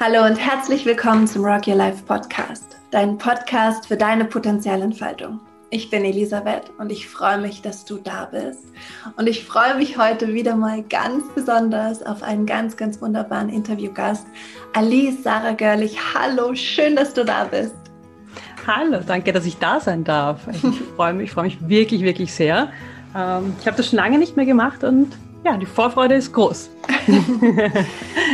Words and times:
Hallo 0.00 0.24
und 0.24 0.36
herzlich 0.36 0.86
willkommen 0.86 1.26
zum 1.26 1.44
Rock 1.44 1.66
Your 1.66 1.74
Life 1.74 2.04
Podcast, 2.04 2.76
dein 2.92 3.18
Podcast 3.18 3.88
für 3.88 3.96
deine 3.96 4.26
Potenzialentfaltung. 4.26 5.40
Ich 5.70 5.90
bin 5.90 6.04
Elisabeth 6.04 6.70
und 6.78 6.92
ich 6.92 7.08
freue 7.08 7.38
mich, 7.38 7.62
dass 7.62 7.84
du 7.84 7.96
da 7.96 8.26
bist. 8.26 8.64
Und 9.16 9.26
ich 9.26 9.44
freue 9.44 9.74
mich 9.76 9.98
heute 9.98 10.32
wieder 10.32 10.54
mal 10.54 10.84
ganz 10.84 11.24
besonders 11.34 12.00
auf 12.04 12.22
einen 12.22 12.46
ganz, 12.46 12.76
ganz 12.76 13.02
wunderbaren 13.02 13.48
Interviewgast, 13.48 14.24
Alice 14.72 15.24
Sarah 15.24 15.54
Görlich. 15.54 15.98
Hallo, 16.14 16.54
schön, 16.54 16.94
dass 16.94 17.12
du 17.12 17.24
da 17.24 17.42
bist. 17.46 17.74
Hallo, 18.68 19.00
danke, 19.04 19.32
dass 19.32 19.46
ich 19.46 19.58
da 19.58 19.80
sein 19.80 20.04
darf. 20.04 20.46
Ich 20.52 20.60
freue 20.96 21.12
mich, 21.12 21.24
ich 21.24 21.32
freue 21.32 21.46
mich 21.46 21.68
wirklich, 21.68 22.02
wirklich 22.02 22.32
sehr. 22.32 22.70
Ähm, 23.16 23.52
ich 23.60 23.66
habe 23.66 23.76
das 23.76 23.88
schon 23.88 23.96
lange 23.96 24.18
nicht 24.18 24.36
mehr 24.36 24.46
gemacht 24.46 24.84
und 24.84 25.08
ja, 25.44 25.56
die 25.56 25.66
Vorfreude 25.66 26.16
ist 26.16 26.32
groß. 26.32 26.70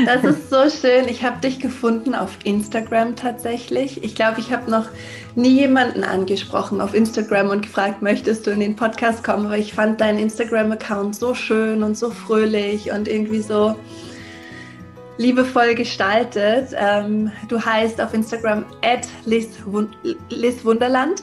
das 0.07 0.25
ist 0.25 0.51
so 0.51 0.69
schön. 0.71 1.07
Ich 1.09 1.23
habe 1.23 1.41
dich 1.41 1.61
gefunden 1.61 2.15
auf 2.15 2.39
Instagram 2.45 3.15
tatsächlich. 3.15 4.03
Ich 4.03 4.15
glaube, 4.15 4.41
ich 4.41 4.53
habe 4.53 4.71
noch 4.71 4.87
nie 5.35 5.61
jemanden 5.61 6.03
angesprochen 6.03 6.81
auf 6.81 6.95
Instagram 6.95 7.51
und 7.51 7.63
gefragt, 7.63 8.03
möchtest 8.03 8.47
du 8.47 8.51
in 8.51 8.61
den 8.61 8.75
Podcast 8.75 9.23
kommen? 9.23 9.47
Aber 9.47 9.59
ich 9.59 9.75
fand 9.75 10.01
deinen 10.01 10.19
Instagram-Account 10.19 11.15
so 11.15 11.35
schön 11.35 11.83
und 11.83 11.97
so 11.97 12.11
fröhlich 12.11 12.91
und 12.91 13.07
irgendwie 13.07 13.43
so 13.43 13.77
liebevoll 15.19 15.75
gestaltet. 15.75 16.71
Ähm, 16.77 17.31
du 17.49 17.61
heißt 17.61 18.01
auf 18.01 18.15
Instagram 18.15 18.65
Liz 19.27 20.65
Wunderland. 20.65 21.23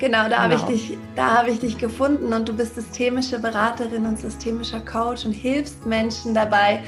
Genau, 0.00 0.30
da 0.30 0.44
habe 0.44 0.54
ich, 0.54 0.60
genau. 0.60 0.72
dich, 0.72 0.98
hab 1.18 1.46
ich 1.46 1.60
dich 1.60 1.76
gefunden 1.76 2.32
und 2.32 2.48
du 2.48 2.54
bist 2.54 2.74
systemische 2.74 3.38
Beraterin 3.38 4.06
und 4.06 4.18
systemischer 4.18 4.80
Coach 4.80 5.26
und 5.26 5.32
hilfst 5.32 5.84
Menschen 5.84 6.32
dabei, 6.32 6.82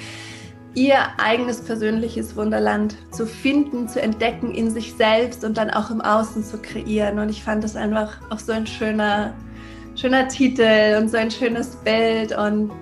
ihr 0.74 0.96
eigenes 1.18 1.60
persönliches 1.60 2.34
Wunderland 2.36 2.96
zu 3.10 3.26
finden, 3.26 3.86
zu 3.86 4.00
entdecken 4.00 4.54
in 4.54 4.70
sich 4.70 4.94
selbst 4.94 5.44
und 5.44 5.58
dann 5.58 5.68
auch 5.68 5.90
im 5.90 6.00
Außen 6.00 6.42
zu 6.42 6.56
kreieren. 6.56 7.18
Und 7.18 7.28
ich 7.28 7.44
fand 7.44 7.62
das 7.62 7.76
einfach 7.76 8.18
auch 8.30 8.38
so 8.38 8.52
ein 8.52 8.66
schöner, 8.66 9.34
schöner 9.94 10.26
Titel 10.28 10.96
und 10.98 11.10
so 11.10 11.18
ein 11.18 11.30
schönes 11.30 11.76
Bild 11.76 12.34
und 12.34 12.72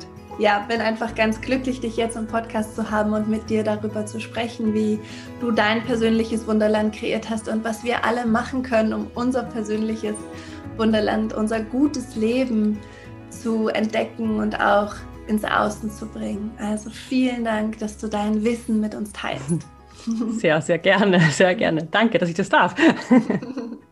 ja, 0.40 0.64
bin 0.66 0.80
einfach 0.80 1.14
ganz 1.14 1.40
glücklich, 1.40 1.80
dich 1.80 1.96
jetzt 1.96 2.16
im 2.16 2.26
Podcast 2.26 2.74
zu 2.74 2.90
haben 2.90 3.12
und 3.12 3.28
mit 3.28 3.50
dir 3.50 3.62
darüber 3.62 4.06
zu 4.06 4.20
sprechen, 4.20 4.72
wie 4.72 4.98
du 5.40 5.50
dein 5.50 5.84
persönliches 5.84 6.46
Wunderland 6.46 6.94
kreiert 6.94 7.28
hast 7.28 7.46
und 7.48 7.62
was 7.62 7.84
wir 7.84 8.04
alle 8.06 8.24
machen 8.24 8.62
können, 8.62 8.94
um 8.94 9.06
unser 9.14 9.42
persönliches 9.42 10.16
Wunderland, 10.78 11.34
unser 11.34 11.60
gutes 11.60 12.16
Leben 12.16 12.78
zu 13.28 13.68
entdecken 13.68 14.38
und 14.38 14.58
auch 14.58 14.94
ins 15.26 15.44
Außen 15.44 15.90
zu 15.90 16.06
bringen. 16.06 16.50
Also 16.58 16.88
vielen 16.88 17.44
Dank, 17.44 17.78
dass 17.78 17.98
du 17.98 18.08
dein 18.08 18.42
Wissen 18.42 18.80
mit 18.80 18.94
uns 18.94 19.12
teilst. 19.12 19.44
Sehr, 20.38 20.62
sehr 20.62 20.78
gerne, 20.78 21.20
sehr 21.30 21.54
gerne. 21.54 21.84
Danke, 21.84 22.16
dass 22.16 22.30
ich 22.30 22.34
das 22.34 22.48
darf. 22.48 22.74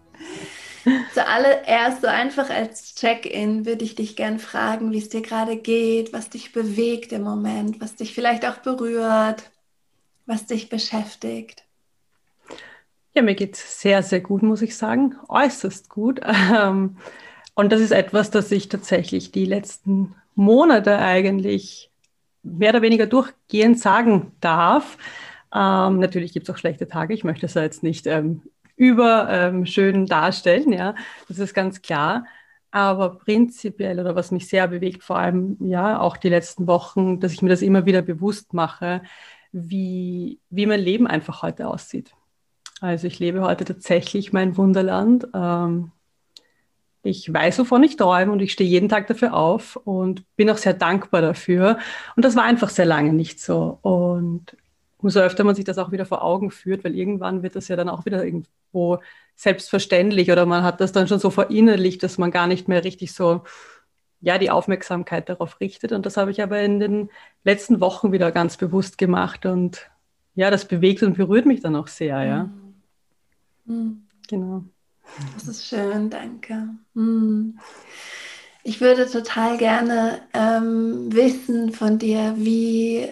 Zuallererst, 1.14 2.02
so 2.02 2.06
einfach 2.06 2.50
als 2.50 2.94
Check-in, 2.94 3.66
würde 3.66 3.84
ich 3.84 3.94
dich 3.94 4.16
gern 4.16 4.38
fragen, 4.38 4.92
wie 4.92 4.98
es 4.98 5.08
dir 5.08 5.22
gerade 5.22 5.56
geht, 5.56 6.12
was 6.12 6.30
dich 6.30 6.52
bewegt 6.52 7.12
im 7.12 7.22
Moment, 7.22 7.80
was 7.80 7.96
dich 7.96 8.14
vielleicht 8.14 8.46
auch 8.46 8.58
berührt, 8.58 9.50
was 10.26 10.46
dich 10.46 10.68
beschäftigt. 10.68 11.64
Ja, 13.14 13.22
mir 13.22 13.34
geht 13.34 13.54
es 13.54 13.80
sehr, 13.80 14.02
sehr 14.02 14.20
gut, 14.20 14.42
muss 14.42 14.62
ich 14.62 14.76
sagen. 14.76 15.16
Äußerst 15.28 15.88
gut. 15.88 16.20
Ähm, 16.54 16.96
und 17.54 17.72
das 17.72 17.80
ist 17.80 17.90
etwas, 17.90 18.30
das 18.30 18.52
ich 18.52 18.68
tatsächlich 18.68 19.32
die 19.32 19.44
letzten 19.44 20.14
Monate 20.36 20.98
eigentlich 20.98 21.90
mehr 22.44 22.70
oder 22.70 22.82
weniger 22.82 23.06
durchgehend 23.06 23.80
sagen 23.80 24.30
darf. 24.40 24.96
Ähm, 25.52 25.98
natürlich 25.98 26.32
gibt 26.32 26.48
es 26.48 26.54
auch 26.54 26.58
schlechte 26.58 26.86
Tage. 26.86 27.14
Ich 27.14 27.24
möchte 27.24 27.46
es 27.46 27.54
jetzt 27.54 27.82
nicht 27.82 28.06
ähm, 28.06 28.42
überschön 28.78 29.94
ähm, 29.94 30.06
darstellen, 30.06 30.72
ja, 30.72 30.94
das 31.28 31.38
ist 31.38 31.54
ganz 31.54 31.82
klar. 31.82 32.24
Aber 32.70 33.18
prinzipiell 33.18 33.98
oder 33.98 34.14
was 34.14 34.30
mich 34.30 34.48
sehr 34.48 34.68
bewegt, 34.68 35.02
vor 35.02 35.18
allem 35.18 35.56
ja 35.60 36.00
auch 36.00 36.16
die 36.16 36.28
letzten 36.28 36.66
Wochen, 36.66 37.18
dass 37.18 37.32
ich 37.32 37.42
mir 37.42 37.48
das 37.48 37.62
immer 37.62 37.86
wieder 37.86 38.02
bewusst 38.02 38.52
mache, 38.54 39.02
wie, 39.52 40.38
wie 40.50 40.66
mein 40.66 40.80
Leben 40.80 41.06
einfach 41.06 41.42
heute 41.42 41.68
aussieht. 41.68 42.12
Also 42.80 43.06
ich 43.06 43.18
lebe 43.18 43.40
heute 43.40 43.64
tatsächlich 43.64 44.32
mein 44.32 44.56
Wunderland. 44.56 45.26
Ähm, 45.34 45.92
ich 47.02 47.32
weiß, 47.32 47.58
wovon 47.60 47.82
ich 47.84 47.96
träume 47.96 48.32
und 48.32 48.40
ich 48.40 48.52
stehe 48.52 48.68
jeden 48.68 48.88
Tag 48.88 49.06
dafür 49.06 49.34
auf 49.34 49.76
und 49.76 50.24
bin 50.36 50.50
auch 50.50 50.58
sehr 50.58 50.74
dankbar 50.74 51.22
dafür. 51.22 51.78
Und 52.16 52.24
das 52.24 52.36
war 52.36 52.44
einfach 52.44 52.68
sehr 52.68 52.86
lange 52.86 53.12
nicht 53.12 53.40
so. 53.40 53.78
Und 53.82 54.56
umso 54.98 55.20
öfter 55.20 55.44
man 55.44 55.54
sich 55.54 55.64
das 55.64 55.78
auch 55.78 55.92
wieder 55.92 56.06
vor 56.06 56.22
Augen 56.22 56.50
führt, 56.50 56.84
weil 56.84 56.94
irgendwann 56.94 57.42
wird 57.42 57.56
das 57.56 57.68
ja 57.68 57.76
dann 57.76 57.88
auch 57.88 58.04
wieder 58.04 58.24
irgendwo 58.24 58.98
selbstverständlich 59.36 60.30
oder 60.30 60.46
man 60.46 60.64
hat 60.64 60.80
das 60.80 60.92
dann 60.92 61.08
schon 61.08 61.20
so 61.20 61.30
verinnerlicht, 61.30 62.02
dass 62.02 62.18
man 62.18 62.30
gar 62.30 62.46
nicht 62.46 62.68
mehr 62.68 62.84
richtig 62.84 63.12
so 63.12 63.42
ja, 64.20 64.38
die 64.38 64.50
Aufmerksamkeit 64.50 65.28
darauf 65.28 65.60
richtet. 65.60 65.92
Und 65.92 66.04
das 66.04 66.16
habe 66.16 66.30
ich 66.30 66.42
aber 66.42 66.60
in 66.60 66.80
den 66.80 67.10
letzten 67.44 67.80
Wochen 67.80 68.12
wieder 68.12 68.32
ganz 68.32 68.56
bewusst 68.56 68.98
gemacht. 68.98 69.46
Und 69.46 69.88
ja, 70.34 70.50
das 70.50 70.66
bewegt 70.66 71.02
und 71.02 71.16
berührt 71.16 71.46
mich 71.46 71.60
dann 71.60 71.76
auch 71.76 71.86
sehr, 71.86 72.24
ja. 72.24 72.50
Mhm. 73.64 74.02
Genau. 74.28 74.64
Das 75.34 75.48
ist 75.48 75.66
schön, 75.66 76.10
danke. 76.10 76.68
Mhm. 76.94 77.58
Ich 78.64 78.80
würde 78.80 79.10
total 79.10 79.56
gerne 79.56 80.20
ähm, 80.34 81.12
wissen 81.12 81.72
von 81.72 81.98
dir, 81.98 82.34
wie 82.36 83.08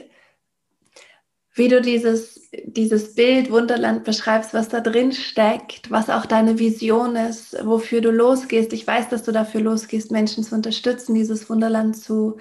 wie 1.57 1.69
du 1.69 1.81
dieses, 1.81 2.51
dieses 2.65 3.15
Bild 3.15 3.51
Wunderland 3.51 4.05
beschreibst, 4.05 4.53
was 4.53 4.69
da 4.69 4.81
drin 4.81 5.13
steckt, 5.13 5.91
was 5.91 6.11
auch 6.11 6.27
deine 6.27 6.59
Vision 6.59 7.17
ist, 7.17 7.57
wofür 7.65 8.03
du 8.03 8.11
losgehst. 8.11 8.75
Ich 8.75 8.87
weiß, 8.87 9.09
dass 9.09 9.23
du 9.23 9.33
dafür 9.33 9.63
losgehst, 9.63 10.13
Menschen 10.13 10.45
zu 10.45 10.55
unterstützen, 10.55 11.15
dieses 11.15 11.49
Wunderland 11.49 11.97
zu 11.97 12.37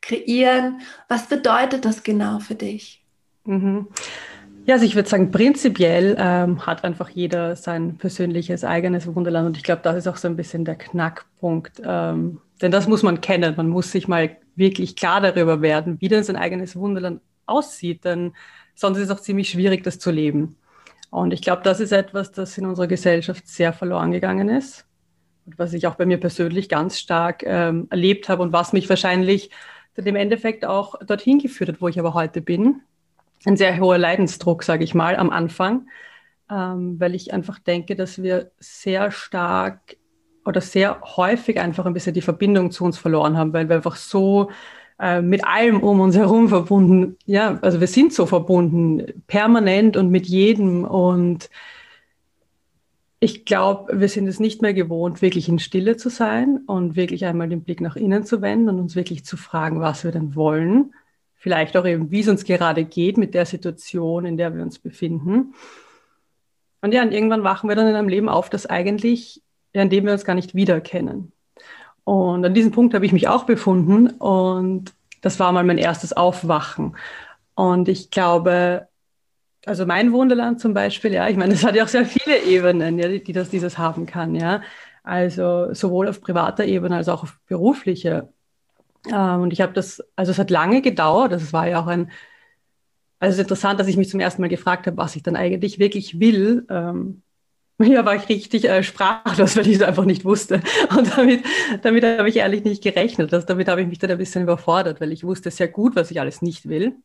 kreieren. 0.00 0.80
Was 1.08 1.26
bedeutet 1.26 1.84
das 1.84 2.04
genau 2.04 2.38
für 2.38 2.54
dich? 2.54 3.04
Mhm. 3.44 3.88
Ja, 4.66 4.74
also 4.74 4.86
ich 4.86 4.94
würde 4.94 5.08
sagen, 5.08 5.32
prinzipiell 5.32 6.16
ähm, 6.18 6.64
hat 6.64 6.84
einfach 6.84 7.08
jeder 7.08 7.56
sein 7.56 7.96
persönliches 7.96 8.62
eigenes 8.62 9.12
Wunderland 9.12 9.48
und 9.48 9.56
ich 9.56 9.64
glaube, 9.64 9.82
das 9.82 9.96
ist 9.96 10.06
auch 10.06 10.16
so 10.16 10.28
ein 10.28 10.36
bisschen 10.36 10.64
der 10.64 10.76
Knackpunkt. 10.76 11.82
Ähm, 11.84 12.40
denn 12.62 12.70
das 12.70 12.86
muss 12.86 13.02
man 13.02 13.20
kennen. 13.20 13.54
Man 13.56 13.68
muss 13.68 13.90
sich 13.90 14.06
mal 14.06 14.36
wirklich 14.54 14.94
klar 14.94 15.20
darüber 15.20 15.60
werden, 15.60 16.00
wie 16.00 16.08
denn 16.08 16.22
sein 16.22 16.36
eigenes 16.36 16.76
Wunderland 16.76 17.20
aussieht. 17.46 18.04
Denn 18.04 18.32
sonst 18.80 18.98
ist 18.98 19.04
es 19.04 19.10
auch 19.10 19.20
ziemlich 19.20 19.50
schwierig, 19.50 19.84
das 19.84 19.98
zu 19.98 20.10
leben. 20.10 20.56
Und 21.10 21.32
ich 21.32 21.42
glaube, 21.42 21.62
das 21.62 21.80
ist 21.80 21.92
etwas, 21.92 22.32
das 22.32 22.56
in 22.56 22.66
unserer 22.66 22.86
Gesellschaft 22.86 23.46
sehr 23.46 23.72
verloren 23.72 24.12
gegangen 24.12 24.48
ist 24.48 24.86
und 25.46 25.58
was 25.58 25.72
ich 25.72 25.86
auch 25.86 25.96
bei 25.96 26.06
mir 26.06 26.18
persönlich 26.18 26.68
ganz 26.68 26.98
stark 26.98 27.42
ähm, 27.44 27.88
erlebt 27.90 28.28
habe 28.28 28.42
und 28.42 28.52
was 28.52 28.72
mich 28.72 28.88
wahrscheinlich 28.88 29.50
im 29.96 30.16
Endeffekt 30.16 30.64
auch 30.64 30.94
dorthin 31.04 31.40
geführt 31.40 31.68
hat, 31.68 31.82
wo 31.82 31.88
ich 31.88 31.98
aber 31.98 32.14
heute 32.14 32.40
bin. 32.40 32.80
Ein 33.44 33.58
sehr 33.58 33.78
hoher 33.78 33.98
Leidensdruck, 33.98 34.62
sage 34.62 34.82
ich 34.82 34.94
mal, 34.94 35.14
am 35.16 35.28
Anfang, 35.28 35.88
ähm, 36.50 36.98
weil 36.98 37.14
ich 37.14 37.34
einfach 37.34 37.58
denke, 37.58 37.96
dass 37.96 38.22
wir 38.22 38.50
sehr 38.58 39.10
stark 39.10 39.96
oder 40.46 40.62
sehr 40.62 41.02
häufig 41.16 41.60
einfach 41.60 41.84
ein 41.84 41.92
bisschen 41.92 42.14
die 42.14 42.22
Verbindung 42.22 42.70
zu 42.70 42.84
uns 42.84 42.96
verloren 42.96 43.36
haben, 43.36 43.52
weil 43.52 43.68
wir 43.68 43.76
einfach 43.76 43.96
so 43.96 44.50
äh, 45.00 45.22
mit 45.22 45.46
allem 45.46 45.80
um 45.80 46.00
uns 46.00 46.14
herum 46.14 46.50
verbunden. 46.50 47.16
Ja, 47.24 47.58
also 47.62 47.80
wir 47.80 47.86
sind 47.86 48.12
so 48.12 48.26
verbunden, 48.26 49.22
permanent 49.26 49.96
und 49.96 50.10
mit 50.10 50.26
jedem. 50.26 50.84
Und 50.84 51.48
ich 53.18 53.46
glaube, 53.46 53.98
wir 53.98 54.08
sind 54.08 54.26
es 54.26 54.40
nicht 54.40 54.60
mehr 54.60 54.74
gewohnt, 54.74 55.22
wirklich 55.22 55.48
in 55.48 55.58
Stille 55.58 55.96
zu 55.96 56.10
sein 56.10 56.60
und 56.66 56.96
wirklich 56.96 57.24
einmal 57.24 57.48
den 57.48 57.62
Blick 57.62 57.80
nach 57.80 57.96
innen 57.96 58.24
zu 58.24 58.42
wenden 58.42 58.68
und 58.68 58.78
uns 58.78 58.94
wirklich 58.94 59.24
zu 59.24 59.38
fragen, 59.38 59.80
was 59.80 60.04
wir 60.04 60.12
denn 60.12 60.34
wollen. 60.34 60.92
Vielleicht 61.34 61.78
auch 61.78 61.86
eben, 61.86 62.10
wie 62.10 62.20
es 62.20 62.28
uns 62.28 62.44
gerade 62.44 62.84
geht 62.84 63.16
mit 63.16 63.32
der 63.32 63.46
Situation, 63.46 64.26
in 64.26 64.36
der 64.36 64.54
wir 64.54 64.62
uns 64.62 64.78
befinden. 64.78 65.54
Und 66.82 66.92
ja, 66.92 67.02
und 67.02 67.12
irgendwann 67.12 67.44
wachen 67.44 67.70
wir 67.70 67.76
dann 67.76 67.88
in 67.88 67.94
einem 67.94 68.08
Leben 68.08 68.28
auf, 68.28 68.50
das 68.50 68.66
eigentlich, 68.66 69.42
ja, 69.72 69.80
in 69.80 69.88
dem 69.88 70.04
wir 70.04 70.12
uns 70.12 70.26
gar 70.26 70.34
nicht 70.34 70.54
wiederkennen. 70.54 71.32
Und 72.04 72.44
an 72.44 72.54
diesem 72.54 72.72
Punkt 72.72 72.94
habe 72.94 73.06
ich 73.06 73.12
mich 73.12 73.28
auch 73.28 73.44
befunden 73.44 74.08
und 74.08 74.92
das 75.20 75.38
war 75.38 75.52
mal 75.52 75.64
mein 75.64 75.78
erstes 75.78 76.12
Aufwachen. 76.12 76.96
Und 77.54 77.88
ich 77.88 78.10
glaube, 78.10 78.88
also 79.66 79.86
mein 79.86 80.12
Wunderland 80.12 80.60
zum 80.60 80.74
Beispiel, 80.74 81.12
ja, 81.12 81.28
ich 81.28 81.36
meine, 81.36 81.54
es 81.54 81.64
hat 81.64 81.74
ja 81.74 81.84
auch 81.84 81.88
sehr 81.88 82.06
viele 82.06 82.42
Ebenen, 82.44 82.98
ja, 82.98 83.08
die 83.08 83.32
das 83.32 83.50
dieses 83.50 83.78
haben 83.78 84.06
kann, 84.06 84.34
ja. 84.34 84.62
Also 85.02 85.72
sowohl 85.74 86.08
auf 86.08 86.20
privater 86.20 86.64
Ebene 86.64 86.96
als 86.96 87.08
auch 87.08 87.22
auf 87.22 87.38
beruflicher. 87.46 88.28
Ähm, 89.10 89.42
und 89.42 89.52
ich 89.52 89.60
habe 89.60 89.72
das, 89.72 90.02
also 90.16 90.32
es 90.32 90.38
hat 90.38 90.50
lange 90.50 90.82
gedauert, 90.82 91.32
das 91.32 91.52
war 91.52 91.68
ja 91.68 91.82
auch 91.82 91.86
ein, 91.86 92.10
also 93.18 93.32
es 93.32 93.36
ist 93.36 93.42
interessant, 93.42 93.78
dass 93.80 93.88
ich 93.88 93.96
mich 93.96 94.08
zum 94.08 94.20
ersten 94.20 94.40
Mal 94.42 94.48
gefragt 94.48 94.86
habe, 94.86 94.96
was 94.96 95.16
ich 95.16 95.22
dann 95.22 95.36
eigentlich 95.36 95.78
wirklich 95.78 96.20
will. 96.20 96.66
Ähm, 96.70 97.22
ja, 97.80 98.04
war 98.04 98.16
ich 98.16 98.28
richtig 98.28 98.68
äh, 98.68 98.82
sprachlos, 98.82 99.56
weil 99.56 99.66
ich 99.66 99.76
es 99.76 99.82
einfach 99.82 100.04
nicht 100.04 100.24
wusste. 100.24 100.62
Und 100.96 101.16
damit, 101.16 101.44
damit 101.82 102.04
habe 102.04 102.28
ich 102.28 102.36
ehrlich 102.36 102.64
nicht 102.64 102.82
gerechnet. 102.82 103.32
Also 103.32 103.46
damit 103.46 103.68
habe 103.68 103.82
ich 103.82 103.88
mich 103.88 103.98
dann 103.98 104.10
ein 104.10 104.18
bisschen 104.18 104.42
überfordert, 104.42 105.00
weil 105.00 105.12
ich 105.12 105.24
wusste 105.24 105.50
sehr 105.50 105.68
gut, 105.68 105.96
was 105.96 106.10
ich 106.10 106.20
alles 106.20 106.42
nicht 106.42 106.68
will. 106.68 106.96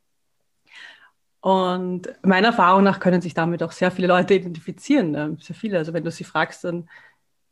Und 1.41 2.09
meiner 2.23 2.47
Erfahrung 2.47 2.83
nach 2.83 2.99
können 2.99 3.21
sich 3.21 3.33
damit 3.35 3.61
auch 3.61 3.71
sehr 3.71 3.91
viele 3.91 4.07
Leute 4.07 4.33
identifizieren. 4.33 5.11
Ne? 5.11 5.37
Sehr 5.39 5.55
viele. 5.55 5.77
Also 5.77 5.93
wenn 5.93 6.03
du 6.03 6.11
sie 6.11 6.23
fragst, 6.23 6.63
dann 6.63 6.89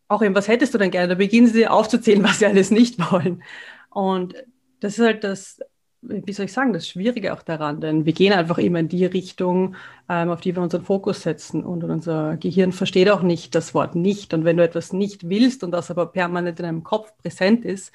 auch 0.07 0.21
eben, 0.21 0.35
was 0.35 0.47
hättest 0.47 0.73
du 0.73 0.77
denn 0.77 0.91
gerne? 0.91 1.09
Da 1.09 1.15
beginnen 1.15 1.47
sie 1.47 1.67
aufzuzählen, 1.67 2.23
was 2.23 2.39
sie 2.39 2.45
alles 2.45 2.71
nicht 2.71 2.99
wollen. 3.11 3.43
Und 3.89 4.35
das 4.79 4.97
ist 4.97 5.05
halt 5.05 5.23
das, 5.23 5.59
wie 6.05 6.33
soll 6.33 6.45
ich 6.45 6.53
sagen, 6.53 6.73
das 6.73 6.87
Schwierige 6.87 7.33
auch 7.33 7.43
daran, 7.43 7.79
denn 7.79 8.05
wir 8.05 8.13
gehen 8.13 8.33
einfach 8.33 8.57
immer 8.57 8.79
in 8.79 8.89
die 8.89 9.05
Richtung, 9.05 9.75
ähm, 10.09 10.29
auf 10.29 10.41
die 10.41 10.55
wir 10.55 10.61
unseren 10.61 10.83
Fokus 10.83 11.21
setzen. 11.21 11.63
Und 11.63 11.83
unser 11.83 12.37
Gehirn 12.37 12.71
versteht 12.71 13.09
auch 13.09 13.21
nicht 13.21 13.55
das 13.55 13.73
Wort 13.73 13.95
nicht. 13.95 14.33
Und 14.33 14.45
wenn 14.45 14.57
du 14.57 14.63
etwas 14.63 14.93
nicht 14.93 15.29
willst 15.29 15.63
und 15.63 15.71
das 15.71 15.91
aber 15.91 16.07
permanent 16.07 16.59
in 16.59 16.65
deinem 16.65 16.83
Kopf 16.83 17.15
präsent 17.17 17.65
ist, 17.65 17.93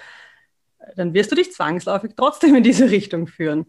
dann 0.96 1.14
wirst 1.14 1.30
du 1.32 1.36
dich 1.36 1.52
zwangsläufig 1.52 2.12
trotzdem 2.16 2.54
in 2.54 2.62
diese 2.62 2.90
Richtung 2.90 3.26
führen. 3.26 3.66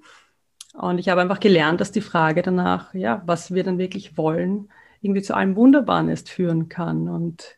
Und 0.73 0.99
ich 0.99 1.09
habe 1.09 1.21
einfach 1.21 1.39
gelernt, 1.39 1.81
dass 1.81 1.91
die 1.91 2.01
Frage 2.01 2.41
danach, 2.41 2.93
ja, 2.93 3.21
was 3.25 3.53
wir 3.53 3.63
dann 3.63 3.77
wirklich 3.77 4.17
wollen, 4.17 4.69
irgendwie 5.01 5.21
zu 5.21 5.35
allem 5.35 5.55
Wunderbaren 5.55 6.09
ist, 6.09 6.29
führen 6.29 6.69
kann. 6.69 7.09
Und 7.09 7.57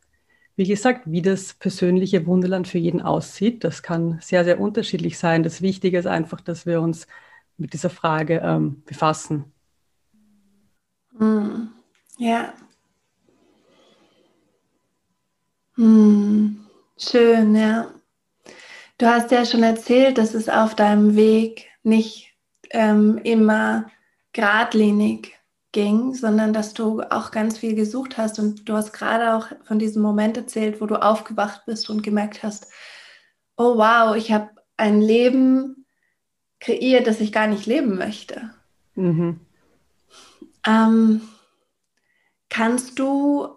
wie 0.56 0.68
gesagt, 0.68 1.04
wie 1.06 1.22
das 1.22 1.54
persönliche 1.54 2.26
Wunderland 2.26 2.68
für 2.68 2.78
jeden 2.78 3.02
aussieht, 3.02 3.64
das 3.64 3.84
kann 3.84 4.20
sehr, 4.22 4.44
sehr 4.44 4.60
unterschiedlich 4.60 5.18
sein. 5.18 5.44
Das 5.44 5.62
Wichtige 5.62 5.98
ist 5.98 6.08
einfach, 6.08 6.42
dass 6.42 6.66
wir 6.66 6.82
uns 6.82 7.08
mit 7.58 7.74
dieser 7.74 7.90
Frage 7.90 8.42
ähm, 8.44 8.84
befassen. 8.86 9.46
Mm, 11.14 11.68
ja. 12.18 12.54
Mm, 15.78 16.58
schön, 16.98 17.56
ja. 17.56 17.88
Du 18.98 19.08
hast 19.08 19.32
ja 19.32 19.46
schon 19.46 19.64
erzählt, 19.64 20.18
dass 20.18 20.34
es 20.34 20.48
auf 20.50 20.76
deinem 20.76 21.16
Weg 21.16 21.70
nicht 21.84 22.36
ähm, 22.70 23.20
immer 23.24 23.90
geradlinig 24.34 25.41
ging, 25.72 26.14
sondern 26.14 26.54
dass 26.54 26.74
du 26.74 27.02
auch 27.02 27.32
ganz 27.32 27.58
viel 27.58 27.76
gesucht 27.76 28.18
hast. 28.18 28.40
Und 28.40 28.68
du 28.68 28.74
hast 28.74 28.94
gerade 28.94 29.36
auch 29.36 29.48
von 29.64 29.80
diesem 29.80 30.02
Moment 30.02 30.38
erzählt, 30.38 30.82
wo 30.82 30.86
du 30.86 31.02
aufgewacht 31.02 31.66
bist 31.66 31.90
und 31.90 32.04
gemerkt 32.04 32.44
hast, 32.44 32.68
oh 33.58 33.78
wow, 33.78 34.16
ich 34.16 34.32
habe 34.32 34.50
ein 34.78 35.02
Leben 35.02 35.86
kreiert, 36.60 37.08
das 37.08 37.22
ich 37.22 37.32
gar 37.32 37.48
nicht 37.48 37.66
leben 37.66 37.98
möchte. 37.98 38.52
Mhm. 38.96 39.40
Ähm, 40.66 41.22
kannst 42.50 43.00
du 43.00 43.50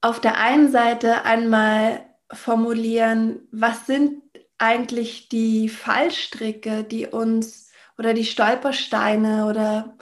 auf 0.00 0.20
der 0.20 0.38
einen 0.38 0.70
Seite 0.70 1.24
einmal 1.24 2.04
formulieren, 2.32 3.40
was 3.50 3.86
sind 3.86 4.22
eigentlich 4.58 5.28
die 5.28 5.68
Fallstricke, 5.68 6.84
die 6.84 7.06
uns 7.06 7.70
oder 7.96 8.12
die 8.12 8.24
Stolpersteine 8.24 9.46
oder 9.46 9.96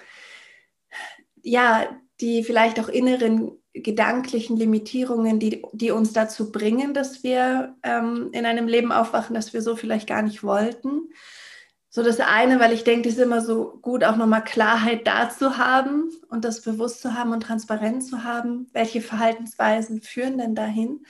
ja, 1.47 1.87
die 2.21 2.43
vielleicht 2.43 2.81
auch 2.81 2.89
inneren 2.89 3.53
gedanklichen 3.73 4.57
Limitierungen, 4.57 5.39
die, 5.39 5.63
die 5.73 5.91
uns 5.91 6.13
dazu 6.13 6.51
bringen, 6.51 6.95
dass 6.95 7.23
wir 7.23 7.77
ähm, 7.83 8.31
in 8.33 8.47
einem 8.47 8.69
Leben 8.69 8.91
aufwachen, 8.91 9.35
das 9.35 9.53
wir 9.53 9.63
so 9.63 9.77
vielleicht 9.77 10.09
gar 10.09 10.23
nicht 10.23 10.43
wollten. 10.43 11.11
So 11.89 12.03
das 12.03 12.19
eine, 12.21 12.59
weil 12.59 12.73
ich 12.73 12.85
denke, 12.85 13.09
es 13.09 13.17
ist 13.17 13.23
immer 13.23 13.43
so 13.43 13.79
gut, 13.81 14.03
auch 14.03 14.17
nochmal 14.17 14.45
Klarheit 14.45 15.07
da 15.07 15.31
zu 15.31 15.57
haben 15.57 16.11
und 16.29 16.45
das 16.45 16.63
bewusst 16.63 17.01
zu 17.01 17.15
haben 17.15 17.33
und 17.33 17.43
transparent 17.43 18.05
zu 18.05 18.25
haben, 18.25 18.69
welche 18.73 19.01
Verhaltensweisen 19.01 20.03
führen 20.03 20.39
denn 20.39 20.55
dahin. 20.55 21.07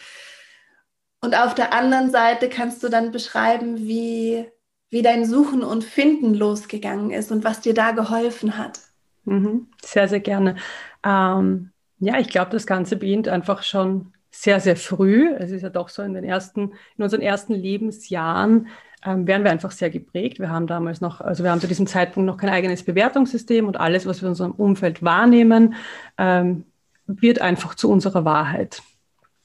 Und 1.20 1.34
auf 1.34 1.54
der 1.54 1.72
anderen 1.72 2.10
Seite 2.10 2.48
kannst 2.48 2.82
du 2.82 2.88
dann 2.88 3.10
beschreiben, 3.10 3.78
wie, 3.78 4.46
wie 4.90 5.02
dein 5.02 5.24
Suchen 5.24 5.62
und 5.62 5.82
Finden 5.82 6.34
losgegangen 6.34 7.10
ist 7.10 7.32
und 7.32 7.42
was 7.42 7.60
dir 7.60 7.74
da 7.74 7.92
geholfen 7.92 8.58
hat. 8.58 8.85
Mhm. 9.26 9.66
Sehr, 9.82 10.08
sehr 10.08 10.20
gerne. 10.20 10.56
Ähm, 11.04 11.70
ja, 11.98 12.18
ich 12.18 12.28
glaube, 12.28 12.50
das 12.50 12.66
Ganze 12.66 12.96
beginnt 12.96 13.28
einfach 13.28 13.62
schon 13.62 14.12
sehr, 14.30 14.60
sehr 14.60 14.76
früh. 14.76 15.34
Es 15.38 15.50
ist 15.50 15.62
ja 15.62 15.70
doch 15.70 15.88
so 15.88 16.02
in 16.02 16.14
den 16.14 16.24
ersten, 16.24 16.72
in 16.96 17.04
unseren 17.04 17.22
ersten 17.22 17.54
Lebensjahren 17.54 18.68
ähm, 19.04 19.26
werden 19.26 19.44
wir 19.44 19.50
einfach 19.50 19.70
sehr 19.70 19.90
geprägt. 19.90 20.38
Wir 20.38 20.50
haben 20.50 20.66
damals 20.66 21.00
noch, 21.00 21.20
also 21.20 21.42
wir 21.42 21.50
haben 21.50 21.60
zu 21.60 21.68
diesem 21.68 21.86
Zeitpunkt 21.86 22.26
noch 22.26 22.36
kein 22.36 22.50
eigenes 22.50 22.82
Bewertungssystem 22.82 23.66
und 23.66 23.78
alles, 23.78 24.06
was 24.06 24.20
wir 24.20 24.26
in 24.26 24.30
unserem 24.30 24.52
Umfeld 24.52 25.02
wahrnehmen, 25.02 25.74
ähm, 26.18 26.64
wird 27.06 27.40
einfach 27.40 27.74
zu 27.74 27.90
unserer 27.90 28.24
Wahrheit. 28.24 28.82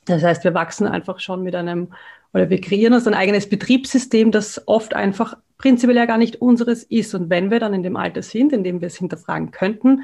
Das 0.06 0.24
heißt, 0.24 0.44
wir 0.44 0.54
wachsen 0.54 0.88
einfach 0.88 1.20
schon 1.20 1.44
mit 1.44 1.56
einem, 1.56 1.94
oder 2.34 2.50
wir 2.50 2.62
kreieren 2.62 2.94
uns 2.94 3.08
ein 3.08 3.14
eigenes 3.14 3.50
Betriebssystem, 3.50 4.32
das 4.32 4.68
oft 4.68 4.94
einfach 4.94 5.38
prinzipiell 5.58 5.98
ja 5.98 6.06
gar 6.06 6.18
nicht 6.18 6.42
unseres 6.42 6.84
ist. 6.84 7.14
Und 7.14 7.30
wenn 7.30 7.52
wir 7.52 7.60
dann 7.60 7.74
in 7.74 7.84
dem 7.84 7.98
Alter 7.98 8.24
sind, 8.24 8.54
in 8.54 8.64
dem 8.64 8.82
wir 8.82 8.88
es 8.88 8.98
hinterfragen 8.98 9.52
könnten, 9.52 10.04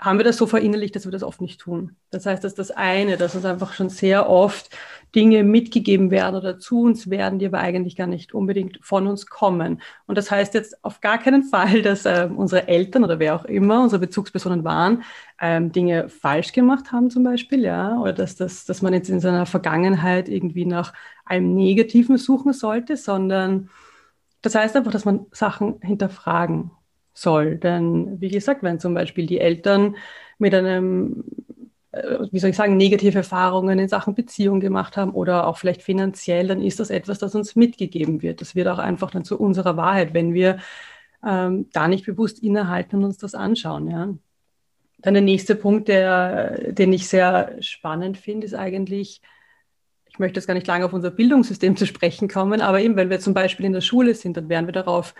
haben 0.00 0.18
wir 0.18 0.24
das 0.24 0.38
so 0.38 0.46
verinnerlicht, 0.46 0.96
dass 0.96 1.04
wir 1.04 1.12
das 1.12 1.22
oft 1.22 1.42
nicht 1.42 1.60
tun. 1.60 1.94
Das 2.10 2.24
heißt, 2.24 2.42
dass 2.42 2.54
das 2.54 2.70
eine, 2.70 3.18
dass 3.18 3.34
uns 3.34 3.44
einfach 3.44 3.74
schon 3.74 3.90
sehr 3.90 4.30
oft 4.30 4.70
Dinge 5.14 5.44
mitgegeben 5.44 6.10
werden 6.10 6.36
oder 6.36 6.58
zu 6.58 6.82
uns 6.82 7.10
werden, 7.10 7.38
die 7.38 7.46
aber 7.46 7.58
eigentlich 7.58 7.96
gar 7.96 8.06
nicht 8.06 8.32
unbedingt 8.32 8.78
von 8.82 9.06
uns 9.06 9.26
kommen. 9.26 9.82
Und 10.06 10.16
das 10.16 10.30
heißt 10.30 10.54
jetzt 10.54 10.82
auf 10.84 11.02
gar 11.02 11.18
keinen 11.18 11.42
Fall, 11.42 11.82
dass 11.82 12.06
äh, 12.06 12.28
unsere 12.34 12.66
Eltern 12.66 13.04
oder 13.04 13.18
wer 13.18 13.34
auch 13.34 13.44
immer 13.44 13.82
unsere 13.82 14.00
Bezugspersonen 14.00 14.64
waren, 14.64 15.02
ähm, 15.38 15.70
Dinge 15.70 16.08
falsch 16.08 16.52
gemacht 16.52 16.92
haben 16.92 17.10
zum 17.10 17.22
Beispiel, 17.22 17.60
ja, 17.60 17.98
oder 17.98 18.14
dass, 18.14 18.36
das, 18.36 18.64
dass 18.64 18.80
man 18.80 18.94
jetzt 18.94 19.10
in 19.10 19.20
seiner 19.20 19.44
Vergangenheit 19.44 20.30
irgendwie 20.30 20.64
nach 20.64 20.94
einem 21.26 21.54
Negativen 21.54 22.16
suchen 22.16 22.54
sollte, 22.54 22.96
sondern 22.96 23.68
das 24.40 24.54
heißt 24.54 24.74
einfach, 24.76 24.92
dass 24.92 25.04
man 25.04 25.26
Sachen 25.32 25.78
hinterfragen 25.82 26.70
soll. 27.12 27.56
Denn 27.56 28.20
wie 28.20 28.28
gesagt, 28.28 28.62
wenn 28.62 28.80
zum 28.80 28.94
Beispiel 28.94 29.26
die 29.26 29.40
Eltern 29.40 29.96
mit 30.38 30.54
einem, 30.54 31.24
äh, 31.92 32.18
wie 32.30 32.38
soll 32.38 32.50
ich 32.50 32.56
sagen, 32.56 32.76
negative 32.76 33.18
Erfahrungen 33.18 33.78
in 33.78 33.88
Sachen 33.88 34.14
Beziehung 34.14 34.60
gemacht 34.60 34.96
haben 34.96 35.12
oder 35.12 35.46
auch 35.46 35.58
vielleicht 35.58 35.82
finanziell, 35.82 36.48
dann 36.48 36.62
ist 36.62 36.80
das 36.80 36.90
etwas, 36.90 37.18
das 37.18 37.34
uns 37.34 37.56
mitgegeben 37.56 38.22
wird. 38.22 38.40
Das 38.40 38.54
wird 38.54 38.68
auch 38.68 38.78
einfach 38.78 39.10
dann 39.10 39.24
zu 39.24 39.38
unserer 39.38 39.76
Wahrheit, 39.76 40.14
wenn 40.14 40.34
wir 40.34 40.58
ähm, 41.26 41.68
da 41.72 41.88
nicht 41.88 42.06
bewusst 42.06 42.42
innehalten 42.42 42.96
und 42.96 43.04
uns 43.04 43.18
das 43.18 43.34
anschauen. 43.34 43.90
Ja. 43.90 44.14
Dann 44.98 45.14
der 45.14 45.22
nächste 45.22 45.54
Punkt, 45.54 45.88
der, 45.88 46.72
den 46.72 46.92
ich 46.92 47.08
sehr 47.08 47.56
spannend 47.60 48.18
finde, 48.18 48.46
ist 48.46 48.54
eigentlich, 48.54 49.20
ich 50.06 50.18
möchte 50.18 50.38
jetzt 50.38 50.46
gar 50.46 50.54
nicht 50.54 50.66
lange 50.66 50.84
auf 50.84 50.92
unser 50.92 51.10
Bildungssystem 51.10 51.76
zu 51.76 51.86
sprechen 51.86 52.28
kommen, 52.28 52.60
aber 52.60 52.80
eben, 52.80 52.96
wenn 52.96 53.10
wir 53.10 53.20
zum 53.20 53.34
Beispiel 53.34 53.66
in 53.66 53.72
der 53.72 53.80
Schule 53.80 54.14
sind, 54.14 54.36
dann 54.36 54.48
werden 54.48 54.66
wir 54.66 54.72
darauf, 54.72 55.14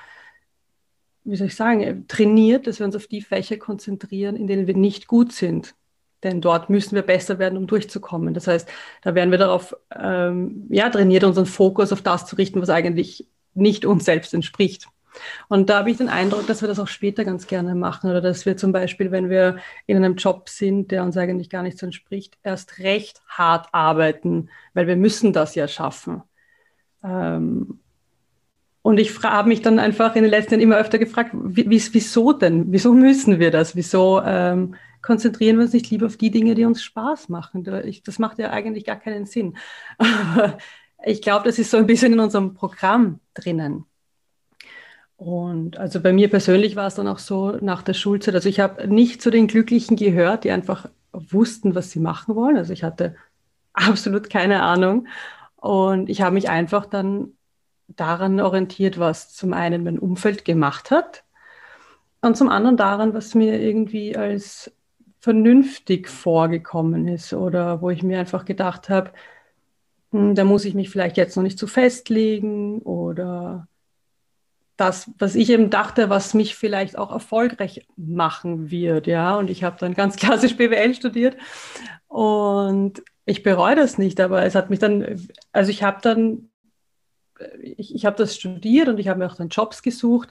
wie 1.25 1.37
soll 1.37 1.49
ich 1.49 1.57
sagen, 1.57 2.07
trainiert, 2.09 2.67
dass 2.67 2.79
wir 2.79 2.87
uns 2.87 2.97
auf 2.97 3.07
die 3.07 3.21
Fächer 3.21 3.57
konzentrieren, 3.57 4.37
in 4.37 4.47
denen 4.47 4.67
wir 4.67 4.77
nicht 4.77 5.07
gut 5.07 5.33
sind. 5.33 5.75
Denn 6.23 6.41
dort 6.41 6.69
müssen 6.69 6.95
wir 6.95 7.03
besser 7.03 7.39
werden, 7.39 7.57
um 7.57 7.67
durchzukommen. 7.67 8.35
Das 8.35 8.47
heißt, 8.47 8.69
da 9.03 9.15
werden 9.15 9.31
wir 9.31 9.39
darauf 9.39 9.75
ähm, 9.95 10.67
ja, 10.69 10.91
trainiert, 10.91 11.25
unseren 11.25 11.47
Fokus 11.47 11.93
auf 11.93 12.03
das 12.03 12.27
zu 12.27 12.37
richten, 12.37 12.61
was 12.61 12.71
eigentlich 12.71 13.27
nicht 13.55 13.87
uns 13.87 14.05
selbst 14.05 14.35
entspricht. 14.35 14.89
Und 15.49 15.71
da 15.71 15.79
habe 15.79 15.91
ich 15.91 15.97
den 15.97 16.09
Eindruck, 16.09 16.47
dass 16.47 16.61
wir 16.61 16.69
das 16.69 16.79
auch 16.79 16.89
später 16.89 17.25
ganz 17.25 17.47
gerne 17.47 17.75
machen 17.75 18.11
oder 18.11 18.21
dass 18.21 18.47
wir 18.47 18.57
zum 18.57 18.73
Beispiel, 18.73 19.11
wenn 19.11 19.29
wir 19.29 19.59
in 19.87 19.97
einem 19.97 20.17
Job 20.17 20.49
sind, 20.49 20.91
der 20.91 21.03
uns 21.03 21.17
eigentlich 21.17 21.51
gar 21.51 21.63
nicht 21.63 21.79
so 21.79 21.87
entspricht, 21.87 22.39
erst 22.43 22.79
recht 22.79 23.21
hart 23.29 23.69
arbeiten, 23.73 24.51
weil 24.75 24.87
wir 24.87 24.97
müssen 24.97 25.33
das 25.33 25.55
ja 25.55 25.67
schaffen. 25.69 26.23
Ähm, 27.03 27.81
und 28.83 28.99
ich 28.99 29.23
habe 29.23 29.49
mich 29.49 29.63
dann 29.63 29.79
einfach 29.79 30.17
in 30.17 30.23
den 30.23 30.31
letzten 30.31 30.55
Jahren 30.55 30.63
immer 30.63 30.77
öfter 30.79 30.99
gefragt, 30.99 31.31
wieso 31.35 32.33
denn? 32.33 32.73
Wieso 32.73 32.95
müssen 32.95 33.39
wir 33.39 33.51
das? 33.51 33.77
Wieso 33.77 34.23
ähm, 34.25 34.75
konzentrieren 35.03 35.57
wir 35.57 35.65
uns 35.65 35.73
nicht 35.75 35.91
lieber 35.91 36.07
auf 36.07 36.17
die 36.17 36.31
Dinge, 36.31 36.55
die 36.55 36.65
uns 36.65 36.83
Spaß 36.83 37.29
machen? 37.29 37.65
Das 38.05 38.19
macht 38.19 38.39
ja 38.39 38.51
eigentlich 38.51 38.85
gar 38.85 38.97
keinen 38.97 39.27
Sinn. 39.27 39.57
Ich 41.03 41.23
glaube, 41.23 41.47
das 41.47 41.59
ist 41.59 41.71
so 41.71 41.79
ein 41.79 41.87
bisschen 41.87 42.13
in 42.13 42.21
unserem 42.21 42.53
Programm 42.53 43.21
drinnen. 43.33 43.87
Und 45.17 45.79
also 45.79 46.01
bei 46.01 46.13
mir 46.13 46.29
persönlich 46.29 46.77
war 46.77 46.87
es 46.87 46.95
dann 46.95 47.09
auch 47.09 47.19
so 47.19 47.53
nach 47.61 47.83
der 47.83 47.95
Schulzeit, 47.95 48.35
also 48.35 48.49
ich 48.49 48.61
habe 48.61 48.87
nicht 48.89 49.23
zu 49.23 49.31
den 49.31 49.47
Glücklichen 49.47 49.97
gehört, 49.97 50.45
die 50.45 50.51
einfach 50.51 50.91
wussten, 51.13 51.75
was 51.75 51.91
sie 51.91 52.01
machen 52.01 52.35
wollen. 52.35 52.57
Also 52.57 52.73
ich 52.73 52.83
hatte 52.83 53.17
absolut 53.73 54.31
keine 54.31 54.63
Ahnung. 54.63 55.07
Und 55.57 56.09
ich 56.09 56.23
habe 56.23 56.35
mich 56.35 56.49
einfach 56.49 56.87
dann 56.87 57.35
daran 57.97 58.41
orientiert, 58.41 58.99
was 58.99 59.35
zum 59.35 59.53
einen 59.53 59.85
mein 59.85 59.99
Umfeld 59.99 60.45
gemacht 60.45 60.91
hat 60.91 61.25
und 62.21 62.37
zum 62.37 62.49
anderen 62.49 62.77
daran, 62.77 63.15
was 63.15 63.35
mir 63.35 63.61
irgendwie 63.61 64.17
als 64.17 64.73
vernünftig 65.21 66.09
vorgekommen 66.09 67.09
ist 67.09 67.33
oder 67.33 67.83
wo 67.83 67.91
ich 67.91 68.03
mir 68.03 68.19
einfach 68.19 68.45
gedacht 68.45 68.89
habe, 68.89 69.13
hm, 70.13 70.35
da 70.35 70.45
muss 70.45 70.65
ich 70.65 70.75
mich 70.75 70.91
vielleicht 70.91 71.17
jetzt 71.17 71.37
noch 71.37 71.43
nicht 71.43 71.59
zu 71.59 71.67
festlegen 71.67 72.81
oder 72.81 73.69
das, 74.77 75.11
was 75.19 75.35
ich 75.35 75.51
eben 75.51 75.69
dachte, 75.69 76.09
was 76.09 76.33
mich 76.33 76.55
vielleicht 76.57 76.97
auch 76.97 77.13
erfolgreich 77.13 77.87
machen 77.97 78.71
wird, 78.71 79.07
ja. 79.07 79.37
Und 79.37 79.51
ich 79.51 79.63
habe 79.63 79.77
dann 79.79 79.95
ganz 79.95 80.17
klassisch 80.17 80.57
BWL 80.57 80.95
studiert 80.95 81.37
und 82.09 83.03
ich 83.27 83.43
bereue 83.43 83.77
das 83.77 83.99
nicht, 83.99 84.21
aber 84.21 84.45
es 84.45 84.55
hat 84.55 84.71
mich 84.71 84.79
dann, 84.79 85.29
also 85.53 85.71
ich 85.71 85.83
habe 85.83 85.99
dann, 86.03 86.50
ich, 87.63 87.95
ich 87.95 88.07
habe 88.07 88.17
das 88.17 88.35
studiert 88.37 88.89
und 88.89 88.99
ich 88.99 89.09
habe 89.09 89.19
mir 89.19 89.27
auch 89.27 89.37
dann 89.37 89.49
Jobs 89.49 89.83
gesucht, 89.83 90.31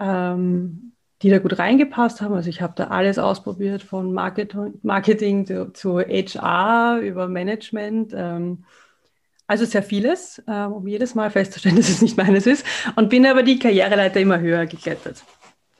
ähm, 0.00 0.92
die 1.22 1.30
da 1.30 1.38
gut 1.38 1.58
reingepasst 1.58 2.20
haben. 2.20 2.34
Also 2.34 2.48
ich 2.48 2.62
habe 2.62 2.74
da 2.76 2.88
alles 2.88 3.18
ausprobiert, 3.18 3.82
von 3.82 4.12
Marketing, 4.12 4.74
Marketing 4.82 5.46
zu, 5.46 5.72
zu 5.72 5.98
HR 5.98 7.00
über 7.00 7.28
Management. 7.28 8.12
Ähm, 8.14 8.64
also 9.48 9.64
sehr 9.64 9.82
vieles, 9.82 10.42
äh, 10.46 10.64
um 10.64 10.86
jedes 10.86 11.14
Mal 11.14 11.30
festzustellen, 11.30 11.76
dass 11.76 11.88
es 11.88 12.02
nicht 12.02 12.16
meines 12.16 12.46
ist. 12.46 12.64
Und 12.96 13.08
bin 13.08 13.26
aber 13.26 13.42
die 13.42 13.58
Karriereleiter 13.58 14.20
immer 14.20 14.38
höher 14.38 14.66
geklettert. 14.66 15.24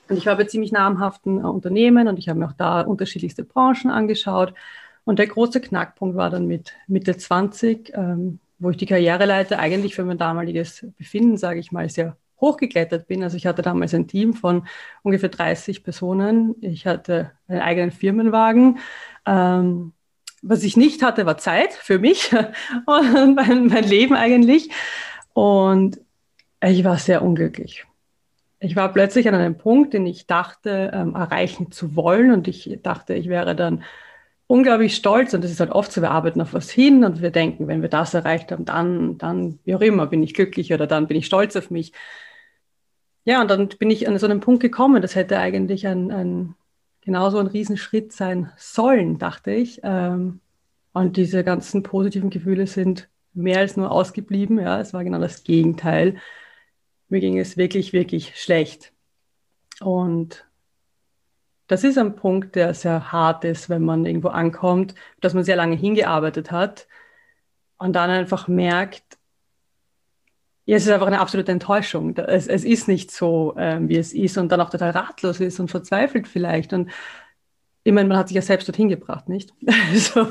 Und 0.08 0.16
ich 0.16 0.26
war 0.26 0.36
bei 0.36 0.44
ziemlich 0.44 0.72
namhaften 0.72 1.38
äh, 1.38 1.46
Unternehmen 1.46 2.08
und 2.08 2.18
ich 2.18 2.28
habe 2.28 2.38
mir 2.40 2.46
auch 2.46 2.54
da 2.56 2.80
unterschiedlichste 2.80 3.44
Branchen 3.44 3.90
angeschaut. 3.90 4.54
Und 5.04 5.18
der 5.18 5.26
große 5.26 5.60
Knackpunkt 5.60 6.16
war 6.16 6.30
dann 6.30 6.46
mit 6.46 6.72
Mitte 6.86 7.16
20, 7.16 7.92
ähm, 7.94 8.40
wo 8.58 8.70
ich 8.70 8.76
die 8.76 8.86
Karriereleiter 8.86 9.58
eigentlich 9.58 9.94
für 9.94 10.04
mein 10.04 10.18
damaliges 10.18 10.86
Befinden, 10.96 11.36
sage 11.36 11.60
ich 11.60 11.72
mal, 11.72 11.88
sehr 11.88 12.16
hochgeklettert 12.40 13.06
bin. 13.06 13.22
Also 13.22 13.36
ich 13.36 13.46
hatte 13.46 13.62
damals 13.62 13.94
ein 13.94 14.08
Team 14.08 14.34
von 14.34 14.66
ungefähr 15.02 15.28
30 15.28 15.82
Personen. 15.82 16.54
Ich 16.60 16.86
hatte 16.86 17.32
einen 17.48 17.60
eigenen 17.60 17.90
Firmenwagen. 17.90 18.78
Ähm, 19.26 19.92
was 20.42 20.62
ich 20.62 20.76
nicht 20.76 21.02
hatte, 21.02 21.26
war 21.26 21.38
Zeit 21.38 21.72
für 21.72 21.98
mich 21.98 22.32
und 22.86 23.34
mein, 23.34 23.66
mein 23.66 23.84
Leben 23.84 24.14
eigentlich. 24.14 24.70
Und 25.32 26.00
ich 26.62 26.84
war 26.84 26.98
sehr 26.98 27.22
unglücklich. 27.22 27.84
Ich 28.60 28.74
war 28.74 28.92
plötzlich 28.92 29.28
an 29.28 29.34
einem 29.34 29.56
Punkt, 29.56 29.94
den 29.94 30.06
ich 30.06 30.26
dachte, 30.26 30.90
ähm, 30.92 31.14
erreichen 31.14 31.70
zu 31.70 31.94
wollen. 31.94 32.32
Und 32.32 32.48
ich 32.48 32.78
dachte, 32.82 33.14
ich 33.14 33.28
wäre 33.28 33.54
dann 33.54 33.84
unglaublich 34.48 34.96
stolz. 34.96 35.34
Und 35.34 35.44
das 35.44 35.52
ist 35.52 35.60
halt 35.60 35.70
oft 35.70 35.92
so, 35.92 36.02
wir 36.02 36.10
arbeiten 36.10 36.40
auf 36.40 36.52
was 36.54 36.70
hin 36.70 37.04
und 37.04 37.22
wir 37.22 37.30
denken, 37.30 37.68
wenn 37.68 37.82
wir 37.82 37.88
das 37.88 38.14
erreicht 38.14 38.50
haben, 38.50 38.64
dann, 38.64 39.18
dann, 39.18 39.60
wie 39.64 39.76
auch 39.76 39.80
immer, 39.80 40.06
bin 40.08 40.24
ich 40.24 40.34
glücklich 40.34 40.72
oder 40.74 40.88
dann 40.88 41.06
bin 41.06 41.16
ich 41.16 41.26
stolz 41.26 41.54
auf 41.54 41.70
mich. 41.70 41.92
Ja, 43.24 43.40
und 43.42 43.50
dann 43.50 43.68
bin 43.68 43.90
ich 43.90 44.08
an 44.08 44.18
so 44.18 44.26
einen 44.26 44.40
Punkt 44.40 44.60
gekommen, 44.60 45.02
das 45.02 45.14
hätte 45.14 45.38
eigentlich 45.38 45.86
ein, 45.86 46.10
ein 46.10 46.54
genauso 47.02 47.38
ein 47.38 47.46
Riesenschritt 47.46 48.12
sein 48.12 48.50
sollen, 48.56 49.18
dachte 49.18 49.52
ich. 49.52 49.80
Ähm, 49.82 50.40
und 50.94 51.16
diese 51.16 51.44
ganzen 51.44 51.82
positiven 51.82 52.30
Gefühle 52.30 52.66
sind 52.66 53.08
mehr 53.34 53.58
als 53.58 53.76
nur 53.76 53.90
ausgeblieben. 53.90 54.58
Ja, 54.58 54.80
es 54.80 54.94
war 54.94 55.04
genau 55.04 55.18
das 55.20 55.44
Gegenteil. 55.44 56.16
Mir 57.08 57.20
ging 57.20 57.38
es 57.38 57.56
wirklich, 57.56 57.92
wirklich 57.92 58.40
schlecht. 58.40 58.92
Und 59.80 60.47
das 61.68 61.84
ist 61.84 61.98
ein 61.98 62.16
Punkt, 62.16 62.56
der 62.56 62.74
sehr 62.74 63.12
hart 63.12 63.44
ist, 63.44 63.68
wenn 63.68 63.84
man 63.84 64.04
irgendwo 64.04 64.28
ankommt, 64.28 64.94
dass 65.20 65.34
man 65.34 65.44
sehr 65.44 65.56
lange 65.56 65.76
hingearbeitet 65.76 66.50
hat 66.50 66.88
und 67.76 67.94
dann 67.94 68.10
einfach 68.10 68.48
merkt, 68.48 69.18
ja, 70.64 70.76
es 70.76 70.84
ist 70.84 70.92
einfach 70.92 71.06
eine 71.06 71.20
absolute 71.20 71.52
Enttäuschung. 71.52 72.14
Es, 72.16 72.46
es 72.46 72.64
ist 72.64 72.88
nicht 72.88 73.10
so, 73.10 73.54
ähm, 73.56 73.88
wie 73.88 73.96
es 73.96 74.12
ist 74.12 74.36
und 74.36 74.52
dann 74.52 74.60
auch 74.60 74.68
total 74.68 74.90
ratlos 74.90 75.40
ist 75.40 75.60
und 75.60 75.70
verzweifelt 75.70 76.28
vielleicht. 76.28 76.74
Und 76.74 76.90
ich 77.84 77.92
meine, 77.92 78.08
man 78.08 78.18
hat 78.18 78.28
sich 78.28 78.34
ja 78.34 78.42
selbst 78.42 78.68
dorthin 78.68 78.90
gebracht, 78.90 79.30
nicht? 79.30 79.54
also 79.90 80.28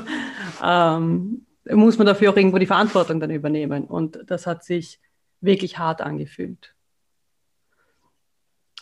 ähm, 0.62 1.46
muss 1.70 1.98
man 1.98 2.06
dafür 2.06 2.30
auch 2.30 2.36
irgendwo 2.36 2.58
die 2.58 2.66
Verantwortung 2.66 3.18
dann 3.18 3.30
übernehmen. 3.30 3.84
Und 3.84 4.20
das 4.26 4.46
hat 4.46 4.62
sich 4.62 5.00
wirklich 5.40 5.78
hart 5.78 6.00
angefühlt. 6.00 6.74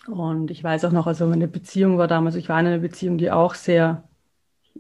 Und 0.08 0.50
ich 0.50 0.62
weiß 0.62 0.84
auch 0.84 0.92
noch, 0.92 1.06
also 1.06 1.26
meine 1.26 1.48
Beziehung 1.48 1.98
war 1.98 2.08
damals, 2.08 2.36
ich 2.36 2.48
war 2.48 2.60
in 2.60 2.66
einer 2.66 2.78
Beziehung, 2.78 3.18
die 3.18 3.30
auch 3.30 3.54
sehr, 3.54 4.08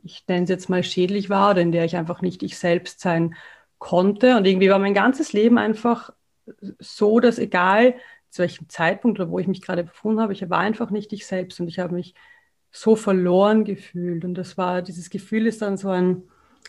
ich 0.02 0.24
nenne 0.28 0.44
es 0.44 0.50
jetzt 0.50 0.68
mal 0.68 0.82
schädlich 0.82 1.30
war 1.30 1.50
oder 1.50 1.62
in 1.62 1.72
der 1.72 1.84
ich 1.84 1.96
einfach 1.96 2.22
nicht 2.22 2.42
ich 2.42 2.58
selbst 2.58 3.00
sein 3.00 3.34
konnte. 3.78 4.36
Und 4.36 4.46
irgendwie 4.46 4.70
war 4.70 4.78
mein 4.78 4.94
ganzes 4.94 5.32
Leben 5.32 5.58
einfach 5.58 6.10
so, 6.78 7.20
dass 7.20 7.38
egal 7.38 7.94
zu 8.30 8.42
welchem 8.42 8.68
Zeitpunkt 8.68 9.18
oder 9.18 9.30
wo 9.30 9.38
ich 9.38 9.48
mich 9.48 9.62
gerade 9.62 9.84
befunden 9.84 10.20
habe, 10.20 10.32
ich 10.32 10.48
war 10.48 10.58
einfach 10.58 10.90
nicht 10.90 11.12
ich 11.12 11.26
selbst 11.26 11.60
und 11.60 11.68
ich 11.68 11.78
habe 11.78 11.94
mich 11.94 12.14
so 12.70 12.96
verloren 12.96 13.64
gefühlt. 13.64 14.24
Und 14.24 14.34
das 14.34 14.58
war, 14.58 14.82
dieses 14.82 15.10
Gefühl 15.10 15.46
ist 15.46 15.62
dann 15.62 15.76
so 15.78 15.88
ein, 15.90 16.22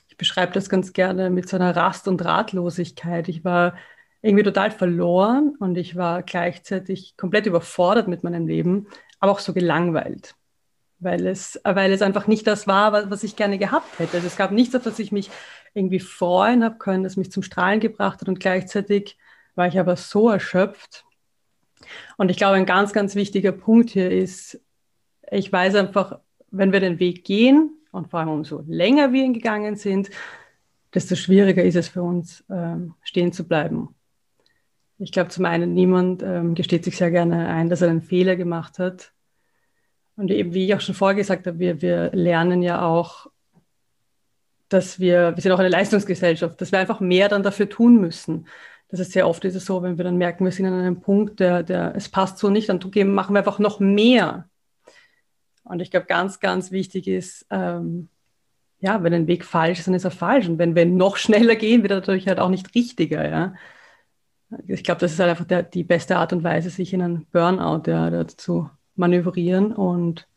ich 0.08 0.18
beschreibe 0.18 0.54
das 0.54 0.70
ganz 0.70 0.94
gerne 0.94 1.30
mit 1.30 1.50
so 1.50 1.58
einer 1.58 1.76
Rast- 1.76 2.08
und 2.08 2.24
Ratlosigkeit. 2.24 3.28
Ich 3.28 3.44
war 3.44 3.76
irgendwie 4.22 4.44
total 4.44 4.72
verloren 4.72 5.56
und 5.60 5.78
ich 5.78 5.96
war 5.96 6.24
gleichzeitig 6.24 7.16
komplett 7.18 7.46
überfordert 7.46 8.08
mit 8.08 8.24
meinem 8.24 8.48
Leben, 8.48 8.88
aber 9.20 9.32
auch 9.32 9.40
so 9.40 9.54
gelangweilt, 9.54 10.36
weil 11.00 11.28
es, 11.28 11.60
weil 11.64 11.92
es 11.92 12.02
einfach 12.02 12.28
nicht 12.28 12.48
das 12.48 12.68
war, 12.68 13.10
was 13.10 13.24
ich 13.24 13.36
gerne 13.36 13.58
gehabt 13.58 14.00
hätte. 14.00 14.18
Also 14.18 14.28
es 14.28 14.38
gab 14.38 14.52
nichts, 14.52 14.76
auf 14.76 14.84
das 14.84 15.00
ich 15.00 15.12
mich 15.12 15.30
irgendwie 15.74 16.00
freuen 16.00 16.64
habe 16.64 16.78
können, 16.78 17.04
das 17.04 17.18
mich 17.18 17.32
zum 17.32 17.44
Strahlen 17.44 17.80
gebracht 17.80 18.22
hat 18.22 18.28
und 18.28 18.40
gleichzeitig 18.40 19.18
war 19.56 19.68
ich 19.68 19.80
aber 19.80 19.96
so 19.96 20.30
erschöpft. 20.30 21.06
Und 22.18 22.32
ich 22.32 22.38
glaube, 22.38 22.56
ein 22.56 22.66
ganz, 22.66 22.94
ganz 22.94 23.16
wichtiger 23.16 23.52
Punkt 23.52 23.92
hier 23.92 24.10
ist, 24.10 24.60
ich 25.30 25.52
weiß 25.52 25.76
einfach, 25.76 26.20
wenn 26.50 26.72
wir 26.72 26.80
den 26.80 27.00
Weg 27.00 27.24
gehen 27.24 27.78
und 27.92 28.10
vor 28.10 28.20
allem 28.20 28.30
umso 28.30 28.64
länger 28.68 29.14
wir 29.14 29.24
ihn 29.24 29.34
gegangen 29.34 29.76
sind, 29.76 30.10
desto 30.94 31.16
schwieriger 31.16 31.64
ist 31.64 31.76
es 31.76 31.90
für 31.90 32.02
uns, 32.02 32.44
ähm, 32.50 32.96
stehen 33.04 33.32
zu 33.32 33.48
bleiben. 33.48 33.90
Ich 35.00 35.12
glaube, 35.12 35.30
zum 35.30 35.46
einen, 35.46 35.74
niemand 35.74 36.24
ähm, 36.24 36.56
gesteht 36.56 36.84
sich 36.84 36.98
sehr 36.98 37.12
gerne 37.12 37.48
ein, 37.50 37.70
dass 37.70 37.82
er 37.82 37.90
einen 37.90 38.02
Fehler 38.02 38.36
gemacht 38.36 38.80
hat. 38.80 39.14
Und 40.16 40.32
eben, 40.32 40.54
wie 40.54 40.66
ich 40.66 40.74
auch 40.74 40.82
schon 40.82 40.96
vorher 40.96 41.16
gesagt 41.16 41.46
habe, 41.46 41.60
wir, 41.60 41.82
wir 41.82 42.12
lernen 42.14 42.64
ja 42.64 42.82
auch, 42.82 43.28
dass 44.70 45.00
wir, 45.00 45.36
wir 45.36 45.42
sind 45.42 45.52
auch 45.52 45.60
eine 45.60 45.70
Leistungsgesellschaft, 45.70 46.60
dass 46.60 46.72
wir 46.72 46.80
einfach 46.80 47.00
mehr 47.00 47.30
dann 47.30 47.44
dafür 47.44 47.70
tun 47.70 48.02
müssen. 48.02 48.48
Das 48.90 49.00
ist 49.00 49.12
sehr 49.12 49.28
oft 49.28 49.46
ist 49.46 49.56
es 49.56 49.66
so, 49.66 49.84
wenn 49.84 49.98
wir 49.98 50.06
dann 50.06 50.18
merken, 50.18 50.46
wir 50.46 50.52
sind 50.52 50.66
an 50.66 50.74
einem 50.74 51.02
Punkt, 51.02 51.40
der, 51.40 51.62
der 51.62 51.94
es 51.96 52.10
passt 52.10 52.40
so 52.40 52.50
nicht, 52.50 52.70
dann 52.70 52.80
machen 53.14 53.34
wir 53.36 53.40
einfach 53.40 53.60
noch 53.60 53.80
mehr. 53.80 54.50
Und 55.64 55.82
ich 55.82 55.92
glaube, 55.92 56.06
ganz, 56.06 56.40
ganz 56.40 56.72
wichtig 56.72 57.08
ist, 57.08 57.46
ähm, 57.50 58.10
ja, 58.80 59.04
wenn 59.04 59.14
ein 59.14 59.28
Weg 59.28 59.44
falsch 59.44 59.80
ist, 59.80 59.88
dann 59.88 59.94
ist 59.94 60.06
er 60.06 60.12
falsch. 60.12 60.48
Und 60.48 60.58
wenn 60.58 60.76
wir 60.76 60.86
noch 60.86 61.18
schneller 61.18 61.56
gehen, 61.56 61.82
wird 61.82 61.92
er 61.92 62.00
natürlich 62.00 62.28
halt 62.28 62.40
auch 62.40 62.50
nicht 62.50 62.74
richtiger. 62.76 63.28
Ja? 63.28 63.56
Ich 64.68 64.84
glaube, 64.84 65.02
das 65.02 65.14
ist 65.14 65.20
halt 65.20 65.30
einfach 65.30 65.46
der, 65.46 65.64
die 65.64 65.84
beste 65.84 66.18
Art 66.18 66.34
und 66.34 66.44
Weise, 66.44 66.70
sich 66.70 66.94
in 66.94 67.02
einen 67.02 67.26
Burnout 67.32 67.90
ja, 67.90 68.28
zu 68.28 68.70
manövrieren. 68.96 69.74
Und 69.74 70.28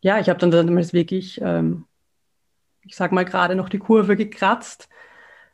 ja, 0.00 0.20
ich 0.20 0.28
habe 0.28 0.38
dann 0.38 0.50
damals 0.50 0.92
wirklich, 0.92 1.40
ähm, 1.42 1.86
ich 2.82 2.94
sage 2.94 3.14
mal, 3.14 3.24
gerade 3.24 3.56
noch 3.56 3.68
die 3.68 3.78
Kurve 3.78 4.16
gekratzt. 4.16 4.88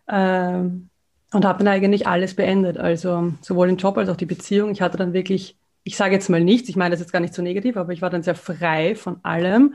Ähm, 0.08 0.90
und 1.32 1.44
habe 1.44 1.58
dann 1.64 1.68
eigentlich 1.68 2.06
alles 2.06 2.34
beendet. 2.34 2.78
Also 2.78 3.32
sowohl 3.40 3.68
den 3.68 3.78
Job 3.78 3.96
als 3.96 4.08
auch 4.08 4.16
die 4.16 4.26
Beziehung. 4.26 4.70
Ich 4.70 4.82
hatte 4.82 4.98
dann 4.98 5.14
wirklich, 5.14 5.56
ich 5.82 5.96
sage 5.96 6.14
jetzt 6.14 6.28
mal 6.28 6.44
nichts, 6.44 6.68
ich 6.68 6.76
meine 6.76 6.90
das 6.90 7.00
jetzt 7.00 7.12
gar 7.12 7.20
nicht 7.20 7.34
so 7.34 7.42
negativ, 7.42 7.76
aber 7.76 7.92
ich 7.92 8.02
war 8.02 8.10
dann 8.10 8.22
sehr 8.22 8.34
frei 8.34 8.94
von 8.94 9.24
allem. 9.24 9.74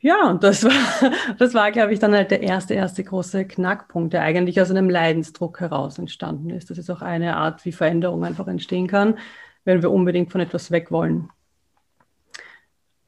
Ja, 0.00 0.28
und 0.30 0.44
das 0.44 0.64
war, 0.64 1.10
das 1.38 1.54
war, 1.54 1.72
glaube 1.72 1.92
ich, 1.92 1.98
dann 1.98 2.12
halt 2.12 2.30
der 2.30 2.42
erste, 2.42 2.74
erste 2.74 3.02
große 3.02 3.46
Knackpunkt, 3.46 4.12
der 4.12 4.22
eigentlich 4.22 4.60
aus 4.60 4.70
einem 4.70 4.88
Leidensdruck 4.88 5.60
heraus 5.60 5.98
entstanden 5.98 6.50
ist. 6.50 6.70
Das 6.70 6.78
ist 6.78 6.90
auch 6.90 7.02
eine 7.02 7.36
Art, 7.36 7.64
wie 7.64 7.72
Veränderung 7.72 8.24
einfach 8.24 8.46
entstehen 8.46 8.86
kann, 8.86 9.18
wenn 9.64 9.82
wir 9.82 9.90
unbedingt 9.90 10.30
von 10.30 10.40
etwas 10.40 10.70
weg 10.70 10.90
wollen. 10.90 11.30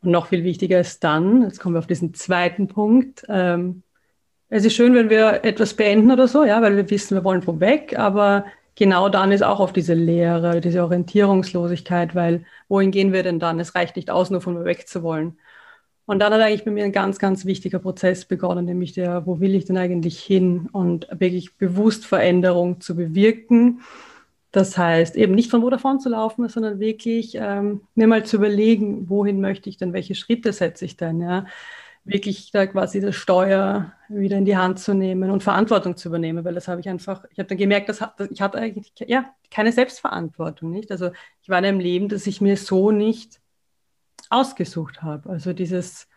Und 0.02 0.10
noch 0.10 0.26
viel 0.26 0.44
wichtiger 0.44 0.80
ist 0.80 1.04
dann, 1.04 1.42
jetzt 1.42 1.60
kommen 1.60 1.74
wir 1.74 1.80
auf 1.80 1.86
diesen 1.86 2.14
zweiten 2.14 2.68
Punkt, 2.68 3.24
ähm, 3.28 3.82
es 4.52 4.64
ist 4.64 4.74
schön, 4.74 4.94
wenn 4.94 5.10
wir 5.10 5.44
etwas 5.44 5.74
beenden 5.74 6.10
oder 6.10 6.26
so, 6.26 6.44
ja, 6.44 6.60
weil 6.60 6.76
wir 6.76 6.90
wissen, 6.90 7.14
wir 7.14 7.22
wollen 7.22 7.46
wo 7.46 7.60
weg, 7.60 7.96
aber 7.96 8.46
genau 8.74 9.08
dann 9.08 9.30
ist 9.30 9.42
auch 9.42 9.60
auf 9.60 9.72
diese 9.72 9.94
Leere, 9.94 10.60
diese 10.60 10.82
Orientierungslosigkeit, 10.82 12.16
weil 12.16 12.44
wohin 12.68 12.90
gehen 12.90 13.12
wir 13.12 13.22
denn 13.22 13.38
dann? 13.38 13.60
Es 13.60 13.76
reicht 13.76 13.94
nicht 13.94 14.10
aus, 14.10 14.28
nur 14.30 14.40
von 14.40 14.64
weg 14.64 14.88
zu 14.88 15.04
wollen. 15.04 15.38
Und 16.06 16.18
dann 16.18 16.32
hat 16.32 16.40
eigentlich 16.40 16.64
bei 16.64 16.70
mir 16.70 16.84
ein 16.84 16.92
ganz, 16.92 17.18
ganz 17.18 17.44
wichtiger 17.44 17.78
Prozess 17.78 18.24
begonnen, 18.24 18.64
nämlich 18.64 18.92
der, 18.92 19.26
wo 19.26 19.40
will 19.40 19.54
ich 19.54 19.64
denn 19.64 19.76
eigentlich 19.76 20.18
hin 20.20 20.68
und 20.72 21.06
wirklich 21.12 21.56
bewusst 21.56 22.04
Veränderung 22.04 22.80
zu 22.80 22.96
bewirken. 22.96 23.80
Das 24.50 24.76
heißt, 24.76 25.14
eben 25.14 25.34
nicht 25.34 25.50
von 25.50 25.62
wo 25.62 25.70
davon 25.70 26.00
zu 26.00 26.08
laufen, 26.08 26.48
sondern 26.48 26.80
wirklich 26.80 27.36
ähm, 27.36 27.82
mir 27.94 28.08
mal 28.08 28.24
zu 28.24 28.36
überlegen, 28.36 29.08
wohin 29.08 29.40
möchte 29.40 29.70
ich 29.70 29.76
denn, 29.76 29.92
welche 29.92 30.16
Schritte 30.16 30.52
setze 30.52 30.84
ich 30.84 30.96
denn, 30.96 31.20
ja 31.20 31.46
wirklich 32.04 32.50
da 32.50 32.66
quasi 32.66 33.00
das 33.00 33.14
Steuer 33.14 33.92
wieder 34.08 34.38
in 34.38 34.44
die 34.44 34.56
Hand 34.56 34.78
zu 34.78 34.94
nehmen 34.94 35.30
und 35.30 35.42
Verantwortung 35.42 35.96
zu 35.96 36.08
übernehmen, 36.08 36.44
weil 36.44 36.54
das 36.54 36.68
habe 36.68 36.80
ich 36.80 36.88
einfach, 36.88 37.24
ich 37.30 37.38
habe 37.38 37.48
dann 37.48 37.58
gemerkt, 37.58 37.88
dass, 37.88 38.00
ich 38.30 38.40
hatte 38.40 38.58
eigentlich 38.58 38.92
ja, 39.06 39.32
keine 39.50 39.72
Selbstverantwortung, 39.72 40.70
nicht? 40.70 40.90
Also 40.90 41.10
ich 41.42 41.48
war 41.48 41.58
in 41.58 41.66
einem 41.66 41.80
Leben, 41.80 42.08
das 42.08 42.26
ich 42.26 42.40
mir 42.40 42.56
so 42.56 42.90
nicht 42.90 43.39
ausgesucht 44.30 45.02
habe. 45.02 45.28
Also 45.28 45.52
dieses, 45.52 46.08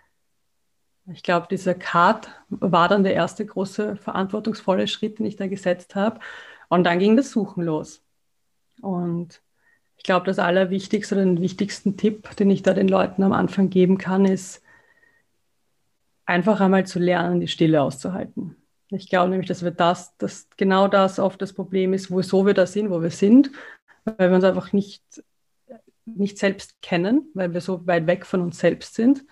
ich 1.11 1.23
glaube, 1.23 1.47
dieser 1.49 1.73
Cut 1.73 2.29
war 2.49 2.87
dann 2.87 3.03
der 3.03 3.13
erste 3.13 3.45
große 3.45 3.97
verantwortungsvolle 3.97 4.87
Schritt, 4.87 5.19
den 5.19 5.25
ich 5.25 5.35
da 5.35 5.47
gesetzt 5.47 5.95
habe. 5.95 6.19
Und 6.69 6.85
dann 6.85 6.99
ging 6.99 7.17
das 7.17 7.31
Suchen 7.31 7.63
los. 7.63 8.01
Und 8.81 9.41
ich 9.97 10.03
glaube, 10.03 10.25
das 10.25 10.39
Allerwichtigste 10.39 11.15
oder 11.15 11.25
den 11.25 11.41
wichtigsten 11.41 11.97
Tipp, 11.97 12.35
den 12.37 12.49
ich 12.49 12.63
da 12.63 12.73
den 12.73 12.87
Leuten 12.87 13.23
am 13.23 13.33
Anfang 13.33 13.69
geben 13.69 13.97
kann, 13.97 14.25
ist, 14.25 14.61
einfach 16.25 16.61
einmal 16.61 16.85
zu 16.85 16.99
lernen, 16.99 17.39
die 17.39 17.47
Stille 17.47 17.81
auszuhalten. 17.81 18.55
Ich 18.89 19.09
glaube 19.09 19.29
nämlich, 19.29 19.47
dass 19.47 19.63
wir 19.63 19.71
das, 19.71 20.15
dass 20.17 20.47
genau 20.55 20.87
das 20.87 21.19
oft 21.19 21.41
das 21.41 21.53
Problem 21.53 21.93
ist, 21.93 22.11
wieso 22.11 22.45
wir 22.45 22.53
da 22.53 22.65
sind, 22.65 22.89
wo 22.89 23.01
wir 23.01 23.09
sind, 23.09 23.51
weil 24.05 24.29
wir 24.29 24.35
uns 24.35 24.43
einfach 24.43 24.71
nicht 24.71 25.03
nicht 26.05 26.37
selbst 26.37 26.81
kennen, 26.81 27.29
weil 27.33 27.53
wir 27.53 27.61
so 27.61 27.85
weit 27.87 28.07
weg 28.07 28.25
von 28.25 28.41
uns 28.41 28.59
selbst 28.59 28.95
sind. 28.95 29.23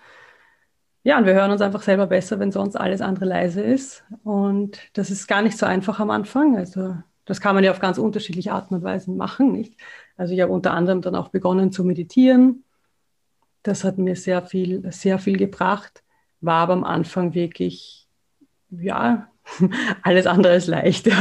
Ja, 1.04 1.18
und 1.18 1.26
wir 1.26 1.34
hören 1.34 1.50
uns 1.50 1.60
einfach 1.60 1.82
selber 1.82 2.06
besser, 2.06 2.38
wenn 2.38 2.52
sonst 2.52 2.76
alles 2.76 3.00
andere 3.00 3.24
leise 3.24 3.60
ist. 3.60 4.04
Und 4.22 4.78
das 4.92 5.10
ist 5.10 5.26
gar 5.26 5.42
nicht 5.42 5.58
so 5.58 5.66
einfach 5.66 5.98
am 5.98 6.10
Anfang. 6.10 6.56
Also 6.56 6.96
das 7.24 7.40
kann 7.40 7.54
man 7.54 7.64
ja 7.64 7.70
auf 7.72 7.80
ganz 7.80 7.98
unterschiedliche 7.98 8.52
Arten 8.52 8.74
und 8.74 8.82
Weisen 8.82 9.16
machen, 9.16 9.52
nicht? 9.52 9.74
Also 10.16 10.34
ich 10.34 10.40
habe 10.40 10.52
unter 10.52 10.72
anderem 10.72 11.02
dann 11.02 11.14
auch 11.16 11.28
begonnen 11.28 11.72
zu 11.72 11.84
meditieren. 11.84 12.64
Das 13.62 13.84
hat 13.84 13.98
mir 13.98 14.16
sehr 14.16 14.42
viel, 14.42 14.90
sehr 14.92 15.18
viel 15.18 15.36
gebracht, 15.36 16.02
war 16.40 16.62
aber 16.62 16.72
am 16.72 16.84
Anfang 16.84 17.34
wirklich, 17.34 18.08
ja, 18.70 19.28
alles 20.02 20.26
andere 20.26 20.56
ist 20.56 20.68
leicht. 20.68 21.08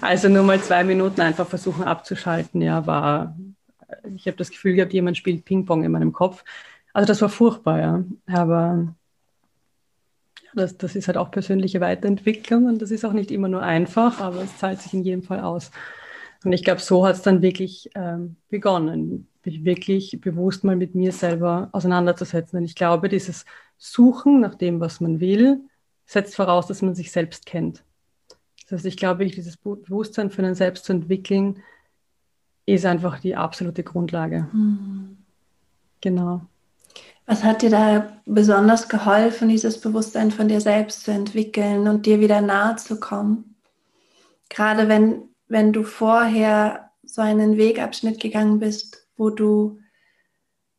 Also 0.00 0.28
nur 0.28 0.42
mal 0.42 0.60
zwei 0.60 0.84
Minuten 0.84 1.20
einfach 1.22 1.46
versuchen 1.46 1.84
abzuschalten, 1.84 2.60
ja, 2.60 2.86
war, 2.86 3.36
ich 4.14 4.26
habe 4.26 4.36
das 4.36 4.50
Gefühl 4.50 4.74
gehabt, 4.74 4.92
jemand 4.92 5.16
spielt 5.16 5.44
Ping-Pong 5.44 5.84
in 5.84 5.92
meinem 5.92 6.12
Kopf. 6.12 6.44
Also 6.92 7.06
das 7.06 7.22
war 7.22 7.28
furchtbar, 7.28 7.80
ja. 7.80 8.04
Aber 8.26 8.94
das, 10.54 10.76
das 10.76 10.96
ist 10.96 11.08
halt 11.08 11.16
auch 11.16 11.30
persönliche 11.30 11.80
Weiterentwicklung 11.80 12.66
und 12.66 12.82
das 12.82 12.90
ist 12.90 13.04
auch 13.04 13.12
nicht 13.12 13.30
immer 13.30 13.48
nur 13.48 13.62
einfach, 13.62 14.20
aber 14.20 14.42
es 14.42 14.58
zahlt 14.58 14.80
sich 14.80 14.94
in 14.94 15.04
jedem 15.04 15.22
Fall 15.22 15.40
aus. 15.40 15.70
Und 16.44 16.52
ich 16.52 16.64
glaube, 16.64 16.80
so 16.80 17.06
hat 17.06 17.16
es 17.16 17.22
dann 17.22 17.42
wirklich 17.42 17.90
ähm, 17.94 18.36
begonnen, 18.48 19.28
mich 19.44 19.64
wirklich 19.64 20.20
bewusst 20.20 20.64
mal 20.64 20.76
mit 20.76 20.94
mir 20.94 21.12
selber 21.12 21.68
auseinanderzusetzen. 21.72 22.58
Und 22.58 22.64
ich 22.64 22.74
glaube, 22.74 23.08
dieses 23.08 23.44
Suchen 23.76 24.40
nach 24.40 24.54
dem, 24.54 24.80
was 24.80 25.00
man 25.00 25.20
will, 25.20 25.60
setzt 26.06 26.36
voraus, 26.36 26.66
dass 26.66 26.82
man 26.82 26.94
sich 26.94 27.10
selbst 27.10 27.46
kennt. 27.46 27.82
Das 28.62 28.78
heißt, 28.78 28.86
ich 28.86 28.96
glaube, 28.96 29.26
dieses 29.26 29.56
Bewusstsein 29.56 30.30
für 30.30 30.42
einen 30.42 30.54
selbst 30.54 30.84
zu 30.84 30.92
entwickeln, 30.92 31.62
ist 32.74 32.86
einfach 32.86 33.18
die 33.20 33.36
absolute 33.36 33.82
Grundlage. 33.82 34.48
Mhm. 34.52 35.16
Genau. 36.00 36.42
Was 37.26 37.44
hat 37.44 37.62
dir 37.62 37.70
da 37.70 38.12
besonders 38.24 38.88
geholfen, 38.88 39.48
dieses 39.48 39.80
Bewusstsein 39.80 40.30
von 40.30 40.48
dir 40.48 40.60
selbst 40.60 41.04
zu 41.04 41.10
entwickeln 41.10 41.86
und 41.88 42.06
dir 42.06 42.20
wieder 42.20 42.40
nahe 42.40 42.76
zu 42.76 42.98
kommen? 42.98 43.56
Gerade 44.48 44.88
wenn, 44.88 45.28
wenn 45.46 45.72
du 45.72 45.82
vorher 45.82 46.90
so 47.02 47.20
einen 47.20 47.56
Wegabschnitt 47.56 48.20
gegangen 48.20 48.58
bist, 48.58 49.06
wo 49.16 49.30
du 49.30 49.78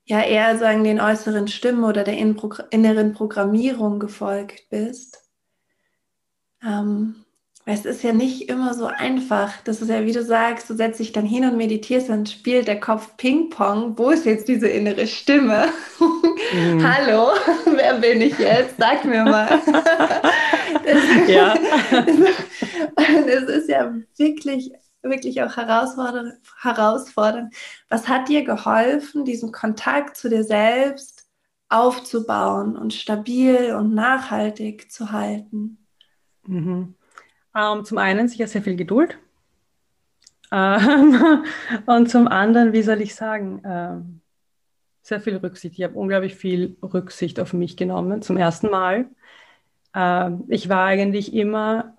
ja 0.06 0.22
eher 0.22 0.58
sagen 0.58 0.84
den 0.84 1.00
äußeren 1.00 1.48
Stimmen 1.48 1.84
oder 1.84 2.04
der 2.04 2.18
inneren 2.18 3.14
Programmierung 3.14 4.00
gefolgt 4.00 4.70
bist. 4.70 5.30
Ähm, 6.64 7.26
es 7.72 7.86
ist 7.86 8.02
ja 8.02 8.14
nicht 8.14 8.50
immer 8.50 8.74
so 8.74 8.88
einfach. 8.88 9.54
Das 9.64 9.80
ist 9.80 9.90
ja, 9.90 10.04
wie 10.04 10.12
du 10.12 10.24
sagst, 10.24 10.68
du 10.72 10.74
setzt 10.74 11.00
dich 11.00 11.12
dann 11.12 11.26
hin 11.26 11.46
und 11.46 11.56
meditierst, 11.56 12.10
dann 12.10 12.26
spielt 12.26 12.68
der 12.68 12.80
Kopf 12.80 13.16
Ping-Pong. 13.18 13.96
Wo 13.96 14.10
ist 14.10 14.26
jetzt 14.26 14.48
diese 14.48 14.68
innere 14.68 15.06
Stimme? 15.06 15.68
Mhm. 16.52 16.84
Hallo, 16.88 17.28
wer 17.66 18.00
bin 18.00 18.22
ich 18.22 18.38
jetzt? 18.40 18.76
Sag 18.80 19.06
mir 19.06 19.24
mal. 19.24 19.48
das, 20.84 21.30
ja. 21.30 21.56
das 22.96 23.44
ist 23.44 23.70
ja 23.70 23.94
wirklich, 24.18 24.72
wirklich 25.04 25.44
auch 25.44 25.56
herausfordernd, 25.56 26.34
herausfordernd. 26.62 27.54
Was 27.90 28.08
hat 28.08 28.30
dir 28.30 28.44
geholfen, 28.44 29.26
diesen 29.26 29.52
Kontakt 29.52 30.18
zu 30.18 30.28
dir 30.28 30.44
selbst 30.44 31.28
aufzubauen 31.70 32.76
und 32.76 32.96
stabil 32.96 33.76
und 33.76 33.94
nachhaltig 33.94 34.92
zu 34.92 35.12
halten? 35.12 35.86
Mhm. 36.48 36.96
Ähm, 37.60 37.84
zum 37.84 37.98
einen 37.98 38.28
sicher 38.28 38.48
sehr 38.48 38.62
viel 38.62 38.76
Geduld. 38.76 39.18
Ähm, 40.52 41.44
und 41.86 42.10
zum 42.10 42.28
anderen, 42.28 42.74
wie 42.74 42.82
soll 42.82 43.02
ich 43.02 43.16
sagen, 43.16 43.62
ähm, 43.66 44.22
sehr 45.02 45.20
viel 45.20 45.38
Rücksicht. 45.38 45.78
Ich 45.78 45.84
habe 45.84 45.96
unglaublich 45.96 46.36
viel 46.36 46.78
Rücksicht 46.82 47.40
auf 47.40 47.54
mich 47.54 47.76
genommen, 47.76 48.22
zum 48.22 48.38
ersten 48.38 48.70
Mal. 48.70 49.08
Ähm, 49.96 50.44
ich 50.48 50.70
war 50.70 50.86
eigentlich 50.86 51.34
immer 51.34 51.96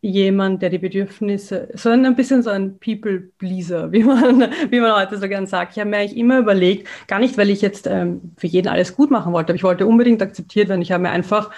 jemand, 0.00 0.62
der 0.62 0.70
die 0.70 0.78
Bedürfnisse, 0.78 1.68
so 1.74 1.90
ein, 1.90 2.14
bisschen 2.14 2.42
so 2.42 2.50
ein 2.50 2.78
People-Pleaser, 2.78 3.92
wie 3.92 4.04
man, 4.04 4.50
wie 4.70 4.80
man 4.80 4.94
heute 4.94 5.18
so 5.18 5.28
gern 5.28 5.46
sagt. 5.46 5.72
Ich 5.72 5.78
habe 5.78 5.90
mir 5.90 5.98
eigentlich 5.98 6.16
immer 6.16 6.38
überlegt, 6.38 6.88
gar 7.08 7.18
nicht, 7.18 7.36
weil 7.38 7.50
ich 7.50 7.60
jetzt 7.60 7.86
ähm, 7.86 8.32
für 8.36 8.46
jeden 8.46 8.68
alles 8.68 8.96
gut 8.96 9.10
machen 9.10 9.32
wollte, 9.32 9.50
aber 9.50 9.56
ich 9.56 9.64
wollte 9.64 9.86
unbedingt 9.86 10.22
akzeptiert 10.22 10.68
werden. 10.68 10.82
Ich 10.82 10.92
habe 10.92 11.02
mir 11.02 11.10
einfach 11.10 11.50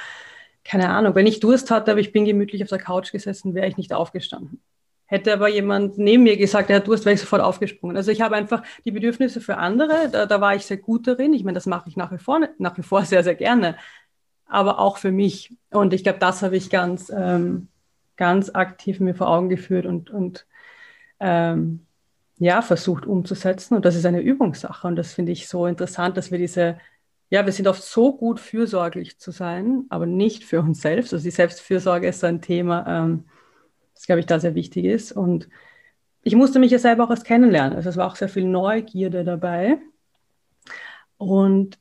keine 0.69 0.91
Ahnung, 0.91 1.15
wenn 1.15 1.27
ich 1.27 1.41
Durst 1.41 1.71
hatte, 1.71 1.91
aber 1.91 2.01
ich 2.01 2.13
bin 2.13 2.27
gemütlich 2.27 2.63
auf 2.63 2.69
der 2.69 2.79
Couch 2.79 3.11
gesessen, 3.11 3.55
wäre 3.55 3.67
ich 3.67 3.79
nicht 3.79 3.95
aufgestanden. 3.95 4.61
Hätte 5.07 5.33
aber 5.33 5.49
jemand 5.49 5.97
neben 5.97 6.25
mir 6.25 6.37
gesagt, 6.37 6.69
er 6.69 6.77
hat 6.77 6.87
Durst, 6.87 7.07
wäre 7.07 7.15
ich 7.15 7.21
sofort 7.21 7.41
aufgesprungen. 7.41 7.97
Also 7.97 8.11
ich 8.11 8.21
habe 8.21 8.37
einfach 8.37 8.63
die 8.85 8.91
Bedürfnisse 8.91 9.41
für 9.41 9.57
andere, 9.57 10.11
da, 10.13 10.27
da 10.27 10.41
war 10.43 10.55
ich 10.55 10.67
sehr 10.67 10.77
gut 10.77 11.07
darin. 11.07 11.33
Ich 11.33 11.43
meine, 11.43 11.55
das 11.55 11.65
mache 11.65 11.89
ich 11.89 11.97
nach 11.97 12.13
wie, 12.13 12.19
vor, 12.19 12.47
nach 12.59 12.77
wie 12.77 12.83
vor 12.83 13.03
sehr, 13.07 13.25
sehr 13.25 13.35
gerne, 13.35 13.77
aber 14.47 14.79
auch 14.79 14.99
für 14.99 15.11
mich. 15.11 15.57
Und 15.71 15.95
ich 15.95 16.03
glaube, 16.03 16.19
das 16.19 16.43
habe 16.43 16.57
ich 16.57 16.69
ganz, 16.69 17.11
ähm, 17.17 17.69
ganz 18.17 18.51
aktiv 18.51 19.01
mir 19.01 19.15
vor 19.15 19.29
Augen 19.31 19.49
geführt 19.49 19.87
und, 19.87 20.11
und 20.11 20.47
ähm, 21.19 21.87
ja, 22.37 22.61
versucht 22.61 23.07
umzusetzen. 23.07 23.75
Und 23.75 23.87
das 23.87 23.97
ist 23.97 24.05
eine 24.05 24.21
Übungssache. 24.21 24.87
Und 24.87 24.97
das 24.97 25.15
finde 25.15 25.33
ich 25.33 25.49
so 25.49 25.67
interessant, 25.67 26.19
dass 26.19 26.31
wir 26.31 26.37
diese 26.37 26.77
ja, 27.31 27.45
wir 27.45 27.53
sind 27.53 27.69
oft 27.69 27.83
so 27.83 28.17
gut, 28.17 28.41
fürsorglich 28.41 29.19
zu 29.19 29.31
sein, 29.31 29.85
aber 29.91 30.07
nicht 30.07 30.45
für 30.45 30.61
uns 30.61 30.81
selbst. 30.81 31.13
Also 31.13 31.25
die 31.25 31.31
Selbstfürsorge 31.31 32.09
ist 32.09 32.21
so 32.21 32.27
ein 32.27 32.41
Thema, 32.41 32.87
ähm, 32.87 33.25
das, 33.95 34.07
glaube 34.07 34.21
ich, 34.21 34.27
da 34.27 34.41
sehr 34.41 34.55
wichtig 34.55 34.85
ist. 34.87 35.13
Und 35.13 35.49
ich 36.23 36.35
musste 36.35 36.59
mich 36.59 36.71
ja 36.71 36.79
selber 36.79 37.05
auch 37.05 37.11
erst 37.11 37.27
kennenlernen. 37.27 37.77
Also 37.77 37.91
es 37.91 37.97
war 37.97 38.07
auch 38.07 38.17
sehr 38.17 38.29
viel 38.29 38.45
Neugierde 38.45 39.25
dabei. 39.25 39.79
Und 41.19 41.79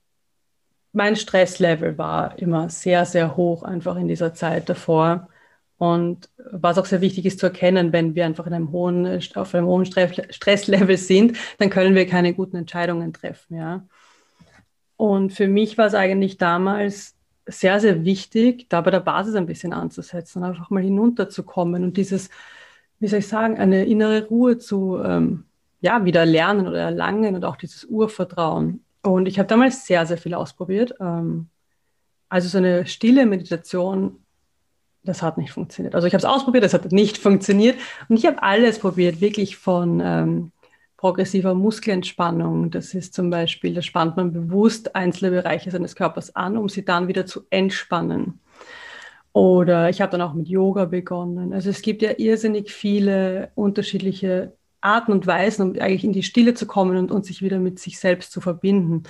mein 0.92 1.16
Stresslevel 1.16 1.98
war 1.98 2.38
immer 2.40 2.70
sehr, 2.70 3.06
sehr 3.06 3.38
hoch, 3.38 3.64
einfach 3.64 3.96
in 3.98 4.08
dieser 4.08 4.34
Zeit 4.34 4.68
davor. 4.68 5.30
Und 5.78 6.30
was 6.38 6.78
auch 6.78 6.86
sehr 6.86 7.02
wichtig 7.02 7.26
ist 7.26 7.40
zu 7.40 7.46
erkennen, 7.46 7.94
wenn 7.94 8.16
wir 8.16 8.26
einfach 8.26 8.48
in 8.48 8.54
einem 8.54 8.72
hohen, 8.72 9.22
auf 9.36 9.54
einem 9.54 9.68
hohen 9.68 9.86
Stresslevel 9.86 10.98
sind, 10.98 11.38
dann 11.60 11.70
können 11.70 11.94
wir 11.96 12.08
keine 12.08 12.34
guten 12.34 12.58
Entscheidungen 12.58 13.14
treffen. 13.14 13.56
Ja. 13.58 13.86
Und 14.98 15.32
für 15.32 15.48
mich 15.48 15.78
war 15.78 15.86
es 15.86 15.94
eigentlich 15.94 16.38
damals 16.38 17.16
sehr, 17.46 17.80
sehr 17.80 18.04
wichtig, 18.04 18.68
da 18.70 18.82
bei 18.82 18.92
der 18.92 19.00
Basis 19.00 19.36
ein 19.36 19.46
bisschen 19.46 19.72
anzusetzen 19.72 20.44
einfach 20.44 20.70
mal 20.70 20.84
hinunterzukommen 20.84 21.84
und 21.84 21.96
dieses, 21.96 22.30
wie 23.00 23.08
soll 23.08 23.20
ich 23.20 23.28
sagen, 23.28 23.58
eine 23.58 23.86
innere 23.86 24.28
Ruhe 24.28 24.58
zu, 24.58 25.00
ähm, 25.02 25.46
ja, 25.80 26.04
wieder 26.04 26.26
lernen 26.26 26.68
oder 26.68 26.80
erlangen 26.82 27.36
und 27.36 27.46
auch 27.46 27.56
dieses 27.56 27.86
Urvertrauen. 27.86 28.84
Und 29.04 29.28
ich 29.28 29.40
habe 29.40 29.48
damals 29.48 29.86
sehr, 29.86 30.06
sehr 30.06 30.18
viel 30.18 30.34
ausprobiert. 30.34 30.96
Ähm, 31.00 31.48
also 32.28 32.50
so 32.50 32.58
eine 32.58 32.86
stille 32.86 33.26
Meditation, 33.26 34.18
das 35.04 35.22
hat 35.22 35.38
nicht 35.38 35.54
funktioniert. 35.54 35.96
Also 35.96 36.08
ich 36.08 36.14
habe 36.14 36.20
es 36.20 36.26
ausprobiert, 36.26 36.66
das 36.66 36.74
hat 36.74 36.92
nicht 36.92 37.18
funktioniert. 37.18 37.78
Und 38.10 38.18
ich 38.18 38.26
habe 38.26 38.44
alles 38.44 38.80
probiert, 38.80 39.22
wirklich 39.22 39.56
von 39.56 40.02
ähm, 40.04 40.52
progressiver 40.98 41.54
Muskelentspannung. 41.54 42.72
Das 42.72 42.94
ist 42.94 43.14
zum 43.14 43.30
Beispiel, 43.30 43.74
da 43.74 43.82
spannt 43.82 44.18
man 44.18 44.34
bewusst 44.34 44.96
einzelne 44.96 45.32
Bereiche 45.32 45.72
seines 45.72 45.96
Körpers 45.96 46.36
an, 46.36 46.58
um 46.58 46.68
sie 46.68 46.84
dann 46.84 47.08
wieder 47.08 47.26
zu 47.26 47.42
entspannen. 47.52 48.40
Oder 49.32 49.90
ich 49.90 50.02
habe 50.02 50.12
dann 50.12 50.22
auch 50.22 50.34
mit 50.34 50.48
Yoga 50.48 50.86
begonnen. 50.86 51.54
Also 51.54 51.70
es 51.70 51.84
gibt 51.84 52.02
ja 52.02 52.12
irrsinnig 52.18 52.72
viele 52.72 53.52
unterschiedliche 53.54 54.54
Arten 54.82 55.12
und 55.12 55.28
Weisen, 55.28 55.62
um 55.62 55.80
eigentlich 55.80 56.04
in 56.04 56.14
die 56.14 56.24
Stille 56.24 56.56
zu 56.56 56.66
kommen 56.66 56.98
und, 56.98 57.12
und 57.12 57.26
sich 57.26 57.44
wieder 57.44 57.60
mit 57.60 57.80
sich 57.80 58.00
selbst 58.00 58.32
zu 58.32 58.42
verbinden. 58.42 59.04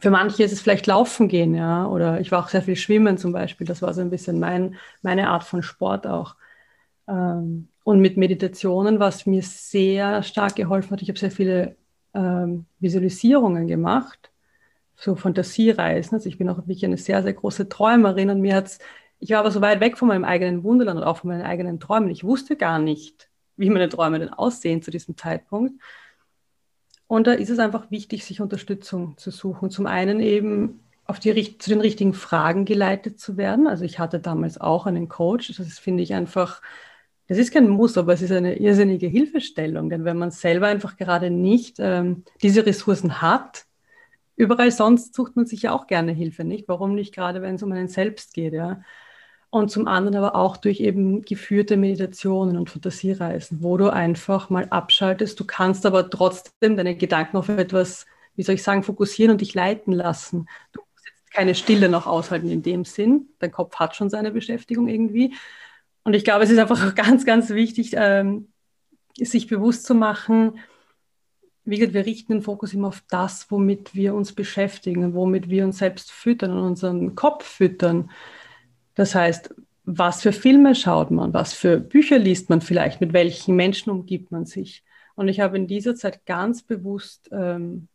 Für 0.00 0.10
manche 0.10 0.42
ist 0.42 0.52
es 0.52 0.60
vielleicht 0.60 0.86
Laufen 0.86 1.28
gehen, 1.28 1.54
ja, 1.54 1.86
oder 1.86 2.20
ich 2.20 2.30
war 2.32 2.44
auch 2.44 2.48
sehr 2.48 2.62
viel 2.62 2.76
Schwimmen 2.76 3.18
zum 3.18 3.32
Beispiel. 3.32 3.66
Das 3.66 3.82
war 3.82 3.94
so 3.94 4.00
ein 4.00 4.10
bisschen 4.10 4.38
mein, 4.40 4.76
meine 5.02 5.28
Art 5.28 5.44
von 5.44 5.62
Sport 5.62 6.06
auch. 6.06 6.36
Ähm, 7.08 7.69
und 7.84 8.00
mit 8.00 8.16
Meditationen, 8.16 9.00
was 9.00 9.26
mir 9.26 9.42
sehr 9.42 10.22
stark 10.22 10.56
geholfen 10.56 10.92
hat, 10.92 11.02
ich 11.02 11.08
habe 11.08 11.18
sehr 11.18 11.30
viele 11.30 11.76
ähm, 12.14 12.66
Visualisierungen 12.78 13.66
gemacht, 13.66 14.30
so 14.96 15.16
Fantasiereisen. 15.16 16.14
Also 16.16 16.28
ich 16.28 16.38
bin 16.38 16.48
auch 16.48 16.58
wirklich 16.58 16.84
eine 16.84 16.98
sehr, 16.98 17.22
sehr 17.22 17.32
große 17.32 17.68
Träumerin 17.68 18.30
und 18.30 18.40
mir 18.40 18.54
hat 18.54 18.66
es, 18.66 18.78
ich 19.18 19.30
war 19.30 19.40
aber 19.40 19.50
so 19.50 19.60
weit 19.60 19.80
weg 19.80 19.98
von 19.98 20.08
meinem 20.08 20.24
eigenen 20.24 20.62
Wunderland 20.62 21.00
und 21.00 21.06
auch 21.06 21.18
von 21.18 21.28
meinen 21.28 21.42
eigenen 21.42 21.80
Träumen. 21.80 22.10
Ich 22.10 22.24
wusste 22.24 22.56
gar 22.56 22.78
nicht, 22.78 23.28
wie 23.56 23.70
meine 23.70 23.88
Träume 23.88 24.18
denn 24.18 24.30
aussehen 24.30 24.82
zu 24.82 24.90
diesem 24.90 25.16
Zeitpunkt. 25.16 25.80
Und 27.06 27.26
da 27.26 27.32
ist 27.32 27.50
es 27.50 27.58
einfach 27.58 27.90
wichtig, 27.90 28.24
sich 28.24 28.40
Unterstützung 28.40 29.16
zu 29.16 29.30
suchen. 29.30 29.70
Zum 29.70 29.86
einen 29.86 30.20
eben 30.20 30.80
auf 31.06 31.18
die, 31.18 31.58
zu 31.58 31.70
den 31.70 31.80
richtigen 31.80 32.14
Fragen 32.14 32.64
geleitet 32.64 33.18
zu 33.18 33.36
werden. 33.36 33.66
Also 33.66 33.84
ich 33.84 33.98
hatte 33.98 34.20
damals 34.20 34.60
auch 34.60 34.86
einen 34.86 35.08
Coach. 35.08 35.52
Das 35.56 35.78
finde 35.78 36.04
ich 36.04 36.14
einfach 36.14 36.62
das 37.30 37.38
ist 37.38 37.52
kein 37.52 37.68
Muss, 37.68 37.96
aber 37.96 38.12
es 38.12 38.22
ist 38.22 38.32
eine 38.32 38.58
irrsinnige 38.58 39.06
Hilfestellung, 39.06 39.88
denn 39.88 40.04
wenn 40.04 40.18
man 40.18 40.32
selber 40.32 40.66
einfach 40.66 40.96
gerade 40.96 41.30
nicht 41.30 41.76
ähm, 41.78 42.24
diese 42.42 42.66
Ressourcen 42.66 43.22
hat, 43.22 43.66
überall 44.34 44.72
sonst 44.72 45.14
sucht 45.14 45.36
man 45.36 45.46
sich 45.46 45.62
ja 45.62 45.72
auch 45.72 45.86
gerne 45.86 46.10
Hilfe, 46.10 46.42
nicht? 46.42 46.66
Warum 46.66 46.94
nicht 46.94 47.14
gerade, 47.14 47.40
wenn 47.40 47.54
es 47.54 47.62
um 47.62 47.70
einen 47.70 47.86
selbst 47.86 48.34
geht, 48.34 48.52
ja? 48.52 48.82
und 49.50 49.70
zum 49.70 49.86
anderen 49.86 50.16
aber 50.16 50.34
auch 50.34 50.56
durch 50.56 50.80
eben 50.80 51.22
geführte 51.22 51.76
Meditationen 51.76 52.56
und 52.56 52.70
Fantasiereisen, 52.70 53.62
wo 53.62 53.76
du 53.76 53.92
einfach 53.92 54.50
mal 54.50 54.66
abschaltest. 54.70 55.38
Du 55.38 55.44
kannst 55.44 55.86
aber 55.86 56.10
trotzdem 56.10 56.76
deine 56.76 56.96
Gedanken 56.96 57.36
auf 57.36 57.48
etwas, 57.48 58.06
wie 58.36 58.42
soll 58.42 58.56
ich 58.56 58.62
sagen, 58.64 58.82
fokussieren 58.82 59.32
und 59.32 59.40
dich 59.40 59.54
leiten 59.54 59.92
lassen. 59.92 60.48
Du 60.72 60.80
musst 60.80 61.06
jetzt 61.06 61.32
keine 61.32 61.54
Stille 61.54 61.88
noch 61.88 62.06
aushalten 62.06 62.48
in 62.48 62.62
dem 62.62 62.84
Sinn. 62.84 63.28
Dein 63.40 63.52
Kopf 63.52 63.76
hat 63.76 63.96
schon 63.96 64.08
seine 64.10 64.30
Beschäftigung 64.30 64.88
irgendwie. 64.88 65.34
Und 66.04 66.14
ich 66.14 66.24
glaube, 66.24 66.44
es 66.44 66.50
ist 66.50 66.58
einfach 66.58 66.94
ganz, 66.94 67.24
ganz 67.24 67.50
wichtig, 67.50 67.92
ähm, 67.94 68.48
sich 69.18 69.46
bewusst 69.48 69.84
zu 69.84 69.94
machen, 69.94 70.58
wie 71.64 71.78
gesagt, 71.78 71.94
wir 71.94 72.06
richten 72.06 72.32
den 72.32 72.42
Fokus 72.42 72.74
immer 72.74 72.88
auf 72.88 73.02
das, 73.08 73.50
womit 73.50 73.94
wir 73.94 74.14
uns 74.14 74.32
beschäftigen, 74.32 75.14
womit 75.14 75.48
wir 75.48 75.64
uns 75.64 75.78
selbst 75.78 76.10
füttern 76.10 76.52
und 76.52 76.64
unseren 76.64 77.14
Kopf 77.14 77.44
füttern. 77.44 78.10
Das 78.94 79.14
heißt, 79.14 79.54
was 79.84 80.22
für 80.22 80.32
Filme 80.32 80.74
schaut 80.74 81.10
man, 81.10 81.34
was 81.34 81.52
für 81.52 81.78
Bücher 81.78 82.18
liest 82.18 82.50
man 82.50 82.60
vielleicht, 82.60 83.00
mit 83.00 83.12
welchen 83.12 83.56
Menschen 83.56 83.90
umgibt 83.90 84.30
man 84.30 84.46
sich. 84.46 84.84
Und 85.14 85.28
ich 85.28 85.40
habe 85.40 85.56
in 85.56 85.66
dieser 85.66 85.94
Zeit 85.94 86.24
ganz 86.26 86.62
bewusst, 86.62 87.28
ähm, 87.32 87.88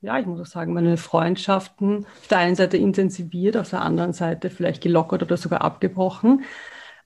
ja, 0.00 0.18
ich 0.18 0.26
muss 0.26 0.40
auch 0.40 0.46
sagen, 0.46 0.72
meine 0.72 0.96
Freundschaften 0.96 2.04
auf 2.04 2.28
der 2.28 2.38
einen 2.38 2.56
Seite 2.56 2.76
intensiviert, 2.76 3.56
auf 3.56 3.70
der 3.70 3.82
anderen 3.82 4.12
Seite 4.12 4.50
vielleicht 4.50 4.82
gelockert 4.82 5.22
oder 5.22 5.36
sogar 5.36 5.60
abgebrochen. 5.62 6.44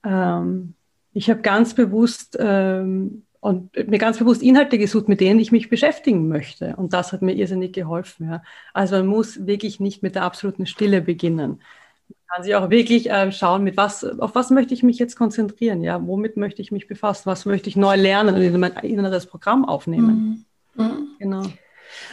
Ähm, 0.07 0.75
ich 1.13 1.29
habe 1.31 1.41
ganz 1.41 1.75
bewusst 1.75 2.37
ähm, 2.39 3.23
und 3.41 3.75
mir 3.89 3.99
ganz 3.99 4.19
bewusst 4.19 4.43
Inhalte 4.43 4.79
gesucht, 4.79 5.09
mit 5.09 5.21
denen 5.21 5.41
ich 5.41 5.53
mich 5.53 5.69
beschäftigen 5.69 6.29
möchte. 6.29 6.77
Und 6.77 6.93
das 6.93 7.13
hat 7.13 7.23
mir 7.23 7.33
irrsinnig 7.33 7.73
geholfen. 7.73 8.29
Ja. 8.31 8.43
Also 8.73 8.97
man 8.97 9.07
muss 9.07 9.47
wirklich 9.47 9.81
nicht 9.81 10.03
mit 10.03 10.15
der 10.15 10.23
absoluten 10.23 10.67
Stille 10.67 11.01
beginnen. 11.01 11.63
Man 12.09 12.37
kann 12.37 12.45
sich 12.45 12.55
auch 12.55 12.71
wirklich 12.71 13.11
äh, 13.11 13.33
schauen, 13.33 13.65
mit 13.65 13.77
was, 13.77 14.05
auf 14.05 14.35
was 14.35 14.51
möchte 14.51 14.75
ich 14.75 14.83
mich 14.83 14.99
jetzt 14.99 15.17
konzentrieren, 15.17 15.83
ja, 15.83 16.05
womit 16.07 16.37
möchte 16.37 16.61
ich 16.61 16.73
mich 16.73 16.87
befassen, 16.87 17.27
was 17.27 17.47
möchte 17.47 17.69
ich 17.69 17.77
neu 17.77 17.97
lernen 17.97 18.35
und 18.35 18.43
in 18.43 18.59
mein 18.61 18.73
inneres 18.83 19.27
Programm 19.27 19.65
aufnehmen. 19.65 20.45
Mhm. 20.75 20.85
Mhm. 20.85 21.09
Genau. 21.19 21.43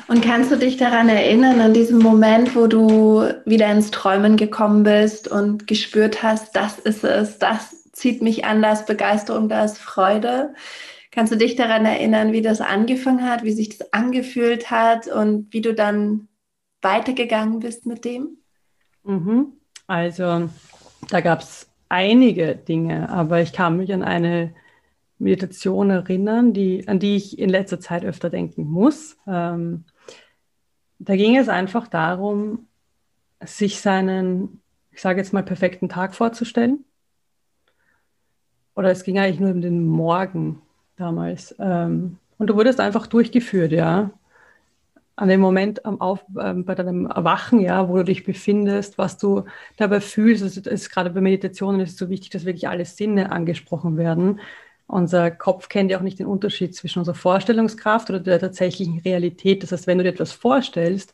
Und 0.08 0.24
kannst 0.24 0.52
du 0.52 0.56
dich 0.56 0.78
daran 0.78 1.10
erinnern, 1.10 1.60
an 1.60 1.74
diesen 1.74 2.00
Moment, 2.00 2.56
wo 2.56 2.68
du 2.68 3.24
wieder 3.46 3.72
ins 3.72 3.92
Träumen 3.92 4.38
gekommen 4.38 4.84
bist 4.84 5.28
und 5.28 5.68
gespürt 5.68 6.24
hast, 6.24 6.56
das 6.56 6.80
ist 6.80 7.04
es, 7.04 7.40
das 7.40 7.83
zieht 7.94 8.22
mich 8.22 8.44
an, 8.44 8.62
da 8.62 8.74
ist 8.74 8.86
Begeisterung, 8.86 9.48
da 9.48 9.64
ist 9.64 9.78
Freude. 9.78 10.54
Kannst 11.12 11.32
du 11.32 11.38
dich 11.38 11.56
daran 11.56 11.86
erinnern, 11.86 12.34
wie 12.34 12.42
das 12.42 12.60
angefangen 12.60 13.24
hat, 13.24 13.44
wie 13.44 13.52
sich 13.52 13.78
das 13.78 13.94
angefühlt 13.94 14.72
hat 14.72 15.08
und 15.08 15.54
wie 15.54 15.62
du 15.62 15.74
dann 15.74 16.28
weitergegangen 16.82 17.60
bist 17.60 17.86
mit 17.86 18.04
dem? 18.04 18.38
Mhm. 19.04 19.54
Also 19.88 20.50
da 21.10 21.22
gab 21.22 21.42
es 21.42 21.70
einige 21.88 22.56
Dinge, 22.56 23.10
aber 23.10 23.42
ich 23.42 23.54
kann 23.54 23.78
mich 23.78 23.94
an 23.94 24.04
eine 24.04 24.54
Meditation 25.20 25.92
erinnern, 25.92 26.54
die, 26.54 26.88
an 26.88 27.00
die 27.00 27.16
ich 27.16 27.38
in 27.38 27.50
letzter 27.50 27.80
Zeit 27.80 28.04
öfter 28.04 28.30
denken 28.30 28.66
muss. 28.66 29.18
Ähm, 29.28 29.86
da 30.98 31.16
ging 31.16 31.38
es 31.38 31.50
einfach 31.50 31.88
darum, 31.88 32.68
sich 33.44 33.82
seinen, 33.82 34.62
ich 34.92 35.02
sage 35.02 35.20
jetzt 35.20 35.34
mal, 35.34 35.44
perfekten 35.44 35.90
Tag 35.90 36.16
vorzustellen. 36.16 36.86
Oder 38.76 38.92
es 38.92 39.04
ging 39.04 39.20
eigentlich 39.20 39.40
nur 39.40 39.52
um 39.52 39.62
den 39.62 39.86
Morgen 39.86 40.62
damals. 40.98 41.56
Ähm, 41.60 42.18
und 42.38 42.48
du 42.48 42.56
wurdest 42.56 42.80
einfach 42.80 43.08
durchgeführt, 43.08 43.72
ja. 43.72 44.12
An 45.16 45.30
dem 45.30 45.42
Moment 45.42 45.86
am 45.86 46.02
Auf, 46.02 46.26
äh, 46.38 46.54
bei 46.54 46.74
deinem 46.74 47.06
Erwachen, 47.06 47.60
ja, 47.60 47.88
wo 47.88 47.98
du 47.98 48.04
dich 48.04 48.24
befindest, 48.24 48.98
was 48.98 49.18
du 49.18 49.44
dabei 49.78 50.02
fühlst. 50.02 50.44
Also 50.44 50.62
ist 50.70 50.90
gerade 50.90 51.12
bei 51.12 51.22
Meditationen 51.22 51.82
ist 51.82 51.92
es 51.92 51.98
so 51.98 52.10
wichtig, 52.10 52.32
dass 52.32 52.46
wirklich 52.46 52.68
alle 52.68 52.86
Sinne 52.86 53.32
angesprochen 53.32 53.98
werden. 53.98 54.40
Unser 54.88 55.32
Kopf 55.32 55.70
kennt 55.70 55.92
ja 55.92 55.98
auch 55.98 56.04
nicht 56.04 56.20
den 56.20 56.28
Unterschied 56.28 56.76
zwischen 56.76 57.00
unserer 57.00 57.16
Vorstellungskraft 57.16 58.10
oder 58.10 58.20
der 58.20 58.40
tatsächlichen 58.40 59.00
Realität. 59.00 59.64
Das 59.64 59.72
heißt, 59.72 59.88
wenn 59.88 60.00
du 60.00 60.04
dir 60.04 60.12
etwas 60.12 60.32
vorstellst, 60.34 61.14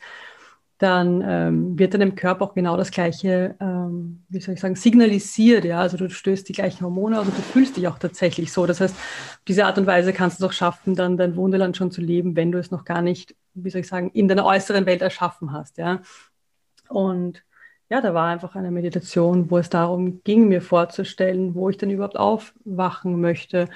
dann 0.79 1.21
ähm, 1.25 1.77
wird 1.77 1.93
deinem 1.93 2.15
Körper 2.15 2.45
auch 2.45 2.53
genau 2.53 2.77
das 2.77 2.89
Gleiche, 2.89 3.55
ähm, 3.59 4.23
wie 4.29 4.39
soll 4.39 4.53
ich 4.53 4.61
sagen, 4.61 4.77
signalisiert. 4.77 5.65
Ja? 5.65 5.81
Also 5.81 5.97
du 5.97 6.09
stößt 6.09 6.47
die 6.47 6.53
gleichen 6.53 6.85
Hormone 6.85 7.19
aus 7.19 7.27
und 7.27 7.37
du 7.37 7.41
fühlst 7.41 7.75
dich 7.75 7.87
auch 7.89 7.99
tatsächlich 7.99 8.53
so. 8.53 8.65
Das 8.65 8.79
heißt, 8.79 8.95
auf 8.95 9.41
diese 9.45 9.65
Art 9.65 9.77
und 9.77 9.87
Weise 9.87 10.13
kannst 10.13 10.39
du 10.39 10.45
es 10.45 10.49
auch 10.49 10.53
schaffen, 10.53 10.95
dann 10.95 11.17
dein 11.17 11.35
Wunderland 11.35 11.75
schon 11.75 11.91
zu 11.91 11.99
leben, 11.99 12.37
wenn 12.37 12.53
du 12.53 12.59
es 12.59 12.71
noch 12.71 12.85
gar 12.85 13.01
nicht, 13.01 13.35
wie 13.53 13.69
soll 13.69 13.81
ich 13.81 13.87
sagen, 13.87 14.09
in 14.13 14.29
deiner 14.29 14.45
äußeren 14.45 14.85
Welt 14.85 15.01
erschaffen 15.01 15.51
hast. 15.51 15.77
Ja? 15.77 16.01
Und 16.87 17.43
ja, 17.89 17.99
da 17.99 18.13
war 18.13 18.27
einfach 18.27 18.55
eine 18.55 18.71
Meditation, 18.71 19.51
wo 19.51 19.57
es 19.57 19.69
darum 19.69 20.21
ging, 20.23 20.47
mir 20.47 20.61
vorzustellen, 20.61 21.55
wo 21.55 21.69
ich 21.69 21.77
denn 21.77 21.89
überhaupt 21.89 22.17
aufwachen 22.17 23.19
möchte 23.19 23.67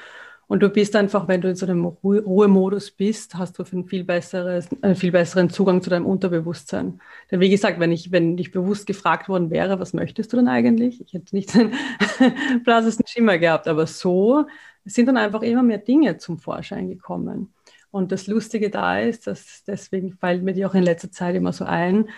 und 0.53 0.59
du 0.59 0.69
bist 0.69 0.95
einfach, 0.95 1.27
wenn 1.27 1.41
du 1.41 1.49
in 1.49 1.55
so 1.55 1.65
einem 1.65 1.83
Ruhe 1.83 2.21
Ruhemodus 2.21 2.91
bist, 2.91 3.33
hast 3.33 3.57
du 3.57 3.63
einen 3.71 3.85
viel, 3.85 4.03
besseres, 4.03 4.69
einen 4.83 4.95
viel 4.95 5.11
besseren 5.11 5.49
Zugang 5.49 5.81
zu 5.81 5.89
deinem 5.89 6.05
Unterbewusstsein. 6.05 7.01
Denn 7.31 7.39
wie 7.39 7.49
gesagt, 7.49 7.79
wenn 7.79 7.91
ich, 7.91 8.11
wenn 8.11 8.37
ich 8.37 8.51
bewusst 8.51 8.85
gefragt 8.85 9.29
worden 9.29 9.49
wäre, 9.49 9.79
was 9.79 9.93
möchtest 9.93 10.31
du 10.31 10.37
denn 10.37 10.47
eigentlich? 10.47 11.01
Ich 11.01 11.13
hätte 11.13 11.35
nicht 11.35 11.55
den 11.55 11.73
blasesten 12.63 13.07
Schimmer 13.07 13.39
gehabt, 13.39 13.67
aber 13.67 13.87
so 13.87 14.45
sind 14.85 15.07
dann 15.07 15.17
einfach 15.17 15.41
immer 15.41 15.63
mehr 15.63 15.79
Dinge 15.79 16.17
zum 16.17 16.37
Vorschein 16.37 16.87
gekommen. 16.87 17.51
Und 17.89 18.11
das 18.11 18.27
Lustige 18.27 18.69
da 18.69 18.99
ist, 18.99 19.25
dass 19.25 19.63
deswegen 19.65 20.11
fällt 20.11 20.43
mir 20.43 20.53
die 20.53 20.67
auch 20.67 20.75
in 20.75 20.83
letzter 20.83 21.09
Zeit 21.09 21.33
immer 21.35 21.51
so 21.51 21.65
ein, 21.65 22.09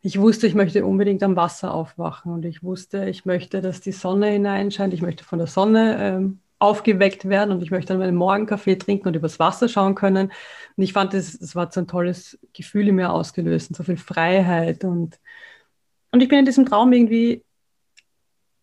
ich 0.00 0.18
wusste, 0.18 0.46
ich 0.46 0.54
möchte 0.54 0.86
unbedingt 0.86 1.22
am 1.22 1.36
Wasser 1.36 1.74
aufwachen 1.74 2.32
und 2.32 2.46
ich 2.46 2.62
wusste, 2.62 3.06
ich 3.10 3.26
möchte, 3.26 3.60
dass 3.60 3.82
die 3.82 3.92
Sonne 3.92 4.28
hineinscheint, 4.28 4.94
ich 4.94 5.02
möchte 5.02 5.24
von 5.24 5.38
der 5.38 5.48
Sonne 5.48 5.98
ähm, 6.00 6.40
aufgeweckt 6.58 7.28
werden 7.28 7.52
und 7.52 7.62
ich 7.62 7.70
möchte 7.70 7.92
dann 7.92 7.98
meinen 7.98 8.16
Morgenkaffee 8.16 8.76
trinken 8.76 9.08
und 9.08 9.16
übers 9.16 9.38
Wasser 9.38 9.68
schauen 9.68 9.94
können. 9.94 10.32
Und 10.76 10.82
ich 10.82 10.92
fand, 10.92 11.12
das, 11.12 11.38
das 11.38 11.54
war 11.54 11.70
so 11.70 11.80
ein 11.80 11.86
tolles 11.86 12.38
Gefühl 12.54 12.88
in 12.88 12.96
mir 12.96 13.12
ausgelöst 13.12 13.70
und 13.70 13.76
so 13.76 13.82
viel 13.82 13.98
Freiheit. 13.98 14.84
Und, 14.84 15.20
und 16.12 16.22
ich 16.22 16.28
bin 16.28 16.38
in 16.38 16.46
diesem 16.46 16.66
Traum 16.66 16.92
irgendwie, 16.92 17.44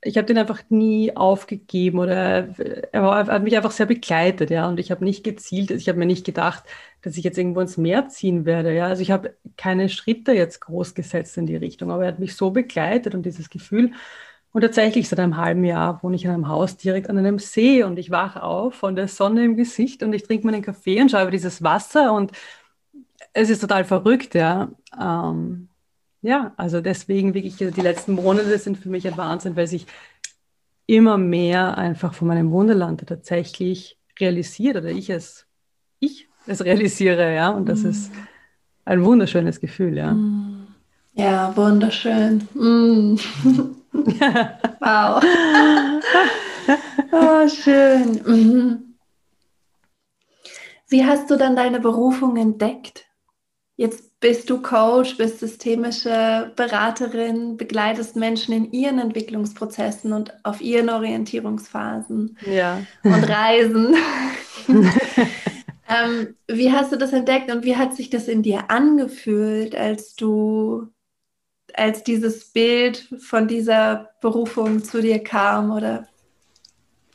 ich 0.05 0.17
habe 0.17 0.25
den 0.25 0.37
einfach 0.37 0.63
nie 0.69 1.15
aufgegeben 1.15 1.99
oder 1.99 2.15
er, 2.15 2.59
er 2.91 3.27
hat 3.27 3.43
mich 3.43 3.55
einfach 3.55 3.71
sehr 3.71 3.85
begleitet, 3.85 4.49
ja. 4.49 4.67
Und 4.67 4.79
ich 4.79 4.91
habe 4.91 5.03
nicht 5.03 5.23
gezielt, 5.23 5.71
ich 5.71 5.87
habe 5.87 5.99
mir 5.99 6.05
nicht 6.05 6.25
gedacht, 6.25 6.63
dass 7.01 7.17
ich 7.17 7.23
jetzt 7.23 7.37
irgendwo 7.37 7.61
ins 7.61 7.77
Meer 7.77 8.09
ziehen 8.09 8.45
werde, 8.45 8.73
ja. 8.73 8.87
Also 8.87 9.01
ich 9.01 9.11
habe 9.11 9.35
keine 9.55 9.89
Schritte 9.89 10.33
jetzt 10.33 10.61
groß 10.61 10.95
gesetzt 10.95 11.37
in 11.37 11.45
die 11.45 11.55
Richtung, 11.55 11.91
aber 11.91 12.03
er 12.03 12.09
hat 12.09 12.19
mich 12.19 12.35
so 12.35 12.51
begleitet 12.51 13.15
und 13.15 13.25
dieses 13.25 13.49
Gefühl, 13.49 13.91
und 14.53 14.61
tatsächlich 14.61 15.09
seit 15.09 15.19
einem 15.19 15.35
halben 15.35 15.63
Jahr 15.63 16.01
wohne 16.03 16.15
ich 16.15 16.23
in 16.23 16.31
einem 16.31 16.47
Haus 16.47 16.77
direkt 16.77 17.09
an 17.09 17.17
einem 17.17 17.39
See 17.39 17.83
und 17.83 17.97
ich 17.97 18.11
wache 18.11 18.43
auf 18.43 18.75
von 18.75 18.95
der 18.95 19.07
Sonne 19.07 19.43
im 19.43 19.57
Gesicht 19.57 20.03
und 20.03 20.13
ich 20.13 20.23
trinke 20.23 20.45
meinen 20.45 20.61
Kaffee 20.61 21.01
und 21.01 21.09
schaue 21.09 21.23
über 21.23 21.31
dieses 21.31 21.63
Wasser 21.63 22.13
und 22.13 22.31
es 23.33 23.49
ist 23.49 23.61
total 23.61 23.83
verrückt, 23.83 24.35
ja. 24.35 24.69
Ähm, 24.99 25.69
ja, 26.21 26.53
also 26.55 26.81
deswegen 26.81 27.33
wirklich 27.33 27.57
die 27.57 27.81
letzten 27.81 28.13
Monate 28.13 28.57
sind 28.59 28.77
für 28.77 28.89
mich 28.89 29.07
ein 29.07 29.17
Wahnsinn, 29.17 29.55
weil 29.55 29.67
sich 29.67 29.87
immer 30.85 31.17
mehr 31.17 31.75
einfach 31.77 32.13
von 32.13 32.27
meinem 32.27 32.51
Wunderland 32.51 33.05
tatsächlich 33.07 33.97
realisiert 34.19 34.77
oder 34.77 34.89
ich 34.89 35.09
es, 35.09 35.47
ich 35.99 36.27
es 36.45 36.63
realisiere, 36.63 37.33
ja. 37.33 37.49
Und 37.49 37.67
das 37.67 37.81
mm. 37.81 37.89
ist 37.89 38.11
ein 38.85 39.03
wunderschönes 39.03 39.59
Gefühl, 39.59 39.97
ja. 39.97 40.13
Mm. 40.13 40.67
Ja, 41.15 41.55
wunderschön. 41.57 42.47
Mm. 42.53 43.17
wow. 43.93 45.23
oh, 47.11 47.47
schön. 47.47 48.21
Mhm. 48.25 48.95
Wie 50.89 51.05
hast 51.05 51.29
du 51.31 51.37
dann 51.37 51.55
deine 51.55 51.79
Berufung 51.79 52.37
entdeckt? 52.37 53.05
Jetzt 53.75 54.19
bist 54.19 54.49
du 54.49 54.61
Coach, 54.61 55.17
bist 55.17 55.39
systemische 55.39 56.51
Beraterin, 56.55 57.57
begleitest 57.57 58.15
Menschen 58.15 58.53
in 58.53 58.71
ihren 58.71 58.99
Entwicklungsprozessen 58.99 60.13
und 60.13 60.33
auf 60.43 60.61
ihren 60.61 60.89
Orientierungsphasen 60.89 62.37
ja. 62.45 62.81
und 63.03 63.27
Reisen. 63.27 63.95
ähm, 65.89 66.35
wie 66.47 66.71
hast 66.71 66.91
du 66.91 66.97
das 66.97 67.11
entdeckt 67.11 67.51
und 67.51 67.65
wie 67.65 67.75
hat 67.75 67.95
sich 67.95 68.09
das 68.09 68.27
in 68.27 68.43
dir 68.43 68.69
angefühlt, 68.69 69.75
als 69.75 70.15
du 70.15 70.87
als 71.75 72.03
dieses 72.03 72.45
Bild 72.45 73.09
von 73.19 73.47
dieser 73.47 74.09
Berufung 74.21 74.83
zu 74.83 75.01
dir 75.01 75.23
kam 75.23 75.71
oder 75.71 76.07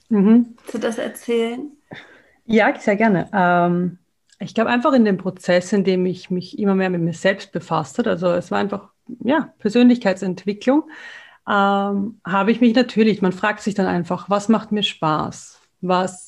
mhm. 0.09 0.57
du 0.71 0.79
das 0.79 0.99
erzählen? 0.99 1.73
Ja, 2.45 2.75
sehr 2.79 2.97
gerne. 2.97 3.29
Ähm, 3.33 3.99
ich 4.41 4.55
glaube 4.55 4.71
einfach 4.71 4.93
in 4.93 5.05
dem 5.05 5.19
Prozess, 5.19 5.73
in 5.73 5.85
dem 5.85 6.07
ich 6.07 6.31
mich 6.31 6.59
immer 6.59 6.75
mehr 6.75 6.91
mit 6.91 7.01
mir 7.01 7.13
selbst 7.13 7.53
befasst 7.53 7.99
habe, 7.99 8.11
also 8.11 8.29
es 8.29 8.51
war 8.51 8.59
einfach 8.59 8.91
ja, 9.25 9.53
Persönlichkeitsentwicklung, 9.59 10.85
ähm, 11.49 12.21
habe 12.25 12.51
ich 12.51 12.61
mich 12.61 12.75
natürlich, 12.75 13.23
man 13.23 13.33
fragt 13.33 13.61
sich 13.61 13.75
dann 13.75 13.87
einfach, 13.87 14.29
was 14.29 14.49
macht 14.49 14.71
mir 14.71 14.83
Spaß? 14.83 15.61
Was 15.81 16.28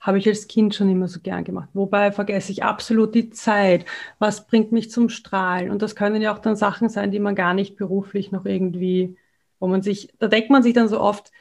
habe 0.00 0.18
ich 0.18 0.28
als 0.28 0.48
Kind 0.48 0.74
schon 0.74 0.90
immer 0.90 1.08
so 1.08 1.20
gern 1.20 1.44
gemacht. 1.44 1.70
Wobei 1.74 2.12
vergesse 2.12 2.52
ich 2.52 2.62
absolut 2.62 3.14
die 3.14 3.30
Zeit. 3.30 3.84
Was 4.18 4.46
bringt 4.46 4.72
mich 4.72 4.90
zum 4.90 5.08
Strahlen? 5.08 5.70
Und 5.70 5.82
das 5.82 5.96
können 5.96 6.22
ja 6.22 6.34
auch 6.34 6.38
dann 6.38 6.56
Sachen 6.56 6.88
sein, 6.88 7.10
die 7.10 7.18
man 7.18 7.34
gar 7.34 7.54
nicht 7.54 7.76
beruflich 7.76 8.30
noch 8.32 8.44
irgendwie 8.44 9.16
wo 9.58 9.66
man 9.66 9.82
sich, 9.82 10.12
da 10.18 10.28
denkt 10.28 10.50
man 10.50 10.62
sich 10.62 10.74
dann 10.74 10.88
so 10.88 11.00
oft, 11.00 11.32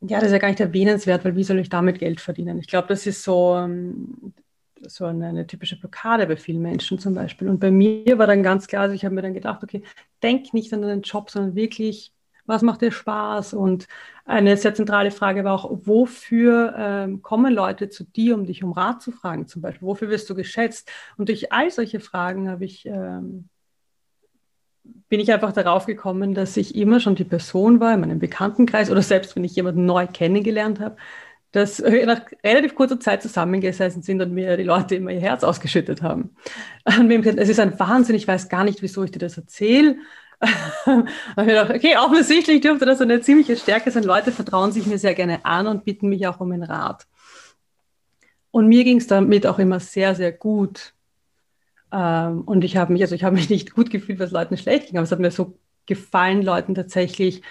ja, 0.00 0.18
das 0.18 0.26
ist 0.26 0.32
ja 0.32 0.38
gar 0.38 0.48
nicht 0.48 0.60
erwähnenswert, 0.60 1.24
weil 1.24 1.36
wie 1.36 1.44
soll 1.44 1.58
ich 1.58 1.68
damit 1.68 1.98
Geld 1.98 2.20
verdienen? 2.20 2.58
Ich 2.58 2.66
glaube, 2.66 2.88
das 2.88 3.06
ist 3.06 3.22
so, 3.22 3.56
ähm, 3.56 4.34
so 4.80 5.04
eine, 5.04 5.28
eine, 5.28 5.46
typische 5.46 5.78
Blockade 5.78 6.26
bei 6.26 6.36
vielen 6.36 6.60
Menschen 6.60 6.98
zum 6.98 7.14
Beispiel. 7.14 7.48
Und 7.48 7.60
bei 7.60 7.70
mir 7.70 8.18
war 8.18 8.26
dann 8.26 8.42
ganz 8.42 8.66
klar, 8.66 8.82
also 8.82 8.94
ich 8.94 9.04
habe 9.04 9.14
mir 9.14 9.22
dann 9.22 9.34
gedacht, 9.34 9.62
okay, 9.62 9.82
denk 10.22 10.52
nicht 10.54 10.72
an 10.72 10.82
deinen 10.82 11.02
Job, 11.02 11.30
sondern 11.30 11.54
wirklich, 11.54 12.12
was 12.46 12.62
macht 12.62 12.82
dir 12.82 12.92
Spaß? 12.92 13.54
Und 13.54 13.86
eine 14.24 14.56
sehr 14.56 14.74
zentrale 14.74 15.10
Frage 15.10 15.44
war 15.44 15.54
auch, 15.54 15.70
wofür 15.84 16.74
ähm, 16.76 17.22
kommen 17.22 17.52
Leute 17.52 17.88
zu 17.88 18.04
dir, 18.04 18.34
um 18.34 18.46
dich 18.46 18.62
um 18.62 18.72
Rat 18.72 19.02
zu 19.02 19.12
fragen 19.12 19.46
zum 19.46 19.62
Beispiel? 19.62 19.86
Wofür 19.86 20.08
wirst 20.08 20.28
du 20.30 20.34
geschätzt? 20.34 20.90
Und 21.16 21.28
durch 21.28 21.52
all 21.52 21.70
solche 21.70 22.00
Fragen 22.00 22.48
habe 22.50 22.64
ich 22.64 22.86
ähm, 22.86 23.48
bin 25.08 25.20
ich 25.20 25.32
einfach 25.32 25.52
darauf 25.52 25.86
gekommen, 25.86 26.34
dass 26.34 26.56
ich 26.56 26.74
immer 26.74 26.98
schon 26.98 27.14
die 27.14 27.24
Person 27.24 27.80
war 27.80 27.94
in 27.94 28.00
meinem 28.00 28.18
Bekanntenkreis 28.18 28.90
oder 28.90 29.02
selbst 29.02 29.36
wenn 29.36 29.44
ich 29.44 29.54
jemanden 29.54 29.86
neu 29.86 30.06
kennengelernt 30.06 30.80
habe, 30.80 30.96
dass 31.52 31.78
nach 32.06 32.22
relativ 32.42 32.74
kurzer 32.74 32.98
Zeit 32.98 33.22
zusammengesessen 33.22 34.02
sind 34.02 34.20
und 34.20 34.32
mir 34.32 34.56
die 34.56 34.62
Leute 34.64 34.96
immer 34.96 35.12
ihr 35.12 35.20
Herz 35.20 35.44
ausgeschüttet 35.44 36.02
haben. 36.02 36.34
Es 36.84 37.48
ist 37.48 37.60
ein 37.60 37.78
Wahnsinn, 37.78 38.16
ich 38.16 38.26
weiß 38.26 38.48
gar 38.48 38.64
nicht, 38.64 38.82
wieso 38.82 39.04
ich 39.04 39.12
dir 39.12 39.18
das 39.18 39.36
erzähle. 39.36 39.96
und 40.86 41.08
ich 41.36 41.46
gedacht, 41.46 41.70
okay, 41.70 41.96
offensichtlich 41.96 42.60
dürfte 42.60 42.84
das 42.84 43.00
eine 43.00 43.20
ziemliche 43.20 43.56
Stärke 43.56 43.90
sein. 43.90 44.02
Leute 44.02 44.32
vertrauen 44.32 44.72
sich 44.72 44.86
mir 44.86 44.98
sehr 44.98 45.14
gerne 45.14 45.44
an 45.44 45.66
und 45.66 45.84
bitten 45.84 46.08
mich 46.08 46.26
auch 46.26 46.40
um 46.40 46.50
einen 46.50 46.64
Rat. 46.64 47.06
Und 48.50 48.66
mir 48.66 48.84
ging 48.84 48.98
es 48.98 49.06
damit 49.06 49.46
auch 49.46 49.58
immer 49.58 49.80
sehr, 49.80 50.14
sehr 50.14 50.32
gut. 50.32 50.94
Ähm, 51.92 52.42
und 52.42 52.64
ich 52.64 52.76
habe 52.76 52.92
mich, 52.92 53.02
also 53.02 53.14
ich 53.14 53.24
habe 53.24 53.36
mich 53.36 53.50
nicht 53.50 53.74
gut 53.74 53.90
gefühlt, 53.90 54.18
was 54.18 54.30
Leuten 54.30 54.56
schlecht 54.56 54.86
ging, 54.86 54.96
aber 54.96 55.04
es 55.04 55.12
hat 55.12 55.20
mir 55.20 55.30
so 55.30 55.58
gefallen, 55.86 56.42
Leuten 56.42 56.74
tatsächlich 56.74 57.42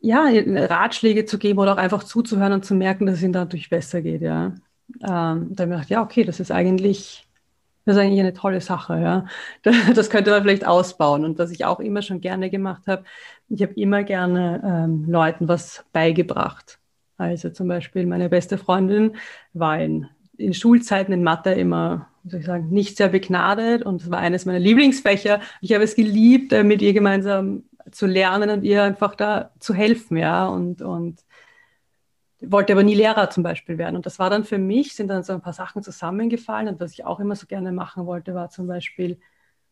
ja, 0.00 0.28
Ratschläge 0.30 1.26
zu 1.26 1.38
geben 1.38 1.58
oder 1.58 1.74
auch 1.74 1.78
einfach 1.78 2.04
zuzuhören 2.04 2.54
und 2.54 2.64
zu 2.64 2.74
merken, 2.74 3.06
dass 3.06 3.16
es 3.16 3.22
ihnen 3.22 3.34
dadurch 3.34 3.68
besser 3.68 4.00
geht, 4.00 4.22
ja. 4.22 4.54
Ähm, 5.02 5.02
da 5.02 5.10
habe 5.10 5.50
ich 5.50 5.58
gedacht, 5.58 5.90
ja, 5.90 6.02
okay, 6.02 6.24
das 6.24 6.40
ist 6.40 6.50
eigentlich, 6.50 7.28
das 7.84 7.96
ist 7.96 8.02
eigentlich 8.02 8.20
eine 8.20 8.34
tolle 8.34 8.60
Sache, 8.60 9.00
ja. 9.00 9.26
Das 9.94 10.10
könnte 10.10 10.30
man 10.30 10.42
vielleicht 10.42 10.66
ausbauen. 10.66 11.24
Und 11.24 11.38
was 11.38 11.50
ich 11.50 11.64
auch 11.64 11.80
immer 11.80 12.02
schon 12.02 12.20
gerne 12.20 12.50
gemacht 12.50 12.86
habe, 12.86 13.04
ich 13.48 13.62
habe 13.62 13.72
immer 13.74 14.04
gerne 14.04 14.62
ähm, 14.64 15.04
Leuten 15.08 15.48
was 15.48 15.84
beigebracht. 15.92 16.78
Also 17.16 17.50
zum 17.50 17.68
Beispiel 17.68 18.06
meine 18.06 18.28
beste 18.28 18.58
Freundin 18.58 19.16
war 19.52 19.80
in, 19.80 20.08
in 20.36 20.54
Schulzeiten 20.54 21.12
in 21.12 21.22
Mathe 21.22 21.50
immer 21.50 22.10
soll 22.24 22.40
ich 22.40 22.46
sagen, 22.46 22.68
nicht 22.70 22.96
sehr 22.96 23.08
begnadet 23.08 23.82
und 23.82 24.02
es 24.02 24.10
war 24.10 24.18
eines 24.18 24.44
meiner 24.44 24.58
Lieblingsfächer. 24.58 25.40
Ich 25.60 25.72
habe 25.72 25.84
es 25.84 25.94
geliebt, 25.94 26.52
äh, 26.52 26.64
mit 26.64 26.82
ihr 26.82 26.92
gemeinsam 26.92 27.64
zu 27.90 28.06
lernen 28.06 28.50
und 28.50 28.62
ihr 28.62 28.82
einfach 28.82 29.14
da 29.14 29.50
zu 29.58 29.74
helfen, 29.74 30.16
ja, 30.16 30.46
und, 30.46 30.82
und 30.82 31.20
wollte 32.40 32.72
aber 32.72 32.82
nie 32.82 32.94
Lehrer 32.94 33.30
zum 33.30 33.42
Beispiel 33.42 33.78
werden. 33.78 33.96
Und 33.96 34.06
das 34.06 34.18
war 34.18 34.30
dann 34.30 34.44
für 34.44 34.58
mich, 34.58 34.94
sind 34.94 35.08
dann 35.08 35.22
so 35.22 35.32
ein 35.32 35.42
paar 35.42 35.52
Sachen 35.52 35.82
zusammengefallen 35.82 36.68
und 36.68 36.80
was 36.80 36.92
ich 36.92 37.04
auch 37.04 37.20
immer 37.20 37.36
so 37.36 37.46
gerne 37.46 37.72
machen 37.72 38.06
wollte, 38.06 38.34
war 38.34 38.50
zum 38.50 38.66
Beispiel 38.66 39.18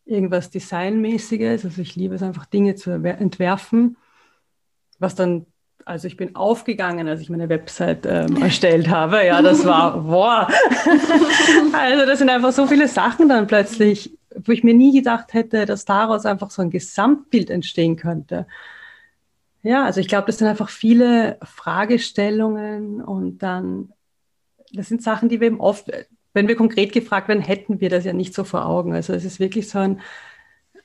irgendwas 0.05 0.51
Designmäßiges. 0.51 1.65
Also 1.65 1.83
ich 1.83 1.97
liebe 1.97 2.15
es 2.15 2.23
einfach, 2.23 2.47
Dinge 2.47 2.75
zu 2.75 2.91
entwerfen, 2.91 3.97
was 4.99 5.15
dann 5.15 5.47
also 5.89 6.07
ich 6.07 6.19
bin 6.19 6.37
aufgegangen, 6.37 7.09
als 7.09 7.23
ich 7.23 7.31
meine 7.31 7.49
Website 7.49 8.05
ähm, 8.05 8.37
erstellt 8.43 8.89
habe. 8.89 9.25
Ja, 9.25 9.41
das 9.41 9.65
war, 9.65 10.03
boah. 10.03 10.47
also 11.73 12.05
das 12.05 12.19
sind 12.19 12.29
einfach 12.29 12.53
so 12.53 12.67
viele 12.67 12.89
Sachen 12.89 13.31
dann 13.31 13.47
plötzlich, 13.47 14.19
wo 14.35 14.53
ich 14.53 14.63
mir 14.63 14.75
nie 14.75 14.93
gedacht 14.93 15.33
hätte, 15.33 15.65
dass 15.65 15.87
daraus 15.87 16.27
einfach 16.27 16.51
so 16.51 16.61
ein 16.61 16.69
Gesamtbild 16.69 17.49
entstehen 17.49 17.97
könnte. 17.97 18.47
Ja, 19.69 19.85
also 19.85 20.01
ich 20.01 20.09
glaube, 20.09 20.27
das 20.29 20.39
sind 20.39 20.49
einfach 20.49 20.71
viele 20.71 21.39
Fragestellungen 21.43 23.03
und 23.03 23.41
dann, 23.43 23.93
das 24.73 24.89
sind 24.89 25.03
Sachen, 25.03 25.29
die 25.29 25.41
wir 25.41 25.49
eben 25.49 25.61
oft, 25.61 25.91
wenn 26.33 26.49
wir 26.49 26.57
konkret 26.57 26.95
gefragt 26.95 27.29
werden, 27.29 27.43
hätten 27.43 27.79
wir 27.79 27.91
das 27.91 28.07
ja 28.07 28.15
nicht 28.15 28.33
so 28.33 28.45
vor 28.45 28.65
Augen. 28.65 28.95
Also 28.95 29.13
es 29.13 29.27
ist 29.27 29.41
wirklich 29.41 29.69
so 29.69 29.79
ein, 29.79 30.01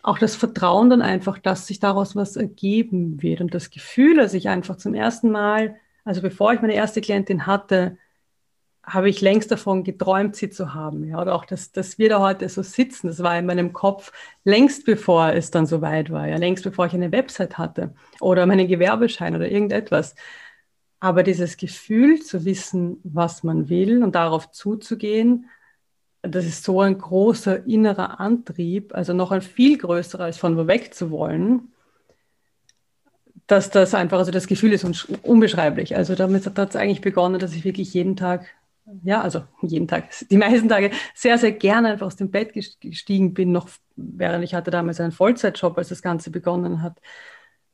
auch 0.02 0.17
das 0.19 0.36
Vertrauen 0.36 0.89
dann 0.89 1.02
einfach, 1.02 1.39
dass 1.39 1.65
sich 1.65 1.80
daraus 1.80 2.13
was 2.17 2.36
ergeben 2.36 3.24
wird 3.24 3.39
und 3.39 3.54
das 3.54 3.69
Gefühl, 3.69 4.17
dass 4.17 4.34
ich 4.34 4.50
einfach 4.50 4.76
zum 4.76 4.96
ersten 4.96 5.32
Mal, 5.32 5.78
also 6.04 6.22
bevor 6.22 6.52
ich 6.52 6.60
meine 6.60 6.76
erste 6.76 7.00
Klientin 7.00 7.48
hatte, 7.48 7.98
habe 8.84 9.10
ich 9.10 9.22
längst 9.22 9.52
davon 9.52 9.84
geträumt, 9.84 10.36
sie 10.36 10.50
zu 10.50 10.74
haben. 10.74 11.06
Ja, 11.06 11.22
oder 11.22 11.36
auch, 11.36 11.46
dass, 11.46 11.72
dass 11.72 11.98
wir 11.98 12.10
da 12.10 12.19
heute 12.19 12.50
so 12.50 12.62
sitzen, 12.62 13.08
das 13.08 13.24
war 13.24 13.38
in 13.38 13.46
meinem 13.46 13.72
Kopf 13.74 14.12
längst 14.43 14.86
bevor 14.86 15.32
es 15.34 15.52
dann 15.52 15.65
so 15.65 15.82
weit 15.82 16.12
war, 16.12 16.28
ja, 16.28 16.38
längst 16.38 16.63
bevor 16.63 16.86
ich 16.86 16.93
eine 16.93 17.12
Website 17.12 17.58
hatte 17.58 17.93
oder 18.19 18.46
meinen 18.46 18.67
Gewerbeschein 18.67 19.36
oder 19.36 19.50
irgendetwas. 19.50 20.15
Aber 21.00 21.24
dieses 21.24 21.58
Gefühl 21.58 22.22
zu 22.22 22.46
wissen, 22.46 23.00
was 23.04 23.43
man 23.43 23.69
will 23.69 24.04
und 24.04 24.15
darauf 24.15 24.52
zuzugehen, 24.52 25.50
das 26.22 26.46
ist 26.46 26.63
so 26.63 26.80
ein 26.82 26.98
großer 26.98 27.65
innerer 27.65 28.19
Antrieb, 28.19 28.96
also 28.96 29.13
noch 29.13 29.32
ein 29.32 29.41
viel 29.41 29.78
größerer 29.78 30.24
als 30.24 30.38
von 30.38 30.58
wo 30.58 30.67
weg 30.67 30.93
zu 30.93 31.12
wollen, 31.12 31.74
dass 33.48 33.69
das 33.69 33.93
einfach, 33.93 34.19
also 34.19 34.32
das 34.32 34.48
Gefühl 34.48 34.72
ist 34.72 34.86
unbeschreiblich. 35.24 35.96
Also 35.98 36.15
damit 36.15 36.46
hat 36.46 36.58
es 36.58 36.76
eigentlich 36.76 37.02
begonnen, 37.02 37.39
dass 37.39 37.54
ich 37.54 37.65
wirklich 37.65 37.93
jeden 37.93 38.15
Tag, 38.15 38.46
ja, 39.04 39.22
also 39.22 39.43
jeden 39.62 39.88
Tag, 39.88 40.10
die 40.30 40.38
meisten 40.38 40.67
Tage 40.67 40.91
sehr, 41.13 41.38
sehr 41.38 41.54
gerne 41.54 41.89
einfach 41.89 42.08
aus 42.08 42.15
dem 42.15 42.32
Bett 42.32 42.54
gestiegen 42.54 43.34
bin, 43.34 43.52
noch 43.52 43.69
während 43.96 44.43
ich 44.43 44.54
hatte 44.54 44.72
damals 44.72 45.00
einen 45.00 45.12
Vollzeitjob, 45.12 45.78
als 45.78 45.89
das 45.89 46.02
Ganze 46.02 46.32
begonnen 46.32 46.82
hat, 46.82 47.00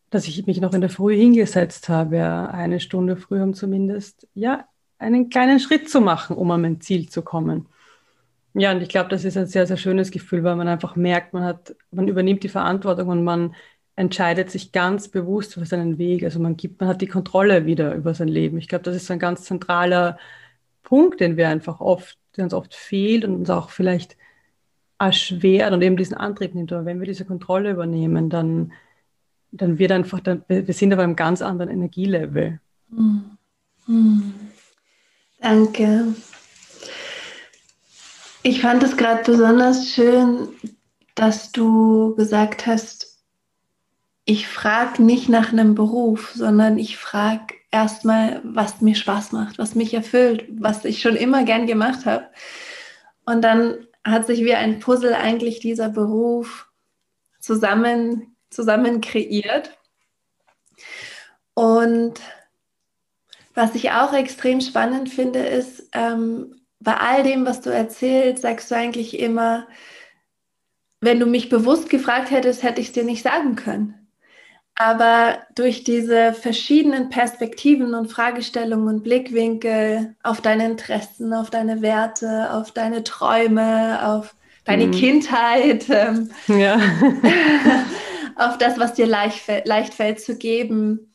dass 0.10 0.28
ich 0.28 0.46
mich 0.46 0.62
noch 0.62 0.74
in 0.74 0.82
der 0.82 0.90
Früh 0.90 1.16
hingesetzt 1.16 1.90
habe, 1.90 2.50
eine 2.52 2.80
Stunde 2.80 3.16
früher, 3.18 3.44
um 3.44 3.54
zumindest, 3.54 4.28
ja, 4.34 4.66
einen 4.98 5.30
kleinen 5.30 5.60
Schritt 5.60 5.90
zu 5.90 6.02
machen, 6.02 6.36
um 6.36 6.52
an 6.52 6.62
mein 6.62 6.82
Ziel 6.82 7.10
zu 7.10 7.22
kommen. 7.22 7.68
Ja, 8.54 8.72
und 8.72 8.82
ich 8.82 8.90
glaube, 8.90 9.10
das 9.10 9.24
ist 9.24 9.38
ein 9.38 9.46
sehr, 9.48 9.68
sehr 9.68 9.78
schönes 9.78 10.12
Gefühl, 10.12 10.44
weil 10.44 10.56
man 10.56 10.68
einfach 10.68 10.96
merkt, 10.96 11.34
man 11.34 11.44
hat, 11.44 11.76
man 11.92 12.08
übernimmt 12.08 12.44
die 12.44 12.50
Verantwortung 12.50 13.10
und 13.10 13.24
man 13.24 13.56
entscheidet 13.96 14.50
sich 14.50 14.72
ganz 14.72 15.08
bewusst 15.08 15.54
für 15.54 15.66
seinen 15.66 15.98
Weg. 15.98 16.24
Also 16.24 16.40
man 16.40 16.58
gibt, 16.58 16.80
man 16.82 16.90
hat 16.90 17.02
die 17.02 17.08
Kontrolle 17.08 17.66
wieder 17.66 17.94
über 17.96 18.14
sein 18.14 18.28
Leben. 18.28 18.58
Ich 18.58 18.68
glaube, 18.68 18.84
das 18.84 18.96
ist 18.96 19.06
so 19.08 19.14
ein 19.14 19.20
ganz 19.20 19.44
zentraler 19.44 20.18
Punkt, 20.84 21.20
den 21.20 21.38
wir 21.38 21.50
einfach 21.50 21.80
oft, 21.80 22.18
der 22.36 22.46
uns 22.46 22.54
oft 22.54 22.74
fehlt 22.74 23.26
und 23.26 23.36
uns 23.36 23.50
auch 23.50 23.70
vielleicht 23.70 24.18
erschwert 25.00 25.72
und 25.74 25.82
eben 25.82 25.98
diesen 25.98 26.18
Antrieb 26.18 26.56
nimmt. 26.56 26.72
Aber 26.74 26.86
wenn 26.86 27.00
wir 27.00 27.08
diese 27.08 27.26
Kontrolle 27.26 27.72
übernehmen, 27.72 28.30
dann, 28.30 28.74
dann 29.52 29.80
wird 29.80 29.92
einfach, 29.92 30.20
dann, 30.20 30.44
wir 30.48 30.74
sind 30.74 30.94
auf 30.94 31.00
einem 31.00 31.16
ganz 31.16 31.42
anderen 31.42 31.72
Energielevel. 31.72 32.60
Mhm. 32.90 33.38
Mhm. 33.88 34.34
Danke. 35.42 36.16
Ich 38.44 38.62
fand 38.62 38.84
es 38.84 38.98
gerade 38.98 39.24
besonders 39.24 39.90
schön, 39.90 40.50
dass 41.16 41.52
du 41.52 42.16
gesagt 42.16 42.68
hast, 42.68 43.20
ich 44.26 44.48
frage 44.48 45.02
nicht 45.02 45.28
nach 45.28 45.52
einem 45.52 45.76
Beruf, 45.76 46.32
sondern 46.36 46.78
ich 46.78 46.98
frage 46.98 47.56
erstmal, 47.72 48.42
was 48.44 48.82
mir 48.82 48.96
Spaß 48.96 49.32
macht, 49.32 49.58
was 49.58 49.76
mich 49.76 49.94
erfüllt, 49.94 50.46
was 50.50 50.86
ich 50.86 51.02
schon 51.02 51.16
immer 51.16 51.44
gern 51.44 51.68
gemacht 51.68 52.06
habe. 52.06 52.28
Und 53.26 53.42
dann 53.42 53.88
hat 54.04 54.26
sich 54.26 54.44
wie 54.44 54.56
ein 54.56 54.80
Puzzle 54.80 55.14
eigentlich 55.14 55.60
dieser 55.60 55.90
Beruf 55.90 56.68
zusammen, 57.40 58.36
zusammen 58.50 59.02
kreiert. 59.02 59.78
Und 61.54 62.20
was 63.54 63.76
ich 63.76 63.92
auch 63.92 64.14
extrem 64.14 64.62
spannend 64.62 65.10
finde, 65.10 65.40
ist, 65.40 65.90
ähm, 65.94 66.56
bei 66.80 66.96
all 66.96 67.24
dem, 67.24 67.46
was 67.46 67.62
du 67.62 67.70
erzählst, 67.70 68.42
sagst 68.42 68.72
du 68.72 68.76
eigentlich 68.76 69.20
immer, 69.20 69.68
wenn 71.02 71.20
du 71.20 71.26
mich 71.26 71.50
bewusst 71.50 71.90
gefragt 71.90 72.32
hättest, 72.32 72.64
hätte 72.64 72.82
ich 72.82 72.88
es 72.88 72.94
dir 72.94 73.04
nicht 73.04 73.24
sagen 73.24 73.56
können. 73.56 73.99
Aber 74.82 75.40
durch 75.56 75.84
diese 75.84 76.32
verschiedenen 76.32 77.10
Perspektiven 77.10 77.94
und 77.94 78.10
Fragestellungen 78.10 78.88
und 78.88 79.04
Blickwinkel 79.04 80.16
auf 80.24 80.40
deine 80.40 80.66
Interessen, 80.66 81.34
auf 81.34 81.50
deine 81.50 81.82
Werte, 81.82 82.54
auf 82.54 82.72
deine 82.72 83.04
Träume, 83.04 84.08
auf 84.08 84.36
deine 84.64 84.88
mhm. 84.88 84.92
Kindheit, 84.92 85.86
ähm, 85.90 86.32
ja. 86.48 86.80
auf 88.38 88.58
das, 88.58 88.80
was 88.80 88.94
dir 88.94 89.06
leicht, 89.06 89.42
leicht 89.66 89.94
fällt 89.94 90.22
zu 90.22 90.38
geben, 90.38 91.10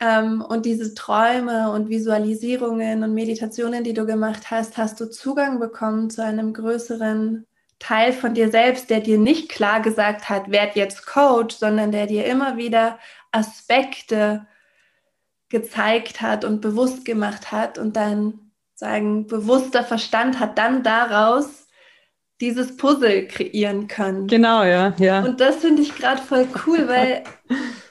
ähm, 0.00 0.42
und 0.42 0.64
diese 0.64 0.94
Träume 0.94 1.70
und 1.72 1.90
Visualisierungen 1.90 3.04
und 3.04 3.12
Meditationen, 3.12 3.84
die 3.84 3.92
du 3.92 4.06
gemacht 4.06 4.50
hast, 4.50 4.78
hast 4.78 4.98
du 4.98 5.10
Zugang 5.10 5.60
bekommen 5.60 6.08
zu 6.08 6.24
einem 6.24 6.54
größeren 6.54 7.46
Teil 7.80 8.12
von 8.12 8.34
dir 8.34 8.50
selbst, 8.50 8.90
der 8.90 9.00
dir 9.00 9.18
nicht 9.18 9.48
klar 9.48 9.80
gesagt 9.80 10.28
hat, 10.28 10.50
werd 10.50 10.76
jetzt 10.76 11.06
Coach, 11.06 11.56
sondern 11.56 11.90
der 11.90 12.06
dir 12.06 12.26
immer 12.26 12.56
wieder 12.56 12.98
Aspekte 13.32 14.46
gezeigt 15.48 16.20
hat 16.20 16.44
und 16.44 16.60
bewusst 16.60 17.04
gemacht 17.04 17.50
hat 17.50 17.78
und 17.78 17.96
dein 17.96 18.52
sagen 18.74 19.26
bewusster 19.26 19.82
Verstand 19.82 20.38
hat 20.38 20.56
dann 20.56 20.82
daraus 20.82 21.66
dieses 22.40 22.76
Puzzle 22.76 23.26
kreieren 23.26 23.86
können. 23.86 24.26
Genau, 24.26 24.64
ja, 24.64 24.94
ja. 24.98 25.22
Und 25.22 25.40
das 25.40 25.56
finde 25.56 25.82
ich 25.82 25.94
gerade 25.94 26.22
voll 26.22 26.46
cool, 26.66 26.88
weil 26.88 27.24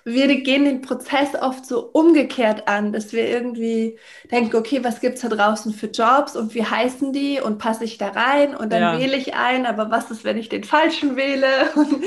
wir 0.06 0.28
gehen 0.42 0.66
den 0.66 0.82
Prozess 0.82 1.36
oft 1.40 1.66
so 1.66 1.82
umgekehrt 1.94 2.68
an, 2.68 2.92
dass 2.92 3.14
wir 3.14 3.30
irgendwie 3.30 4.00
denken, 4.32 4.56
okay, 4.56 4.84
was 4.84 5.02
gibt 5.02 5.16
es 5.16 5.22
da 5.22 5.30
draußen 5.30 5.74
für 5.74 5.88
Jobs 5.88 6.36
und 6.36 6.56
wie 6.56 6.66
heißen 6.66 7.14
die 7.14 7.40
und 7.40 7.60
passe 7.60 7.84
ich 7.84 8.00
da 8.00 8.10
rein 8.10 8.56
und 8.56 8.74
dann 8.74 8.82
ja. 8.82 9.00
wähle 9.00 9.18
ich 9.18 9.36
ein, 9.36 9.68
aber 9.68 9.92
was 9.92 10.10
ist, 10.10 10.24
wenn 10.24 10.38
ich 10.38 10.50
den 10.50 10.64
falschen 10.64 11.16
wähle? 11.16 11.48
Und 11.76 12.04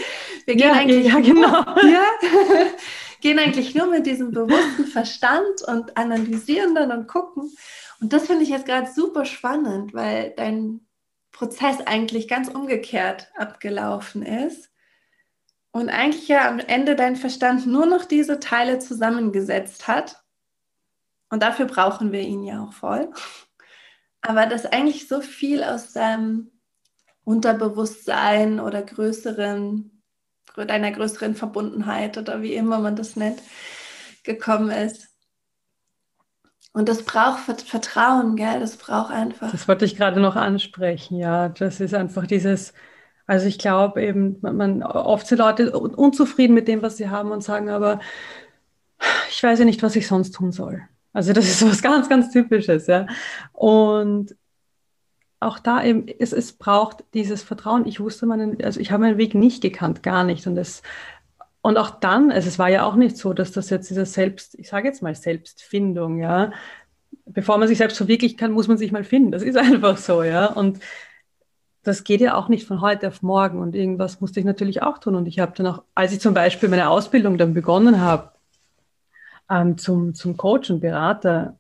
wir 0.47 0.57
gehen 0.57 0.69
ja, 0.69 0.73
eigentlich 0.73 1.13
ja, 1.13 1.21
genau. 1.21 1.63
Nur, 1.83 2.67
gehen 3.21 3.39
eigentlich 3.39 3.75
nur 3.75 3.87
mit 3.87 4.05
diesem 4.07 4.33
bewussten 4.33 4.87
Verstand 4.87 5.63
und 5.69 5.97
analysieren 5.97 6.75
dann 6.75 6.91
und 6.91 7.07
gucken. 7.07 7.53
Und 8.01 8.13
das 8.13 8.27
finde 8.27 8.43
ich 8.43 8.49
jetzt 8.49 8.67
gerade 8.67 8.91
super 8.93 9.25
spannend, 9.25 9.95
weil 9.95 10.35
dein 10.37 10.81
Prozess 11.43 11.81
eigentlich 11.81 12.29
ganz 12.29 12.47
umgekehrt 12.47 13.33
abgelaufen 13.35 14.23
ist. 14.23 14.71
Und 15.73 15.89
eigentlich 15.89 16.29
ja 16.29 16.49
am 16.49 16.61
Ende 16.61 16.95
dein 16.95 17.17
Verstand 17.17 17.67
nur 17.67 17.85
noch 17.85 18.05
diese 18.05 18.39
Teile 18.39 18.79
zusammengesetzt 18.79 19.89
hat. 19.89 20.23
Und 21.31 21.43
dafür 21.43 21.67
brauchen 21.67 22.13
wir 22.13 22.21
ihn 22.21 22.45
ja 22.45 22.63
auch 22.63 22.73
voll. 22.73 23.11
Aber 24.21 24.47
dass 24.47 24.67
eigentlich 24.67 25.09
so 25.09 25.21
viel 25.21 25.65
aus 25.65 25.93
deinem 25.93 26.53
Unterbewusstsein 27.25 28.61
oder 28.61 28.81
größeren, 28.81 30.01
deiner 30.55 30.93
größeren 30.93 31.35
Verbundenheit 31.35 32.19
oder 32.19 32.41
wie 32.43 32.55
immer 32.55 32.79
man 32.79 32.95
das 32.95 33.17
nennt, 33.17 33.43
gekommen 34.23 34.71
ist. 34.71 35.12
Und 36.73 36.89
das 36.89 37.05
braucht 37.05 37.41
Vertrauen, 37.63 38.37
gell? 38.37 38.61
Das 38.61 38.77
braucht 38.77 39.13
einfach. 39.13 39.51
Das 39.51 39.69
wollte 39.69 39.85
ich 39.85 39.97
gerade 39.97 40.21
noch 40.21 40.37
ansprechen, 40.37 41.17
ja. 41.19 41.51
Das 41.51 41.81
ist 41.81 41.95
einfach 41.95 42.27
dieses, 42.27 42.73
also 43.27 43.47
ich 43.47 43.59
glaube 43.59 44.03
eben, 44.03 44.39
man, 44.41 44.83
oft 44.83 45.27
sind 45.27 45.39
Leute 45.39 45.79
unzufrieden 45.79 46.55
mit 46.55 46.69
dem, 46.69 46.83
was 46.83 46.97
sie 46.97 47.11
haben 47.11 47.31
und 47.31 47.43
sagen, 47.43 47.69
aber 47.69 48.01
ich 49.29 49.43
weiß 49.43 49.59
ja 49.59 49.65
nicht, 49.65 49.83
was 49.83 49.97
ich 49.97 50.07
sonst 50.07 50.33
tun 50.33 50.53
soll. 50.53 50.83
Also 51.13 51.33
das 51.33 51.47
ist 51.47 51.67
was 51.67 51.83
ganz, 51.83 52.09
ganz 52.09 52.33
Typisches, 52.33 52.87
ja. 52.87 53.07
Und 53.53 54.35
auch 55.41 55.59
da 55.59 55.83
eben, 55.83 56.07
es, 56.07 56.33
es 56.33 56.53
braucht 56.53 57.05
dieses 57.15 57.43
Vertrauen. 57.43 57.87
Ich 57.87 58.01
wusste 58.01 58.27
meinen, 58.27 58.63
also 58.63 58.81
ich 58.81 58.93
habe 58.93 59.03
meinen 59.03 59.19
Weg 59.19 59.35
nicht 59.35 59.61
gekannt, 59.61 60.03
gar 60.03 60.25
nicht. 60.25 60.47
Und 60.47 60.55
das, 60.55 60.83
und 61.63 61.79
auch 61.79 61.91
dann, 61.91 62.33
also 62.33 62.49
es 62.49 62.59
war 62.59 62.69
ja 62.69 62.85
auch 62.85 62.97
nicht 62.97 63.17
so, 63.17 63.33
dass 63.33 63.53
das 63.53 63.71
jetzt 63.71 63.89
dieser 63.89 64.05
Selbst, 64.05 64.59
ich 64.59 64.69
sage 64.69 64.89
jetzt 64.89 65.01
mal 65.01 65.15
Selbstfindung, 65.15 66.19
ja. 66.19 66.53
Bevor 67.25 67.57
man 67.57 67.69
sich 67.69 67.79
selbst 67.79 67.97
verwirklichen 67.97 68.37
kann, 68.37 68.53
muss 68.53 68.67
man 68.67 68.79
sich 68.79 68.91
mal 68.91 69.05
finden. 69.05 69.31
Das 69.31 69.43
ist 69.43 69.57
einfach 69.59 69.97
so, 69.97 70.25
ja. 70.25 70.47
Und 70.47 70.81
das 71.85 72.05
geht 72.05 72.21
ja 72.21 72.35
auch 72.35 72.49
nicht 72.49 72.67
von 72.67 72.81
heute 72.81 73.09
auf 73.09 73.23
morgen 73.23 73.61
und 73.61 73.75
irgendwas 73.77 74.21
musste 74.21 74.41
ich 74.41 74.47
natürlich 74.47 74.83
auch 74.83 74.99
tun. 74.99 75.15
Und 75.15 75.27
ich 75.27 75.39
habe 75.39 75.53
dann 75.57 75.67
auch, 75.69 75.83
als 75.95 76.13
ich 76.13 76.21
zum 76.21 76.35
Beispiel 76.35 76.69
meine 76.69 76.91
Ausbildung 76.91 77.39
dann 77.39 77.55
begonnen 77.55 78.01
habe, 78.01 78.33
ähm, 79.49 79.79
zum, 79.79 80.15
zum 80.15 80.37
Coach 80.37 80.71
und 80.71 80.81
Berater, 80.81 81.59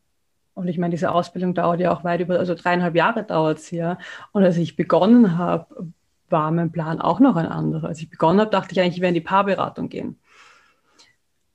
und 0.55 0.69
ich 0.69 0.79
meine, 0.79 0.91
diese 0.91 1.13
Ausbildung 1.13 1.55
dauert 1.55 1.81
ja 1.81 1.93
auch 1.93 2.05
weit 2.05 2.21
über, 2.21 2.39
also 2.39 2.55
dreieinhalb 2.55 2.95
Jahre 2.95 3.23
dauert 3.25 3.61
sie 3.61 3.77
ja. 3.77 3.99
Und 4.33 4.43
als 4.43 4.57
ich 4.57 4.77
begonnen 4.77 5.39
habe, 5.39 5.93
war 6.33 6.51
mein 6.51 6.73
Plan 6.73 7.01
auch 7.01 7.21
noch 7.21 7.37
ein 7.37 7.47
anderer. 7.47 7.89
Als 7.89 8.01
ich 8.01 8.11
begonnen 8.11 8.41
habe, 8.41 8.51
dachte 8.51 8.73
ich 8.73 8.81
eigentlich, 8.81 8.97
ich 8.97 9.01
werde 9.03 9.17
in 9.17 9.23
die 9.23 9.29
Paarberatung 9.29 9.89
gehen. 9.89 10.19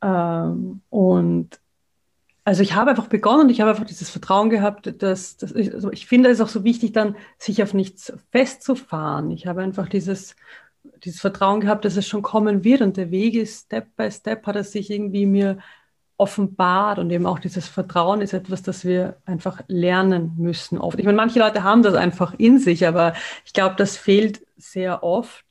Ähm, 0.02 0.82
und 0.90 1.60
also 2.46 2.64
ich 2.64 2.76
habe 2.76 2.92
einfach 2.92 3.08
begonnen 3.08 3.42
und 3.42 3.50
ich 3.50 3.60
habe 3.60 3.72
einfach 3.72 3.84
dieses 3.84 4.10
Vertrauen 4.10 4.50
gehabt, 4.50 5.02
dass, 5.04 5.36
dass 5.36 5.52
ich, 5.52 5.74
also 5.74 5.92
ich 5.92 6.08
finde 6.08 6.30
es 6.30 6.40
auch 6.40 6.48
so 6.48 6.64
wichtig, 6.64 6.94
dann 6.94 7.18
sich 7.38 7.62
auf 7.62 7.74
nichts 7.74 8.14
festzufahren. 8.32 9.32
Ich 9.32 9.48
habe 9.48 9.62
einfach 9.62 9.90
dieses, 9.90 10.38
dieses 11.04 11.20
Vertrauen 11.20 11.60
gehabt, 11.60 11.84
dass 11.84 11.98
es 11.98 12.08
schon 12.08 12.22
kommen 12.22 12.64
wird 12.64 12.82
und 12.82 12.96
der 12.96 13.12
Weg 13.12 13.34
ist 13.34 13.66
Step 13.66 13.96
by 13.98 14.10
Step, 14.10 14.48
hat 14.48 14.56
es 14.56 14.72
sich 14.72 14.90
irgendwie 14.90 15.26
mir 15.26 15.58
offenbart 16.18 17.00
und 17.00 17.12
eben 17.12 17.26
auch 17.28 17.40
dieses 17.40 17.68
Vertrauen 17.68 18.22
ist 18.22 18.34
etwas, 18.34 18.64
das 18.64 18.84
wir 18.84 19.18
einfach 19.26 19.62
lernen 19.68 20.34
müssen 20.38 20.80
oft. 20.80 20.98
Ich 21.00 21.06
meine, 21.06 21.16
manche 21.16 21.40
Leute 21.40 21.64
haben 21.64 21.84
das 21.84 21.94
einfach 21.94 22.34
in 22.38 22.58
sich, 22.60 22.88
aber 22.88 23.14
ich 23.46 23.54
glaube, 23.54 23.76
das 23.78 23.98
fehlt 23.98 24.42
sehr 24.58 25.04
oft 25.04 25.46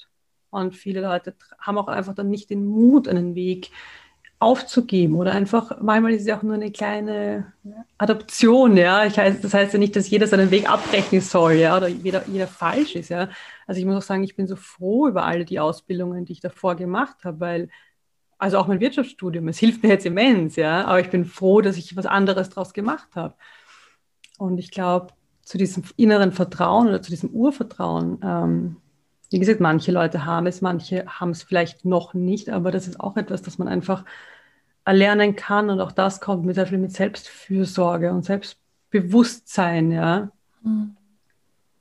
und 0.50 0.74
viele 0.74 1.00
Leute 1.00 1.34
haben 1.60 1.78
auch 1.78 1.88
einfach 1.88 2.14
dann 2.14 2.30
nicht 2.30 2.50
den 2.50 2.66
Mut, 2.66 3.06
einen 3.06 3.34
Weg 3.36 3.70
aufzugeben 4.38 5.14
oder 5.14 5.32
einfach, 5.32 5.80
manchmal 5.80 6.12
ist 6.12 6.22
es 6.22 6.26
ja 6.26 6.36
auch 6.36 6.42
nur 6.42 6.54
eine 6.54 6.70
kleine 6.70 7.52
Adoption, 7.96 8.76
ja. 8.76 9.06
Ich 9.06 9.18
heißt, 9.18 9.42
das 9.42 9.54
heißt 9.54 9.72
ja 9.72 9.78
nicht, 9.78 9.96
dass 9.96 10.10
jeder 10.10 10.26
seinen 10.26 10.50
Weg 10.50 10.68
abbrechen 10.68 11.20
soll, 11.22 11.54
ja, 11.54 11.76
oder 11.76 11.88
jeder, 11.88 12.22
jeder 12.26 12.46
falsch 12.46 12.96
ist, 12.96 13.08
ja. 13.08 13.30
Also 13.66 13.80
ich 13.80 13.86
muss 13.86 13.96
auch 13.96 14.02
sagen, 14.02 14.24
ich 14.24 14.36
bin 14.36 14.46
so 14.46 14.56
froh 14.56 15.08
über 15.08 15.24
alle 15.24 15.44
die 15.44 15.58
Ausbildungen, 15.58 16.26
die 16.26 16.32
ich 16.32 16.40
davor 16.40 16.74
gemacht 16.76 17.24
habe, 17.24 17.40
weil, 17.40 17.68
also 18.38 18.58
auch 18.58 18.66
mein 18.66 18.80
Wirtschaftsstudium, 18.80 19.48
es 19.48 19.58
hilft 19.58 19.82
mir 19.82 19.88
jetzt 19.90 20.06
immens, 20.06 20.56
ja, 20.56 20.84
aber 20.84 21.00
ich 21.00 21.10
bin 21.10 21.24
froh, 21.24 21.60
dass 21.60 21.76
ich 21.76 21.96
was 21.96 22.06
anderes 22.06 22.50
daraus 22.50 22.72
gemacht 22.72 23.08
habe. 23.14 23.34
Und 24.38 24.58
ich 24.58 24.70
glaube, 24.70 25.08
zu 25.42 25.58
diesem 25.58 25.84
inneren 25.96 26.32
Vertrauen 26.32 26.88
oder 26.88 27.00
zu 27.00 27.10
diesem 27.10 27.30
Urvertrauen, 27.30 28.20
ähm, 28.22 28.76
wie 29.30 29.38
gesagt, 29.38 29.60
manche 29.60 29.92
Leute 29.92 30.24
haben 30.24 30.46
es, 30.46 30.60
manche 30.60 31.06
haben 31.06 31.30
es 31.30 31.42
vielleicht 31.42 31.84
noch 31.84 32.14
nicht, 32.14 32.50
aber 32.50 32.70
das 32.70 32.86
ist 32.86 33.00
auch 33.00 33.16
etwas, 33.16 33.42
das 33.42 33.58
man 33.58 33.68
einfach 33.68 34.04
erlernen 34.84 35.34
kann 35.34 35.70
und 35.70 35.80
auch 35.80 35.92
das 35.92 36.20
kommt 36.20 36.44
mit 36.44 36.54
sehr 36.54 36.66
viel 36.66 36.78
mit 36.78 36.92
Selbstfürsorge 36.92 38.12
und 38.12 38.24
Selbstbewusstsein, 38.24 39.90
ja. 39.90 40.30
Hm. 40.62 40.96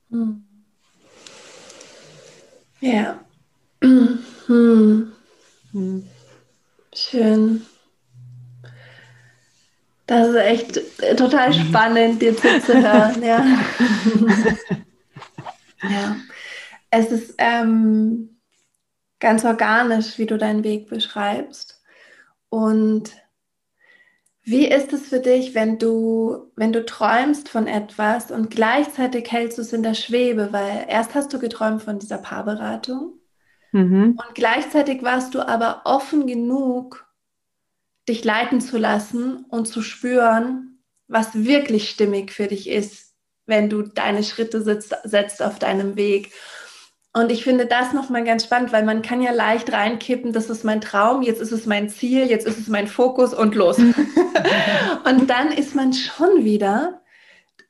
Hm. 0.10 0.44
Ja. 2.80 3.20
Hm. 3.82 5.10
Schön. 6.96 7.66
Das 10.08 10.30
ist 10.30 10.36
echt 10.36 10.82
total 11.18 11.54
spannend, 11.54 12.22
dir 12.22 12.36
zuzuhören, 12.36 13.22
ja. 13.24 13.44
ja 15.90 16.16
es 16.98 17.12
ist 17.12 17.36
ähm, 17.38 18.38
ganz 19.20 19.44
organisch, 19.44 20.18
wie 20.18 20.26
du 20.26 20.38
deinen 20.38 20.64
Weg 20.64 20.90
beschreibst. 20.90 21.82
Und 22.50 23.12
wie 24.44 24.68
ist 24.68 24.94
es 24.94 25.08
für 25.08 25.20
dich, 25.20 25.56
wenn 25.56 25.80
du, 25.80 26.52
wenn 26.56 26.72
du 26.72 26.86
träumst 26.86 27.50
von 27.50 27.68
etwas 27.68 28.32
und 28.32 28.52
gleichzeitig 28.52 29.32
hältst 29.32 29.58
du 29.58 29.64
es 29.64 29.74
in 29.74 29.84
der 29.84 29.96
Schwebe? 29.96 30.54
Weil 30.54 30.86
erst 30.88 31.16
hast 31.16 31.34
du 31.34 31.40
geträumt 31.40 31.82
von 31.82 32.00
dieser 32.00 32.20
Paarberatung 32.20 33.14
mhm. 33.72 34.20
und 34.20 34.36
gleichzeitig 34.36 35.04
warst 35.04 35.36
du 35.36 35.48
aber 35.48 35.82
offen 35.86 36.28
genug, 36.28 37.06
dich 38.08 38.24
leiten 38.24 38.62
zu 38.62 38.78
lassen 38.78 39.46
und 39.50 39.68
zu 39.68 39.82
spüren, 39.82 40.80
was 41.08 41.46
wirklich 41.46 41.90
stimmig 41.90 42.32
für 42.32 42.48
dich 42.48 42.70
ist, 42.70 43.14
wenn 43.46 43.70
du 43.70 43.84
deine 43.84 44.24
Schritte 44.24 44.62
setzt, 44.62 44.96
setzt 45.04 45.42
auf 45.42 45.60
deinem 45.60 45.96
Weg. 45.96 46.32
Und 47.14 47.32
ich 47.32 47.44
finde 47.44 47.66
das 47.66 47.94
nochmal 47.94 48.24
ganz 48.24 48.44
spannend, 48.44 48.74
weil 48.74 48.84
man 48.84 49.02
kann 49.02 49.22
ja 49.22 49.32
leicht 49.32 49.72
reinkippen, 49.72 50.34
das 50.34 50.50
ist 50.50 50.66
mein 50.66 50.82
Traum, 50.82 51.22
jetzt 51.22 51.42
ist 51.42 51.52
es 51.52 51.66
mein 51.66 51.90
Ziel, 51.90 52.26
jetzt 52.26 52.46
ist 52.46 52.60
es 52.60 52.68
mein 52.68 52.88
Fokus 52.88 53.34
und 53.34 53.56
los. 53.56 53.78
und 55.06 55.30
dann 55.30 55.52
ist 55.52 55.76
man 55.76 55.94
schon 55.94 56.44
wieder 56.44 57.02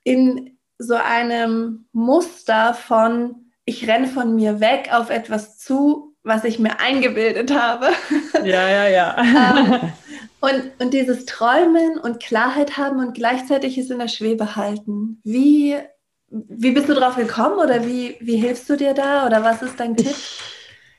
in 0.02 0.58
so 0.78 0.94
einem 0.94 1.86
Muster 1.92 2.74
von, 2.74 3.45
ich 3.66 3.86
renne 3.86 4.06
von 4.06 4.34
mir 4.34 4.60
weg 4.60 4.88
auf 4.92 5.10
etwas 5.10 5.58
zu, 5.58 6.14
was 6.22 6.44
ich 6.44 6.58
mir 6.58 6.80
eingebildet 6.80 7.54
habe. 7.54 7.88
Ja, 8.44 8.68
ja, 8.68 8.88
ja. 8.88 9.16
Ähm, 9.18 9.92
und, 10.40 10.70
und 10.78 10.94
dieses 10.94 11.24
Träumen 11.24 11.98
und 11.98 12.20
Klarheit 12.20 12.76
haben 12.76 13.00
und 13.00 13.14
gleichzeitig 13.14 13.76
es 13.76 13.90
in 13.90 13.98
der 13.98 14.08
Schwebe 14.08 14.56
halten. 14.56 15.20
Wie 15.24 15.76
wie 16.28 16.72
bist 16.72 16.88
du 16.88 16.94
drauf 16.94 17.16
gekommen 17.16 17.58
oder 17.58 17.86
wie, 17.86 18.16
wie 18.20 18.36
hilfst 18.36 18.68
du 18.68 18.76
dir 18.76 18.94
da 18.94 19.26
oder 19.26 19.44
was 19.44 19.62
ist 19.62 19.78
dein 19.78 19.96
Tipp? 19.96 20.08
Ich, 20.08 20.40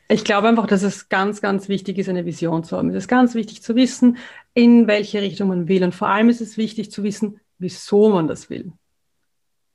ich 0.10 0.24
glaube 0.24 0.48
einfach, 0.48 0.68
dass 0.68 0.84
es 0.84 1.10
ganz, 1.10 1.42
ganz 1.42 1.68
wichtig 1.68 1.98
ist, 1.98 2.10
eine 2.10 2.26
Vision 2.26 2.64
zu 2.64 2.78
haben. 2.78 2.90
Es 2.90 2.96
ist 2.96 3.08
ganz 3.08 3.36
wichtig 3.36 3.62
zu 3.62 3.76
wissen, 3.76 4.18
in 4.54 4.88
welche 4.88 5.22
Richtung 5.22 5.50
man 5.50 5.68
will. 5.68 5.84
Und 5.84 5.94
vor 5.94 6.08
allem 6.08 6.30
ist 6.30 6.42
es 6.42 6.58
wichtig 6.58 6.92
zu 6.92 7.04
wissen, 7.04 7.40
wieso 7.58 8.10
man 8.10 8.28
das 8.28 8.50
will. 8.50 8.72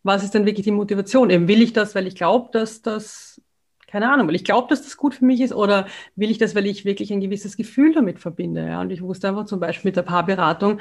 Was 0.02 0.24
ist 0.24 0.34
denn 0.34 0.46
wirklich 0.46 0.64
die 0.64 0.72
Motivation? 0.72 1.30
Eben 1.30 1.48
will 1.48 1.62
ich 1.62 1.72
das, 1.72 1.94
weil 1.94 2.06
ich 2.06 2.14
glaube, 2.14 2.50
dass 2.52 2.82
das, 2.82 3.40
keine 3.86 4.10
Ahnung, 4.12 4.28
weil 4.28 4.34
ich 4.34 4.44
glaube, 4.44 4.68
dass 4.68 4.82
das 4.82 4.96
gut 4.96 5.14
für 5.14 5.24
mich 5.24 5.40
ist 5.40 5.52
oder 5.52 5.86
will 6.16 6.30
ich 6.30 6.38
das, 6.38 6.54
weil 6.54 6.66
ich 6.66 6.84
wirklich 6.84 7.12
ein 7.12 7.20
gewisses 7.20 7.56
Gefühl 7.56 7.94
damit 7.94 8.18
verbinde? 8.18 8.66
Ja? 8.66 8.80
Und 8.80 8.90
ich 8.90 9.02
wusste 9.02 9.28
einfach 9.28 9.46
zum 9.46 9.60
Beispiel 9.60 9.90
mit 9.90 9.96
der 9.96 10.02
Paarberatung, 10.02 10.80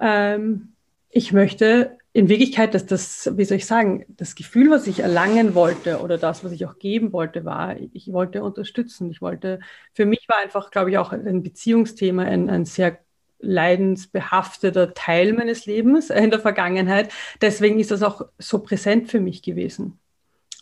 ähm, 0.00 0.72
ich 1.10 1.32
möchte 1.32 1.98
in 2.14 2.28
Wirklichkeit, 2.28 2.74
dass 2.74 2.86
das, 2.86 3.30
wie 3.36 3.44
soll 3.44 3.58
ich 3.58 3.66
sagen, 3.66 4.04
das 4.08 4.34
Gefühl, 4.34 4.70
was 4.70 4.86
ich 4.86 5.00
erlangen 5.00 5.54
wollte 5.54 6.00
oder 6.00 6.18
das, 6.18 6.44
was 6.44 6.52
ich 6.52 6.66
auch 6.66 6.78
geben 6.78 7.12
wollte, 7.12 7.44
war, 7.44 7.76
ich 7.78 8.12
wollte 8.12 8.42
unterstützen. 8.42 9.10
Ich 9.10 9.22
wollte, 9.22 9.60
für 9.94 10.06
mich 10.06 10.26
war 10.28 10.38
einfach, 10.38 10.70
glaube 10.70 10.90
ich, 10.90 10.98
auch 10.98 11.12
ein 11.12 11.42
Beziehungsthema 11.42 12.24
ein, 12.24 12.50
ein 12.50 12.64
sehr 12.66 12.98
leidensbehafteter 13.42 14.94
Teil 14.94 15.32
meines 15.32 15.66
Lebens 15.66 16.10
in 16.10 16.30
der 16.30 16.40
Vergangenheit. 16.40 17.12
Deswegen 17.40 17.78
ist 17.78 17.90
das 17.90 18.02
auch 18.02 18.22
so 18.38 18.60
präsent 18.60 19.10
für 19.10 19.20
mich 19.20 19.42
gewesen. 19.42 19.98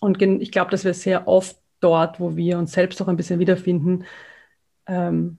Und 0.00 0.20
ich 0.20 0.50
glaube, 0.50 0.70
dass 0.70 0.84
wir 0.84 0.94
sehr 0.94 1.28
oft 1.28 1.56
dort, 1.80 2.20
wo 2.20 2.36
wir 2.36 2.58
uns 2.58 2.72
selbst 2.72 3.00
auch 3.00 3.08
ein 3.08 3.16
bisschen 3.16 3.38
wiederfinden, 3.38 4.04
ähm, 4.86 5.38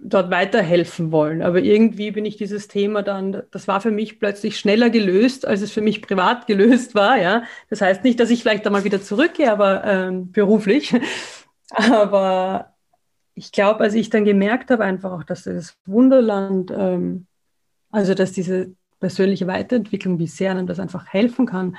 dort 0.00 0.30
weiterhelfen 0.30 1.12
wollen. 1.12 1.42
Aber 1.42 1.60
irgendwie 1.60 2.10
bin 2.10 2.24
ich 2.24 2.36
dieses 2.36 2.66
Thema 2.66 3.02
dann, 3.02 3.42
das 3.52 3.68
war 3.68 3.80
für 3.80 3.92
mich 3.92 4.18
plötzlich 4.18 4.58
schneller 4.58 4.90
gelöst, 4.90 5.46
als 5.46 5.60
es 5.60 5.70
für 5.70 5.80
mich 5.80 6.02
privat 6.02 6.46
gelöst 6.48 6.94
war. 6.94 7.18
Ja, 7.18 7.44
das 7.68 7.80
heißt 7.80 8.02
nicht, 8.04 8.18
dass 8.18 8.30
ich 8.30 8.42
vielleicht 8.42 8.66
einmal 8.66 8.84
wieder 8.84 9.00
zurückgehe, 9.00 9.50
aber 9.52 9.84
ähm, 9.84 10.32
beruflich. 10.32 10.94
Aber 11.72 12.74
ich 13.34 13.52
glaube, 13.52 13.80
als 13.80 13.94
ich 13.94 14.10
dann 14.10 14.24
gemerkt 14.24 14.70
habe, 14.70 14.84
einfach 14.84 15.12
auch, 15.12 15.24
dass 15.24 15.44
das 15.44 15.76
Wunderland, 15.86 16.72
ähm, 16.76 17.26
also 17.90 18.14
dass 18.14 18.32
diese 18.32 18.72
persönliche 18.98 19.46
Weiterentwicklung, 19.46 20.18
wie 20.18 20.26
sehr 20.26 20.50
einem 20.50 20.66
das 20.66 20.78
einfach 20.78 21.06
helfen 21.06 21.46
kann, 21.46 21.76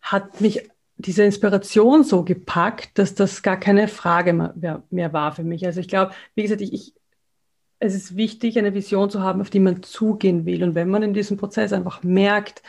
hat 0.00 0.40
mich 0.40 0.68
diese 0.96 1.22
Inspiration 1.22 2.02
so 2.02 2.24
gepackt, 2.24 2.98
dass 2.98 3.14
das 3.14 3.42
gar 3.42 3.56
keine 3.56 3.86
Frage 3.86 4.32
mehr, 4.32 4.82
mehr 4.90 5.12
war 5.12 5.32
für 5.32 5.44
mich. 5.44 5.64
Also 5.64 5.80
ich 5.80 5.88
glaube, 5.88 6.12
wie 6.34 6.42
gesagt, 6.42 6.60
ich, 6.60 6.72
ich, 6.72 6.94
es 7.78 7.94
ist 7.94 8.16
wichtig, 8.16 8.58
eine 8.58 8.74
Vision 8.74 9.08
zu 9.08 9.22
haben, 9.22 9.40
auf 9.40 9.50
die 9.50 9.60
man 9.60 9.84
zugehen 9.84 10.44
will. 10.44 10.64
Und 10.64 10.74
wenn 10.74 10.88
man 10.88 11.04
in 11.04 11.14
diesem 11.14 11.36
Prozess 11.36 11.72
einfach 11.72 12.02
merkt, 12.02 12.62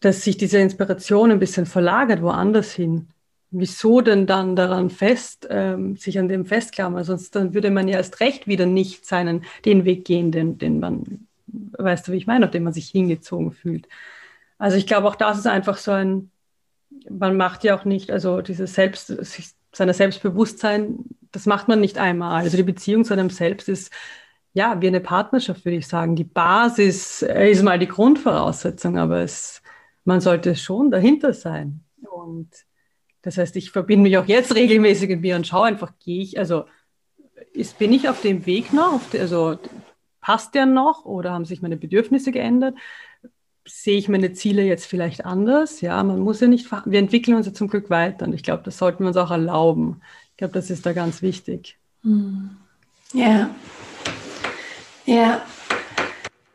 dass 0.00 0.22
sich 0.22 0.36
diese 0.36 0.58
Inspiration 0.58 1.30
ein 1.30 1.38
bisschen 1.38 1.64
verlagert 1.64 2.20
woanders 2.20 2.72
hin, 2.72 3.08
wieso 3.52 4.00
denn 4.00 4.26
dann 4.26 4.56
daran 4.56 4.90
fest, 4.90 5.46
ähm, 5.50 5.96
sich 5.96 6.18
an 6.18 6.28
dem 6.28 6.46
festklammern? 6.46 7.04
Sonst 7.04 7.36
dann 7.36 7.54
würde 7.54 7.70
man 7.70 7.86
ja 7.86 7.98
erst 7.98 8.20
recht 8.20 8.46
wieder 8.46 8.66
nicht 8.66 9.06
seinen, 9.06 9.44
den 9.64 9.84
Weg 9.84 10.04
gehen, 10.04 10.32
den, 10.32 10.58
den 10.58 10.80
man, 10.80 11.28
weißt 11.46 12.08
du, 12.08 12.12
wie 12.12 12.16
ich 12.16 12.26
meine, 12.26 12.46
auf 12.46 12.50
den 12.50 12.64
man 12.64 12.72
sich 12.72 12.88
hingezogen 12.88 13.52
fühlt. 13.52 13.86
Also 14.58 14.76
ich 14.76 14.86
glaube, 14.86 15.06
auch 15.08 15.16
das 15.16 15.38
ist 15.38 15.46
einfach 15.46 15.76
so 15.76 15.92
ein, 15.92 16.30
man 17.08 17.36
macht 17.36 17.64
ja 17.64 17.78
auch 17.78 17.84
nicht, 17.84 18.10
also 18.10 18.40
dieses 18.40 18.74
Selbst, 18.74 19.06
sich, 19.06 19.50
seiner 19.72 19.94
Selbstbewusstsein, 19.94 21.04
das 21.30 21.46
macht 21.46 21.68
man 21.68 21.80
nicht 21.80 21.98
einmal. 21.98 22.42
Also 22.42 22.56
die 22.56 22.62
Beziehung 22.62 23.04
zu 23.04 23.12
einem 23.12 23.30
Selbst 23.30 23.68
ist 23.68 23.92
ja 24.54 24.80
wie 24.80 24.86
eine 24.86 25.00
Partnerschaft, 25.00 25.64
würde 25.64 25.78
ich 25.78 25.86
sagen. 25.86 26.16
Die 26.16 26.24
Basis 26.24 27.22
ist 27.22 27.62
mal 27.62 27.78
die 27.78 27.88
Grundvoraussetzung, 27.88 28.98
aber 28.98 29.20
es, 29.20 29.62
man 30.04 30.20
sollte 30.20 30.56
schon 30.56 30.90
dahinter 30.90 31.32
sein. 31.32 31.80
Und 32.02 32.50
das 33.22 33.38
heißt, 33.38 33.56
ich 33.56 33.70
verbinde 33.70 34.02
mich 34.02 34.18
auch 34.18 34.26
jetzt 34.26 34.54
regelmäßig 34.54 35.08
mit 35.08 35.20
mir 35.22 35.36
und 35.36 35.46
schaue 35.46 35.66
einfach, 35.66 35.92
gehe 36.04 36.22
ich, 36.22 36.38
also 36.38 36.64
ist, 37.52 37.78
bin 37.78 37.92
ich 37.92 38.08
auf 38.08 38.20
dem 38.20 38.46
Weg 38.46 38.72
noch? 38.72 39.00
Also 39.12 39.58
passt 40.20 40.54
der 40.54 40.66
noch 40.66 41.04
oder 41.04 41.32
haben 41.32 41.44
sich 41.44 41.62
meine 41.62 41.76
Bedürfnisse 41.76 42.32
geändert? 42.32 42.74
Sehe 43.64 43.96
ich 43.96 44.08
meine 44.08 44.32
Ziele 44.32 44.62
jetzt 44.62 44.86
vielleicht 44.86 45.24
anders? 45.24 45.80
Ja, 45.80 46.02
man 46.02 46.20
muss 46.20 46.40
ja 46.40 46.48
nicht, 46.48 46.70
wir 46.70 46.98
entwickeln 46.98 47.36
uns 47.36 47.46
ja 47.46 47.54
zum 47.54 47.68
Glück 47.68 47.90
weiter 47.90 48.26
und 48.26 48.32
ich 48.32 48.42
glaube, 48.42 48.64
das 48.64 48.78
sollten 48.78 49.04
wir 49.04 49.08
uns 49.08 49.16
auch 49.16 49.30
erlauben. 49.30 50.00
Ich 50.30 50.36
glaube, 50.38 50.54
das 50.54 50.70
ist 50.70 50.84
da 50.84 50.92
ganz 50.92 51.22
wichtig. 51.22 51.78
Hm. 52.02 52.56
Ja. 53.12 53.54
Ja. 55.06 55.42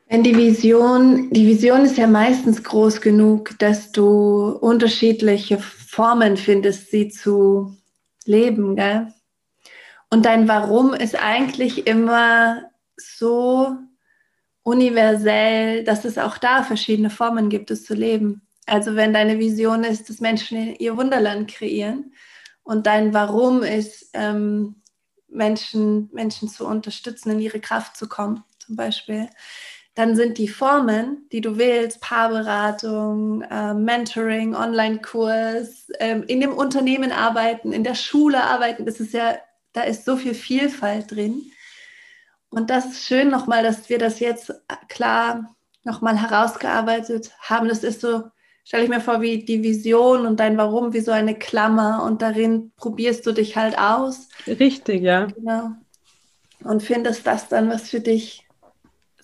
Wenn 0.09 0.23
die 0.23 0.37
Vision, 0.37 1.29
die 1.31 1.47
Vision 1.47 1.81
ist 1.81 1.97
ja 1.97 2.07
meistens 2.07 2.63
groß 2.63 3.01
genug, 3.01 3.59
dass 3.59 3.91
du 3.91 4.51
unterschiedliche 4.51 5.59
Formen 5.59 6.37
findest, 6.37 6.91
sie 6.91 7.09
zu 7.09 7.75
leben. 8.25 8.77
Gell? 8.77 9.13
Und 10.09 10.25
dein 10.25 10.47
Warum 10.47 10.93
ist 10.93 11.21
eigentlich 11.21 11.87
immer 11.87 12.63
so 12.95 13.75
universell, 14.63 15.83
dass 15.83 16.05
es 16.05 16.17
auch 16.17 16.37
da 16.37 16.63
verschiedene 16.63 17.09
Formen 17.09 17.49
gibt, 17.49 17.69
es 17.69 17.83
zu 17.83 17.93
leben. 17.93 18.47
Also 18.65 18.95
wenn 18.95 19.13
deine 19.13 19.39
Vision 19.39 19.83
ist, 19.83 20.09
dass 20.09 20.21
Menschen 20.21 20.75
ihr 20.75 20.95
Wunderland 20.95 21.49
kreieren 21.49 22.13
und 22.63 22.85
dein 22.85 23.13
Warum 23.13 23.63
ist, 23.63 24.09
ähm, 24.13 24.81
Menschen, 25.27 26.09
Menschen 26.13 26.47
zu 26.47 26.65
unterstützen, 26.65 27.31
in 27.31 27.39
ihre 27.39 27.59
Kraft 27.59 27.97
zu 27.97 28.07
kommen, 28.07 28.43
zum 28.59 28.75
Beispiel, 28.75 29.29
dann 29.97 30.15
sind 30.15 30.37
die 30.37 30.47
Formen, 30.47 31.27
die 31.31 31.41
du 31.41 31.57
wählst, 31.57 32.01
Paarberatung, 32.01 33.41
äh, 33.41 33.73
Mentoring, 33.73 34.53
Online-Kurs, 34.53 35.89
äh, 35.97 36.19
in 36.27 36.39
dem 36.39 36.53
Unternehmen 36.53 37.11
arbeiten, 37.11 37.73
in 37.73 37.83
der 37.83 37.95
Schule 37.95 38.43
arbeiten, 38.43 38.85
das 38.85 38.99
ist 38.99 39.13
ja, 39.13 39.39
da 39.73 39.81
ist 39.81 40.05
so 40.05 40.15
viel 40.15 40.35
Vielfalt 40.35 41.09
drin. 41.09 41.51
Und 42.49 42.69
das 42.69 42.85
ist 42.85 43.05
schön 43.05 43.31
nochmal, 43.31 43.63
dass 43.63 43.89
wir 43.89 43.97
das 43.97 44.19
jetzt 44.19 44.53
klar 44.87 45.55
nochmal 45.83 46.21
herausgearbeitet 46.21 47.31
haben. 47.39 47.67
Das 47.67 47.83
ist 47.83 48.01
so, 48.01 48.21
stelle 48.63 48.83
ich 48.83 48.89
mir 48.89 49.01
vor, 49.01 49.21
wie 49.21 49.43
die 49.43 49.63
Vision 49.63 50.27
und 50.27 50.39
dein 50.39 50.59
Warum, 50.59 50.93
wie 50.93 51.01
so 51.01 51.11
eine 51.11 51.33
Klammer 51.33 52.03
und 52.03 52.21
darin 52.21 52.71
probierst 52.77 53.25
du 53.25 53.31
dich 53.31 53.57
halt 53.57 53.79
aus. 53.79 54.29
Richtig, 54.45 55.01
ja. 55.01 55.25
Genau. 55.25 55.71
Und 56.63 56.83
findest 56.83 57.25
das 57.25 57.47
dann, 57.47 57.67
was 57.67 57.89
für 57.89 57.99
dich 57.99 58.46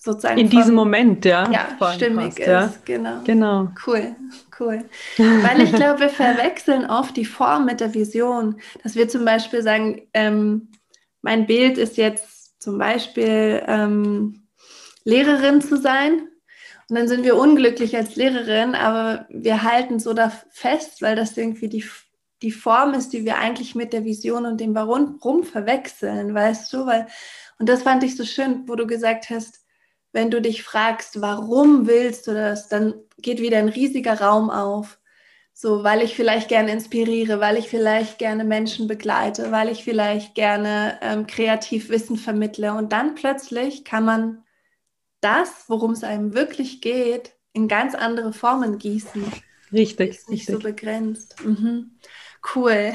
sozusagen. 0.03 0.37
In 0.37 0.49
diesem 0.49 0.75
Moment, 0.75 1.23
ja. 1.23 1.49
Ja, 1.49 1.93
stimmig 1.93 2.35
passt, 2.35 2.39
ist, 2.39 2.47
ja. 2.47 2.73
genau. 2.83 3.21
Genau. 3.23 3.71
Cool, 3.85 4.15
cool. 4.59 4.83
Weil 5.17 5.61
ich 5.61 5.73
glaube, 5.73 6.01
wir 6.01 6.09
verwechseln 6.09 6.85
oft 6.89 7.15
die 7.15 7.25
Form 7.25 7.65
mit 7.65 7.79
der 7.79 7.93
Vision. 7.93 8.59
Dass 8.83 8.95
wir 8.95 9.07
zum 9.07 9.23
Beispiel 9.23 9.61
sagen, 9.61 10.01
ähm, 10.13 10.69
mein 11.21 11.47
Bild 11.47 11.77
ist 11.77 11.97
jetzt 11.97 12.61
zum 12.61 12.77
Beispiel 12.77 13.63
ähm, 13.65 14.47
Lehrerin 15.05 15.61
zu 15.61 15.77
sein. 15.77 16.27
Und 16.89 16.97
dann 16.97 17.07
sind 17.07 17.23
wir 17.23 17.37
unglücklich 17.37 17.95
als 17.95 18.17
Lehrerin, 18.17 18.75
aber 18.75 19.25
wir 19.29 19.63
halten 19.63 19.99
so 19.99 20.13
da 20.13 20.31
fest, 20.51 21.01
weil 21.01 21.15
das 21.15 21.37
irgendwie 21.37 21.69
die, 21.69 21.85
die 22.41 22.51
Form 22.51 22.93
ist, 22.93 23.13
die 23.13 23.23
wir 23.23 23.37
eigentlich 23.37 23.73
mit 23.73 23.93
der 23.93 24.03
Vision 24.03 24.45
und 24.45 24.59
dem 24.59 24.75
Warum 24.75 25.43
verwechseln, 25.43 26.33
weißt 26.33 26.73
du? 26.73 26.85
Weil, 26.85 27.07
und 27.57 27.69
das 27.69 27.83
fand 27.83 28.03
ich 28.03 28.17
so 28.17 28.25
schön, 28.25 28.67
wo 28.67 28.75
du 28.75 28.85
gesagt 28.85 29.29
hast, 29.29 29.62
wenn 30.13 30.31
du 30.31 30.41
dich 30.41 30.63
fragst, 30.63 31.21
warum 31.21 31.87
willst 31.87 32.27
du 32.27 32.33
das, 32.33 32.69
dann 32.69 32.93
geht 33.17 33.41
wieder 33.41 33.57
ein 33.57 33.69
riesiger 33.69 34.21
Raum 34.21 34.49
auf. 34.49 34.99
So, 35.55 35.83
weil 35.83 36.01
ich 36.01 36.15
vielleicht 36.15 36.49
gerne 36.49 36.71
inspiriere, 36.71 37.39
weil 37.39 37.57
ich 37.57 37.67
vielleicht 37.67 38.17
gerne 38.17 38.43
Menschen 38.43 38.87
begleite, 38.87 39.51
weil 39.51 39.69
ich 39.69 39.83
vielleicht 39.83 40.33
gerne 40.33 40.97
ähm, 41.01 41.27
kreativ 41.27 41.89
Wissen 41.89 42.17
vermittle. 42.17 42.73
Und 42.73 42.91
dann 42.91 43.15
plötzlich 43.15 43.83
kann 43.83 44.05
man 44.05 44.43
das, 45.21 45.65
worum 45.67 45.91
es 45.91 46.03
einem 46.03 46.33
wirklich 46.33 46.81
geht, 46.81 47.33
in 47.53 47.67
ganz 47.67 47.93
andere 47.93 48.33
Formen 48.33 48.77
gießen. 48.79 49.31
Richtig. 49.71 50.11
Ist 50.11 50.29
nicht 50.29 50.49
richtig. 50.49 50.55
so 50.55 50.59
begrenzt. 50.59 51.35
Mhm. 51.43 51.99
Cool. 52.55 52.93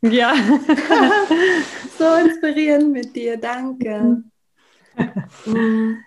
Ja. 0.00 0.34
so 1.98 2.14
inspirierend 2.14 2.92
mit 2.92 3.16
dir. 3.16 3.36
Danke. 3.36 4.22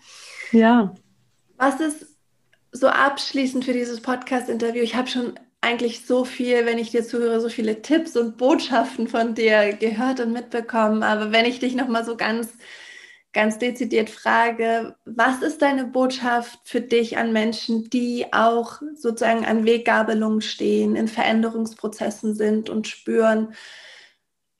Ja. 0.51 0.93
Was 1.57 1.79
ist 1.79 2.05
so 2.71 2.87
abschließend 2.87 3.65
für 3.65 3.73
dieses 3.73 4.01
Podcast-Interview? 4.01 4.81
Ich 4.81 4.95
habe 4.95 5.07
schon 5.07 5.39
eigentlich 5.61 6.05
so 6.05 6.23
viel, 6.23 6.65
wenn 6.65 6.77
ich 6.77 6.91
dir 6.91 7.03
zuhöre, 7.03 7.41
so 7.41 7.49
viele 7.49 7.81
Tipps 7.81 8.15
und 8.15 8.37
Botschaften 8.37 9.07
von 9.07 9.33
dir 9.33 9.73
gehört 9.73 10.19
und 10.19 10.31
mitbekommen. 10.31 11.03
Aber 11.03 11.31
wenn 11.31 11.45
ich 11.45 11.59
dich 11.59 11.75
nochmal 11.75 12.05
so 12.05 12.15
ganz, 12.15 12.53
ganz 13.33 13.57
dezidiert 13.57 14.09
frage, 14.09 14.95
was 15.05 15.41
ist 15.41 15.61
deine 15.61 15.85
Botschaft 15.85 16.59
für 16.63 16.81
dich 16.81 17.17
an 17.17 17.33
Menschen, 17.33 17.89
die 17.89 18.27
auch 18.31 18.81
sozusagen 18.95 19.45
an 19.45 19.65
Weggabelungen 19.65 20.41
stehen, 20.41 20.95
in 20.95 21.07
Veränderungsprozessen 21.07 22.35
sind 22.35 22.69
und 22.69 22.87
spüren, 22.87 23.53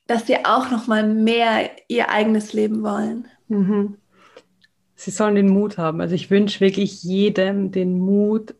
dass 0.07 0.25
sie 0.25 0.43
auch 0.45 0.71
nochmal 0.71 1.07
mehr 1.07 1.69
ihr 1.87 2.09
eigenes 2.09 2.53
Leben 2.53 2.81
wollen? 2.81 3.27
Mhm 3.47 3.97
sie 4.97 5.11
sollen 5.11 5.35
den 5.35 5.47
Mut 5.47 5.77
haben. 5.77 6.01
Also 6.01 6.15
ich 6.15 6.29
wünsche 6.29 6.59
wirklich 6.59 7.03
jedem 7.03 7.71
den 7.71 7.99
Mut, 7.99 8.55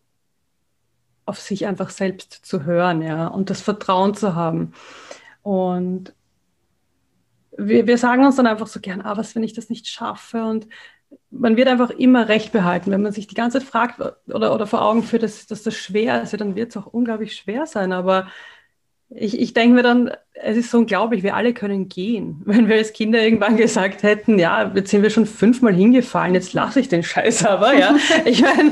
auf 1.26 1.42
sich 1.42 1.66
einfach 1.66 1.90
selbst 1.90 2.46
zu 2.46 2.64
hören, 2.64 3.02
ja, 3.02 3.28
und 3.28 3.50
das 3.50 3.60
Vertrauen 3.60 4.14
zu 4.14 4.34
haben. 4.34 4.72
Und 5.42 6.14
wir, 7.58 7.86
wir 7.88 7.98
sagen 7.98 8.26
uns 8.26 8.38
dann 8.38 8.48
einfach 8.48 8.68
so 8.68 8.80
gern, 8.80 9.02
ah, 9.02 9.18
was, 9.18 9.36
wenn 9.36 9.44
ich 9.44 9.54
das 9.54 9.70
nicht 9.70 9.88
schaffe? 9.88 10.46
Und 10.46 10.68
man 11.32 11.58
wird 11.58 11.68
einfach 11.68 11.90
immer 11.90 12.30
recht 12.30 12.54
behalten. 12.54 12.92
Wenn 12.92 13.02
man 13.02 13.12
sich 13.12 13.28
die 13.28 13.36
ganze 13.36 13.60
Zeit 13.60 13.68
fragt 13.68 14.00
oder, 14.28 14.54
oder 14.54 14.68
vor 14.68 14.84
Augen 14.84 15.04
führt, 15.04 15.24
dass, 15.24 15.48
dass 15.48 15.64
das 15.64 15.76
schwer 15.76 16.22
ist, 16.22 16.40
dann 16.40 16.56
wird 16.56 16.70
es 16.70 16.78
auch 16.78 16.86
unglaublich 16.86 17.36
schwer 17.36 17.66
sein. 17.66 17.92
Aber 17.92 18.28
ich, 19.10 19.39
ich 19.39 19.53
denke 19.53 19.76
mir 19.76 19.84
dann, 19.84 20.12
es 20.34 20.58
ist 20.58 20.70
so 20.70 20.80
unglaublich, 20.80 21.24
wir 21.24 21.36
alle 21.36 21.53
können 21.53 21.88
gehen. 21.89 22.41
Wenn 22.45 22.68
wir 22.68 22.76
als 22.76 22.93
Kinder 22.93 23.22
irgendwann 23.22 23.58
gesagt 23.58 24.03
hätten, 24.03 24.38
ja, 24.38 24.72
jetzt 24.74 24.91
sind 24.91 25.03
wir 25.03 25.10
schon 25.10 25.26
fünfmal 25.26 25.74
hingefallen, 25.74 26.34
jetzt 26.34 26.53
lasse 26.53 26.80
ich 26.80 26.89
den 26.89 27.03
Scheiß 27.03 27.45
aber, 27.45 27.74
ja. 27.74 27.95
Ich 28.26 28.41
meine, 28.41 28.72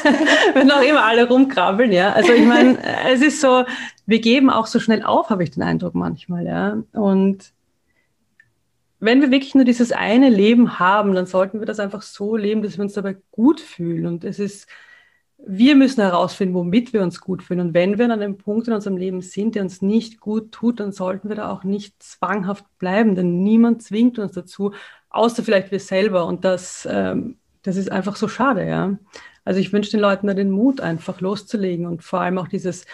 wenn 0.54 0.70
auch 0.70 0.82
immer 0.82 1.04
alle 1.04 1.28
rumkrabbeln, 1.28 1.92
ja. 1.92 2.12
Also 2.12 2.32
ich 2.32 2.46
meine, 2.46 2.78
es 3.08 3.22
ist 3.22 3.40
so, 3.40 3.64
wir 4.06 4.20
geben 4.20 4.50
auch 4.50 4.66
so 4.66 4.80
schnell 4.80 5.02
auf, 5.02 5.30
habe 5.30 5.44
ich 5.44 5.52
den 5.52 5.62
Eindruck 5.62 5.94
manchmal, 5.94 6.44
ja. 6.44 6.82
Und 6.92 7.52
wenn 8.98 9.20
wir 9.20 9.30
wirklich 9.30 9.54
nur 9.54 9.64
dieses 9.64 9.92
eine 9.92 10.30
Leben 10.30 10.78
haben, 10.78 11.14
dann 11.14 11.26
sollten 11.26 11.60
wir 11.60 11.66
das 11.66 11.78
einfach 11.78 12.02
so 12.02 12.36
leben, 12.36 12.62
dass 12.62 12.78
wir 12.78 12.82
uns 12.82 12.94
dabei 12.94 13.16
gut 13.30 13.60
fühlen. 13.60 14.06
Und 14.06 14.24
es 14.24 14.38
ist, 14.38 14.66
wir 15.48 15.76
müssen 15.76 16.00
herausfinden, 16.00 16.54
womit 16.54 16.92
wir 16.92 17.02
uns 17.02 17.20
gut 17.20 17.42
fühlen. 17.42 17.60
Und 17.60 17.74
wenn 17.74 17.98
wir 17.98 18.06
an 18.06 18.10
einem 18.10 18.36
Punkt 18.36 18.66
in 18.66 18.74
unserem 18.74 18.96
Leben 18.96 19.20
sind, 19.22 19.54
der 19.54 19.62
uns 19.62 19.80
nicht 19.80 20.20
gut 20.20 20.50
tut, 20.50 20.80
dann 20.80 20.90
sollten 20.90 21.28
wir 21.28 21.36
da 21.36 21.50
auch 21.50 21.62
nicht 21.62 22.02
zwanghaft 22.02 22.64
bleiben, 22.78 23.14
denn 23.14 23.42
niemand 23.44 23.82
zwingt 23.82 24.18
uns 24.18 24.32
dazu, 24.32 24.72
außer 25.08 25.44
vielleicht 25.44 25.70
wir 25.70 25.78
selber. 25.78 26.26
Und 26.26 26.44
das, 26.44 26.86
ähm, 26.90 27.36
das 27.62 27.76
ist 27.76 27.92
einfach 27.92 28.16
so 28.16 28.26
schade, 28.26 28.66
ja. 28.66 28.98
Also 29.44 29.60
ich 29.60 29.72
wünsche 29.72 29.92
den 29.92 30.00
Leuten 30.00 30.26
da 30.26 30.34
den 30.34 30.50
Mut, 30.50 30.80
einfach 30.80 31.20
loszulegen 31.20 31.86
und 31.86 32.02
vor 32.02 32.20
allem 32.20 32.38
auch 32.38 32.48
dieses, 32.48 32.84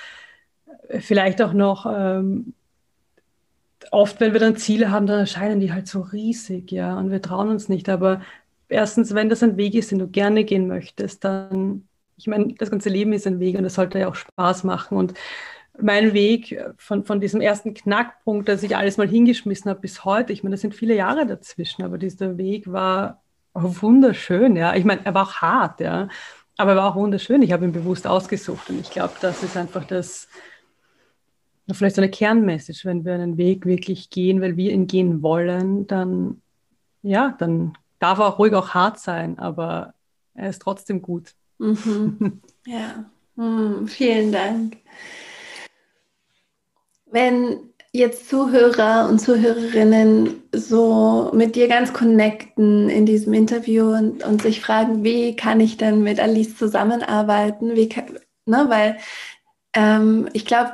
äh, 0.89 1.01
vielleicht 1.01 1.41
auch 1.41 1.55
noch, 1.55 1.87
ähm, 1.91 2.53
oft, 3.91 4.21
wenn 4.21 4.35
wir 4.35 4.41
dann 4.41 4.57
Ziele 4.57 4.91
haben, 4.91 5.07
dann 5.07 5.21
erscheinen 5.21 5.61
die 5.61 5.73
halt 5.73 5.89
so 5.89 6.01
riesig, 6.01 6.71
ja, 6.71 6.99
und 6.99 7.11
wir 7.11 7.23
trauen 7.23 7.49
uns 7.49 7.69
nicht. 7.69 7.89
Aber 7.89 8.21
erstens, 8.69 9.15
wenn 9.15 9.29
das 9.31 9.43
ein 9.43 9.57
Weg 9.57 9.75
ist, 9.75 9.91
den 9.91 9.99
du 9.99 10.09
gerne 10.09 10.45
gehen 10.45 10.69
möchtest, 10.69 11.25
dann, 11.25 11.89
ich 12.17 12.27
meine, 12.27 12.55
das 12.55 12.71
ganze 12.71 12.89
Leben 12.89 13.13
ist 13.13 13.27
ein 13.27 13.41
Weg 13.41 13.57
und 13.59 13.65
es 13.65 13.75
sollte 13.75 13.99
ja 13.99 14.09
auch 14.09 14.15
Spaß 14.15 14.65
machen. 14.65 14.97
Und 14.97 15.15
mein 15.81 16.13
Weg 16.13 16.63
von, 16.77 17.05
von 17.05 17.21
diesem 17.21 17.41
ersten 17.41 17.75
Knackpunkt, 17.75 18.49
dass 18.49 18.63
ich 18.63 18.77
alles 18.77 18.97
mal 18.97 19.09
hingeschmissen 19.09 19.71
habe 19.71 19.81
bis 19.81 20.05
heute, 20.05 20.33
ich 20.33 20.43
meine, 20.43 20.55
das 20.55 20.61
sind 20.61 20.75
viele 20.75 20.95
Jahre 20.95 21.27
dazwischen, 21.27 21.83
aber 21.83 21.99
dieser 21.99 22.37
Weg 22.37 22.71
war 22.71 23.23
wunderschön, 23.55 24.57
ja. 24.57 24.75
Ich 24.77 24.85
meine, 24.85 25.05
er 25.05 25.15
war 25.15 25.25
auch 25.25 25.35
hart, 25.37 25.81
ja, 25.81 26.09
aber 26.57 26.73
er 26.73 26.77
war 26.77 26.93
auch 26.93 26.97
wunderschön. 26.97 27.43
Ich 27.43 27.53
habe 27.53 27.65
ihn 27.65 27.73
bewusst 27.73 28.07
ausgesucht 28.07 28.71
und 28.71 28.81
ich 28.81 28.91
glaube, 28.91 29.15
das 29.21 29.43
ist 29.43 29.57
einfach 29.57 29.85
das, 29.85 30.29
vielleicht 31.71 31.97
so 31.97 32.03
eine 32.03 32.11
Kernmessage, 32.11 32.85
wenn 32.85 33.05
wir 33.05 33.15
einen 33.15 33.37
Weg 33.37 33.67
wirklich 33.67 34.11
gehen, 34.11 34.41
weil 34.41 34.57
wir 34.57 34.73
ihn 34.73 34.87
gehen 34.87 35.23
wollen, 35.23 35.87
dann, 35.87 36.43
ja, 37.03 37.35
dann 37.39 37.77
darf 37.99 38.19
er 38.19 38.27
auch 38.27 38.39
ruhig 38.39 38.55
auch 38.55 38.71
hart 38.71 38.99
sein, 38.99 39.39
aber 39.39 39.95
er 40.35 40.51
ist 40.51 40.63
trotzdem 40.63 41.03
gut. 41.03 41.35
Mhm. 41.63 42.41
Ja, 42.65 43.11
mhm. 43.35 43.89
vielen 43.89 44.31
Dank. 44.31 44.77
Wenn 47.07 47.73
jetzt 47.93 48.29
Zuhörer 48.29 49.09
und 49.09 49.19
Zuhörerinnen 49.19 50.45
so 50.53 51.33
mit 51.35 51.57
dir 51.57 51.67
ganz 51.67 51.93
connecten 51.93 52.89
in 52.89 53.05
diesem 53.05 53.33
Interview 53.33 53.95
und, 53.97 54.25
und 54.25 54.43
sich 54.43 54.61
fragen, 54.61 55.03
wie 55.03 55.35
kann 55.35 55.59
ich 55.59 55.77
denn 55.77 56.05
mit 56.05 56.21
Alice 56.21 56.57
zusammenarbeiten? 56.57 57.75
Wie 57.75 57.89
kann, 57.89 58.19
ne, 58.47 58.67
weil 58.69 58.99
ähm, 59.75 60.29
ich 60.33 60.47
glaube, 60.47 60.73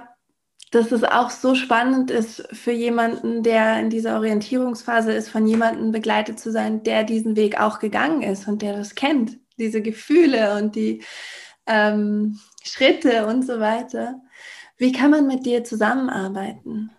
dass 0.70 0.92
es 0.92 1.04
auch 1.04 1.30
so 1.30 1.54
spannend 1.54 2.10
ist 2.10 2.46
für 2.52 2.72
jemanden, 2.72 3.42
der 3.42 3.80
in 3.80 3.88
dieser 3.88 4.16
Orientierungsphase 4.16 5.12
ist, 5.12 5.30
von 5.30 5.46
jemandem 5.46 5.90
begleitet 5.90 6.38
zu 6.38 6.52
sein, 6.52 6.82
der 6.82 7.04
diesen 7.04 7.34
Weg 7.34 7.58
auch 7.58 7.78
gegangen 7.78 8.22
ist 8.22 8.46
und 8.46 8.60
der 8.60 8.76
das 8.76 8.94
kennt, 8.94 9.38
diese 9.58 9.82
Gefühle 9.82 10.56
und 10.56 10.76
die 10.76 11.02
ähm, 11.66 12.38
Schritte 12.62 13.26
und 13.26 13.46
so 13.46 13.60
weiter. 13.60 14.20
Wie 14.76 14.92
kann 14.92 15.10
man 15.10 15.26
mit 15.26 15.44
dir 15.44 15.64
zusammenarbeiten? 15.64 16.90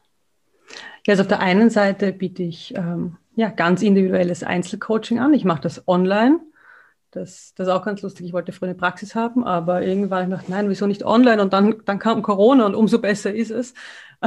Ja, 1.06 1.14
also 1.14 1.22
auf 1.22 1.28
der 1.28 1.40
einen 1.40 1.70
Seite 1.70 2.12
biete 2.12 2.44
ich 2.44 2.76
ähm, 2.76 3.18
ja, 3.36 3.50
ganz 3.50 3.82
individuelles 3.82 4.44
Einzelcoaching 4.44 5.20
an. 5.20 5.34
Ich 5.34 5.46
mache 5.46 5.62
das 5.62 5.88
online. 5.88 6.42
Das, 7.12 7.54
das 7.56 7.68
ist 7.68 7.74
auch 7.74 7.84
ganz 7.84 8.02
lustig. 8.02 8.28
Ich 8.28 8.34
wollte 8.34 8.52
früher 8.52 8.70
eine 8.70 8.78
Praxis 8.78 9.16
haben, 9.16 9.44
aber 9.44 9.82
irgendwann 9.82 10.24
habe 10.24 10.26
ich 10.26 10.30
gedacht, 10.30 10.50
nein, 10.50 10.70
wieso 10.70 10.86
nicht 10.86 11.04
online? 11.04 11.42
Und 11.42 11.54
dann, 11.54 11.82
dann 11.86 11.98
kam 11.98 12.22
Corona 12.22 12.66
und 12.66 12.76
umso 12.76 13.00
besser 13.00 13.34
ist 13.34 13.52
es. 13.52 13.74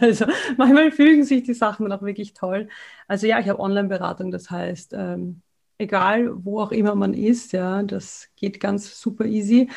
Also 0.00 0.24
manchmal 0.56 0.90
fügen 0.90 1.22
sich 1.24 1.42
die 1.42 1.52
Sachen 1.52 1.86
dann 1.86 1.98
auch 1.98 2.02
wirklich 2.02 2.32
toll. 2.32 2.68
Also 3.06 3.26
ja, 3.26 3.38
ich 3.38 3.48
habe 3.50 3.60
Online-Beratung, 3.60 4.30
das 4.30 4.50
heißt, 4.50 4.94
ähm, 4.94 5.42
egal 5.78 6.44
wo 6.44 6.60
auch 6.60 6.72
immer 6.72 6.94
man 6.94 7.14
ist, 7.14 7.52
ja, 7.52 7.82
das 7.82 8.28
geht 8.36 8.60
ganz 8.60 9.00
super 9.00 9.24
easy. 9.24 9.68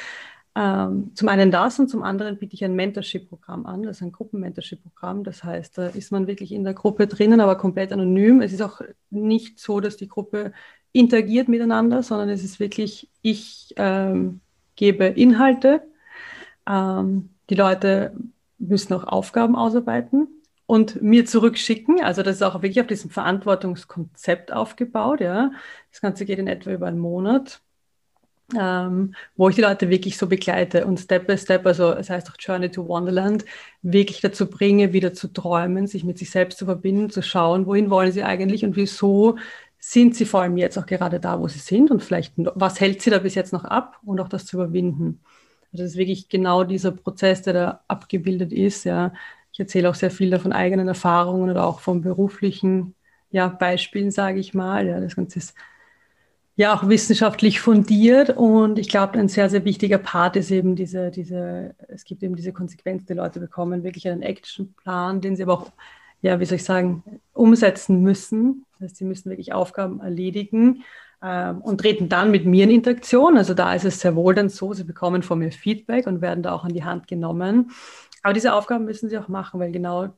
Ähm, 0.56 1.12
zum 1.14 1.28
einen 1.28 1.52
das 1.52 1.80
und 1.80 1.88
zum 1.88 2.02
anderen 2.02 2.38
biete 2.38 2.56
ich 2.56 2.64
ein 2.64 2.76
Mentorship-Programm 2.76 3.66
an. 3.68 3.84
Das 3.84 3.98
ist 3.98 4.04
ein 4.04 4.12
Gruppen-Mentorship-Programm. 4.12 5.24
Das 5.24 5.44
heißt, 5.44 5.78
da 5.78 5.88
ist 5.88 6.12
man 6.12 6.26
wirklich 6.26 6.52
in 6.52 6.64
der 6.64 6.74
Gruppe 6.74 7.06
drinnen, 7.06 7.42
aber 7.42 7.58
komplett 7.58 7.94
anonym. 7.94 8.42
Es 8.42 8.54
ist 8.54 8.62
auch 8.62 8.82
nicht 9.12 9.60
so, 9.60 9.80
dass 9.80 9.98
die 9.98 10.08
Gruppe 10.08 10.54
interagiert 10.94 11.48
miteinander, 11.48 12.02
sondern 12.02 12.30
es 12.30 12.44
ist 12.44 12.60
wirklich, 12.60 13.10
ich 13.22 13.74
ähm, 13.78 14.40
gebe 14.76 15.06
Inhalte. 15.06 15.84
Ähm, 16.68 17.30
die 17.52 17.56
Leute 17.56 18.16
müssen 18.58 18.94
auch 18.94 19.04
Aufgaben 19.04 19.56
ausarbeiten 19.56 20.28
und 20.68 21.02
mir 21.02 21.26
zurückschicken. 21.26 22.04
Also 22.04 22.22
das 22.24 22.36
ist 22.38 22.44
auch 22.44 22.56
wirklich 22.56 22.82
auf 22.82 22.88
diesem 22.88 23.10
Verantwortungskonzept 23.10 24.54
aufgebaut. 24.54 25.22
Ja. 25.22 25.52
Das 25.92 26.02
Ganze 26.02 26.26
geht 26.26 26.40
in 26.40 26.48
etwa 26.48 26.72
über 26.72 26.88
einen 26.88 27.00
Monat 27.00 27.62
ähm, 28.56 29.14
wo 29.36 29.50
ich 29.50 29.56
die 29.56 29.62
Leute 29.62 29.90
wirklich 29.90 30.18
so 30.18 30.28
begleite 30.28 30.86
und 30.86 31.00
Step 31.00 31.28
by 31.28 31.38
Step, 31.38 31.66
also 31.66 31.92
es 31.94 32.10
heißt 32.10 32.30
auch 32.30 32.36
Journey 32.40 32.70
to 32.70 32.88
Wonderland, 32.88 33.44
wirklich 33.82 34.22
dazu 34.22 34.50
bringe, 34.50 34.94
wieder 34.94 35.14
zu 35.14 35.28
träumen, 35.28 35.88
sich 35.88 36.04
mit 36.04 36.18
sich 36.18 36.32
selbst 36.32 36.58
zu 36.58 36.66
verbinden, 36.66 37.10
zu 37.10 37.22
schauen, 37.22 37.66
wohin 37.66 37.90
wollen 37.90 38.12
sie 38.12 38.24
eigentlich 38.24 38.64
und 38.64 38.76
wieso 38.76 39.38
sind 39.80 40.16
sie 40.16 40.26
vor 40.26 40.42
allem 40.42 40.58
jetzt 40.58 40.78
auch 40.78 40.86
gerade 40.86 41.20
da, 41.20 41.40
wo 41.40 41.48
sie 41.48 41.60
sind 41.60 41.92
und 41.92 42.02
vielleicht, 42.04 42.34
was 42.38 42.80
hält 42.80 43.02
sie 43.02 43.10
da 43.10 43.20
bis 43.20 43.36
jetzt 43.36 43.54
noch 43.54 43.66
ab 43.66 44.00
und 44.06 44.20
auch 44.20 44.30
das 44.30 44.46
zu 44.46 44.58
überwinden. 44.58 45.22
Also 45.72 45.84
das 45.84 45.92
ist 45.92 45.98
wirklich 45.98 46.30
genau 46.30 46.64
dieser 46.64 46.92
Prozess, 46.92 47.42
der 47.42 47.54
da 47.54 47.84
abgebildet 47.88 48.54
ist. 48.54 48.86
Ja. 48.86 49.14
Ich 49.58 49.60
erzähle 49.62 49.90
auch 49.90 49.96
sehr 49.96 50.12
viel 50.12 50.30
davon 50.30 50.54
eigenen 50.54 50.88
Erfahrungen 50.88 51.50
oder 51.50 51.66
auch 51.66 51.80
von 51.80 52.02
beruflichen 52.02 52.94
ja, 53.32 53.48
Beispielen, 53.48 54.12
sage 54.12 54.40
ich 54.40 54.54
mal. 54.54 54.86
Ja, 54.86 55.00
das 55.00 55.16
Ganze 55.16 55.40
ist 55.40 55.56
ja 56.58 56.76
auch 56.76 56.88
wissenschaftlich 56.88 57.60
fundiert 57.60 58.38
und 58.38 58.78
ich 58.78 58.88
glaube, 58.88 59.18
ein 59.18 59.30
sehr, 59.30 59.50
sehr 59.50 59.66
wichtiger 59.66 59.98
Part 59.98 60.36
ist 60.36 60.52
eben 60.52 60.76
diese, 60.76 61.10
diese, 61.10 61.74
es 61.88 62.04
gibt 62.04 62.22
eben 62.22 62.36
diese 62.36 62.54
Konsequenz, 62.54 63.06
die 63.06 63.14
Leute 63.14 63.40
bekommen, 63.40 63.84
wirklich 63.84 64.08
einen 64.08 64.22
Actionplan, 64.22 65.22
den 65.22 65.36
sie 65.36 65.42
aber 65.42 65.54
auch, 65.54 65.72
ja, 66.22 66.40
wie 66.40 66.46
soll 66.46 66.58
ich 66.58 66.64
sagen, 66.64 67.20
umsetzen 67.34 68.04
müssen. 68.04 68.64
Das 68.74 68.90
heißt, 68.90 68.98
sie 68.98 69.06
müssen 69.06 69.32
wirklich 69.32 69.54
Aufgaben 69.54 70.02
erledigen 70.02 70.84
ähm, 71.24 71.62
und 71.62 71.82
treten 71.82 72.10
dann 72.10 72.30
mit 72.30 72.46
mir 72.46 72.66
in 72.66 72.70
Interaktion. 72.70 73.40
Also 73.40 73.56
da 73.56 73.74
ist 73.74 73.86
es 73.86 74.02
sehr 74.02 74.16
wohl 74.16 74.36
dann 74.36 74.50
so, 74.50 74.74
sie 74.74 74.84
bekommen 74.84 75.24
von 75.24 75.40
mir 75.40 75.52
Feedback 75.52 76.06
und 76.06 76.22
werden 76.22 76.44
da 76.44 76.54
auch 76.54 76.64
an 76.64 76.74
die 76.74 76.84
Hand 76.84 77.08
genommen. 77.08 77.72
Aber 78.24 78.34
diese 78.34 78.54
Aufgaben 78.54 78.86
müssen 78.86 79.10
sie 79.10 79.18
auch 79.18 79.28
machen, 79.28 79.60
weil 79.60 79.72
genau 79.72 80.10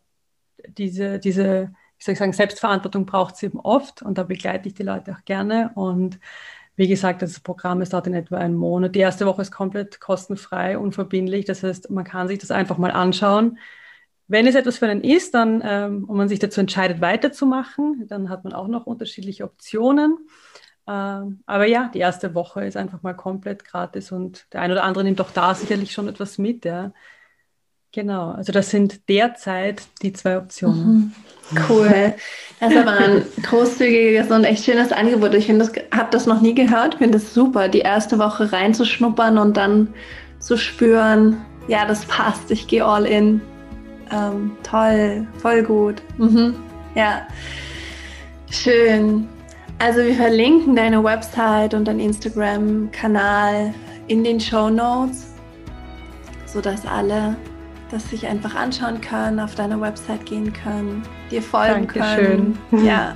diese, 0.67 1.19
diese 1.19 1.71
wie 1.99 2.03
soll 2.03 2.13
ich 2.13 2.19
sagen, 2.19 2.33
Selbstverantwortung 2.33 3.05
braucht 3.05 3.35
es 3.35 3.43
eben 3.43 3.59
oft 3.59 4.01
und 4.01 4.17
da 4.17 4.23
begleite 4.23 4.69
ich 4.69 4.73
die 4.73 4.83
Leute 4.83 5.11
auch 5.11 5.25
gerne. 5.25 5.71
Und 5.75 6.17
wie 6.77 6.87
gesagt, 6.87 7.21
das 7.21 7.41
Programm 7.41 7.81
ist 7.81 7.91
dort 7.91 8.07
in 8.07 8.13
etwa 8.13 8.37
einen 8.37 8.55
Monat. 8.55 8.95
Die 8.95 8.99
erste 8.99 9.25
Woche 9.25 9.41
ist 9.41 9.51
komplett 9.51 9.99
kostenfrei, 9.99 10.77
unverbindlich. 10.77 11.43
Das 11.43 11.61
heißt, 11.61 11.89
man 11.89 12.05
kann 12.05 12.29
sich 12.29 12.39
das 12.39 12.51
einfach 12.51 12.77
mal 12.77 12.91
anschauen. 12.91 13.59
Wenn 14.27 14.47
es 14.47 14.55
etwas 14.55 14.77
für 14.77 14.87
einen 14.87 15.03
ist, 15.03 15.33
dann 15.33 15.61
ähm, 15.65 16.05
und 16.05 16.15
man 16.15 16.29
sich 16.29 16.39
dazu 16.39 16.61
entscheidet, 16.61 17.01
weiterzumachen, 17.01 18.07
dann 18.07 18.29
hat 18.29 18.45
man 18.45 18.53
auch 18.53 18.69
noch 18.69 18.85
unterschiedliche 18.85 19.43
Optionen. 19.43 20.17
Ähm, 20.87 21.43
aber 21.45 21.65
ja, 21.65 21.91
die 21.93 21.99
erste 21.99 22.33
Woche 22.33 22.65
ist 22.65 22.77
einfach 22.77 23.01
mal 23.03 23.13
komplett 23.13 23.65
gratis 23.65 24.13
und 24.13 24.47
der 24.53 24.61
ein 24.61 24.71
oder 24.71 24.85
andere 24.85 25.03
nimmt 25.03 25.19
auch 25.19 25.31
da 25.31 25.53
sicherlich 25.55 25.91
schon 25.91 26.07
etwas 26.07 26.37
mit. 26.37 26.63
Ja. 26.63 26.93
Genau, 27.91 28.31
also 28.31 28.51
das 28.51 28.69
sind 28.69 29.09
derzeit 29.09 29.81
die 30.01 30.13
zwei 30.13 30.37
Optionen. 30.37 31.13
Mhm. 31.51 31.59
Cool. 31.67 32.13
Das 32.59 32.71
ist 32.71 32.77
aber 32.77 32.91
ein 32.91 33.23
großzügiges 33.41 34.29
und 34.29 34.43
echt 34.43 34.65
schönes 34.65 34.91
Angebot. 34.91 35.33
Ich 35.33 35.49
habe 35.49 36.09
das 36.11 36.27
noch 36.27 36.41
nie 36.41 36.53
gehört. 36.53 36.93
Ich 36.93 36.97
finde 36.99 37.17
es 37.17 37.33
super, 37.33 37.67
die 37.67 37.79
erste 37.79 38.19
Woche 38.19 38.51
reinzuschnuppern 38.51 39.39
und 39.39 39.57
dann 39.57 39.93
zu 40.39 40.57
spüren, 40.57 41.37
ja, 41.67 41.85
das 41.85 42.05
passt, 42.05 42.51
ich 42.51 42.67
gehe 42.67 42.85
all 42.85 43.05
in. 43.05 43.41
Ähm, 44.11 44.51
toll, 44.63 45.27
voll 45.37 45.63
gut. 45.63 46.01
Mhm. 46.17 46.55
Ja, 46.95 47.27
schön. 48.51 49.27
Also 49.79 50.01
wir 50.01 50.15
verlinken 50.15 50.75
deine 50.75 51.03
Website 51.03 51.73
und 51.73 51.85
deinen 51.85 52.01
Instagram-Kanal 52.01 53.73
in 54.07 54.23
den 54.23 54.39
Show 54.39 54.69
Notes, 54.69 55.27
sodass 56.45 56.85
alle 56.85 57.37
das 57.91 58.09
sich 58.09 58.27
einfach 58.27 58.55
anschauen 58.55 59.01
können, 59.01 59.39
auf 59.39 59.55
deine 59.55 59.79
Website 59.81 60.25
gehen 60.25 60.53
können, 60.53 61.03
dir 61.31 61.41
folgen 61.41 61.87
Dankeschön. 61.87 62.57
können. 62.69 62.85
Ja. 62.85 63.15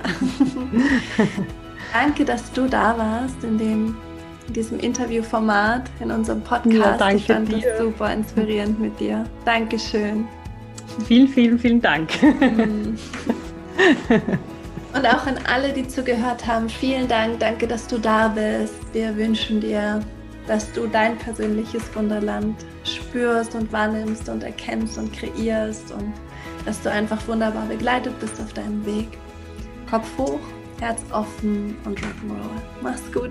Danke, 1.92 2.24
dass 2.24 2.50
du 2.52 2.66
da 2.66 2.98
warst 2.98 3.44
in, 3.44 3.56
dem, 3.56 3.96
in 4.48 4.54
diesem 4.54 4.80
Interviewformat, 4.80 5.90
in 6.00 6.10
unserem 6.10 6.40
Podcast. 6.42 6.74
Ja, 6.74 6.96
danke 6.96 7.16
ich 7.16 7.26
fand 7.26 7.52
dir. 7.52 7.60
das 7.60 7.78
super 7.78 8.12
inspirierend 8.12 8.80
mit 8.80 8.98
dir. 8.98 9.24
Dankeschön. 9.44 10.26
Vielen, 11.06 11.28
vielen, 11.28 11.58
vielen 11.58 11.80
Dank. 11.80 12.10
Und 14.94 15.06
auch 15.06 15.26
an 15.26 15.38
alle, 15.52 15.72
die 15.72 15.86
zugehört 15.88 16.46
haben, 16.46 16.68
vielen 16.68 17.08
Dank. 17.08 17.40
Danke, 17.40 17.66
dass 17.66 17.86
du 17.86 17.98
da 17.98 18.28
bist. 18.28 18.74
Wir 18.92 19.16
wünschen 19.16 19.60
dir 19.60 20.00
dass 20.46 20.72
du 20.72 20.86
dein 20.86 21.18
persönliches 21.18 21.82
Wunderland 21.94 22.56
spürst 22.84 23.54
und 23.54 23.72
wahrnimmst 23.72 24.28
und 24.28 24.42
erkennst 24.42 24.98
und 24.98 25.12
kreierst 25.12 25.92
und 25.92 26.12
dass 26.64 26.80
du 26.82 26.90
einfach 26.90 27.26
wunderbar 27.26 27.66
begleitet 27.66 28.18
bist 28.20 28.40
auf 28.40 28.52
deinem 28.52 28.84
Weg. 28.84 29.08
Kopf 29.88 30.08
hoch, 30.18 30.40
Herz 30.80 31.02
offen 31.12 31.76
und 31.84 31.98
Rock'n'Roll. 31.98 32.60
Mach's 32.82 33.12
gut. 33.12 33.30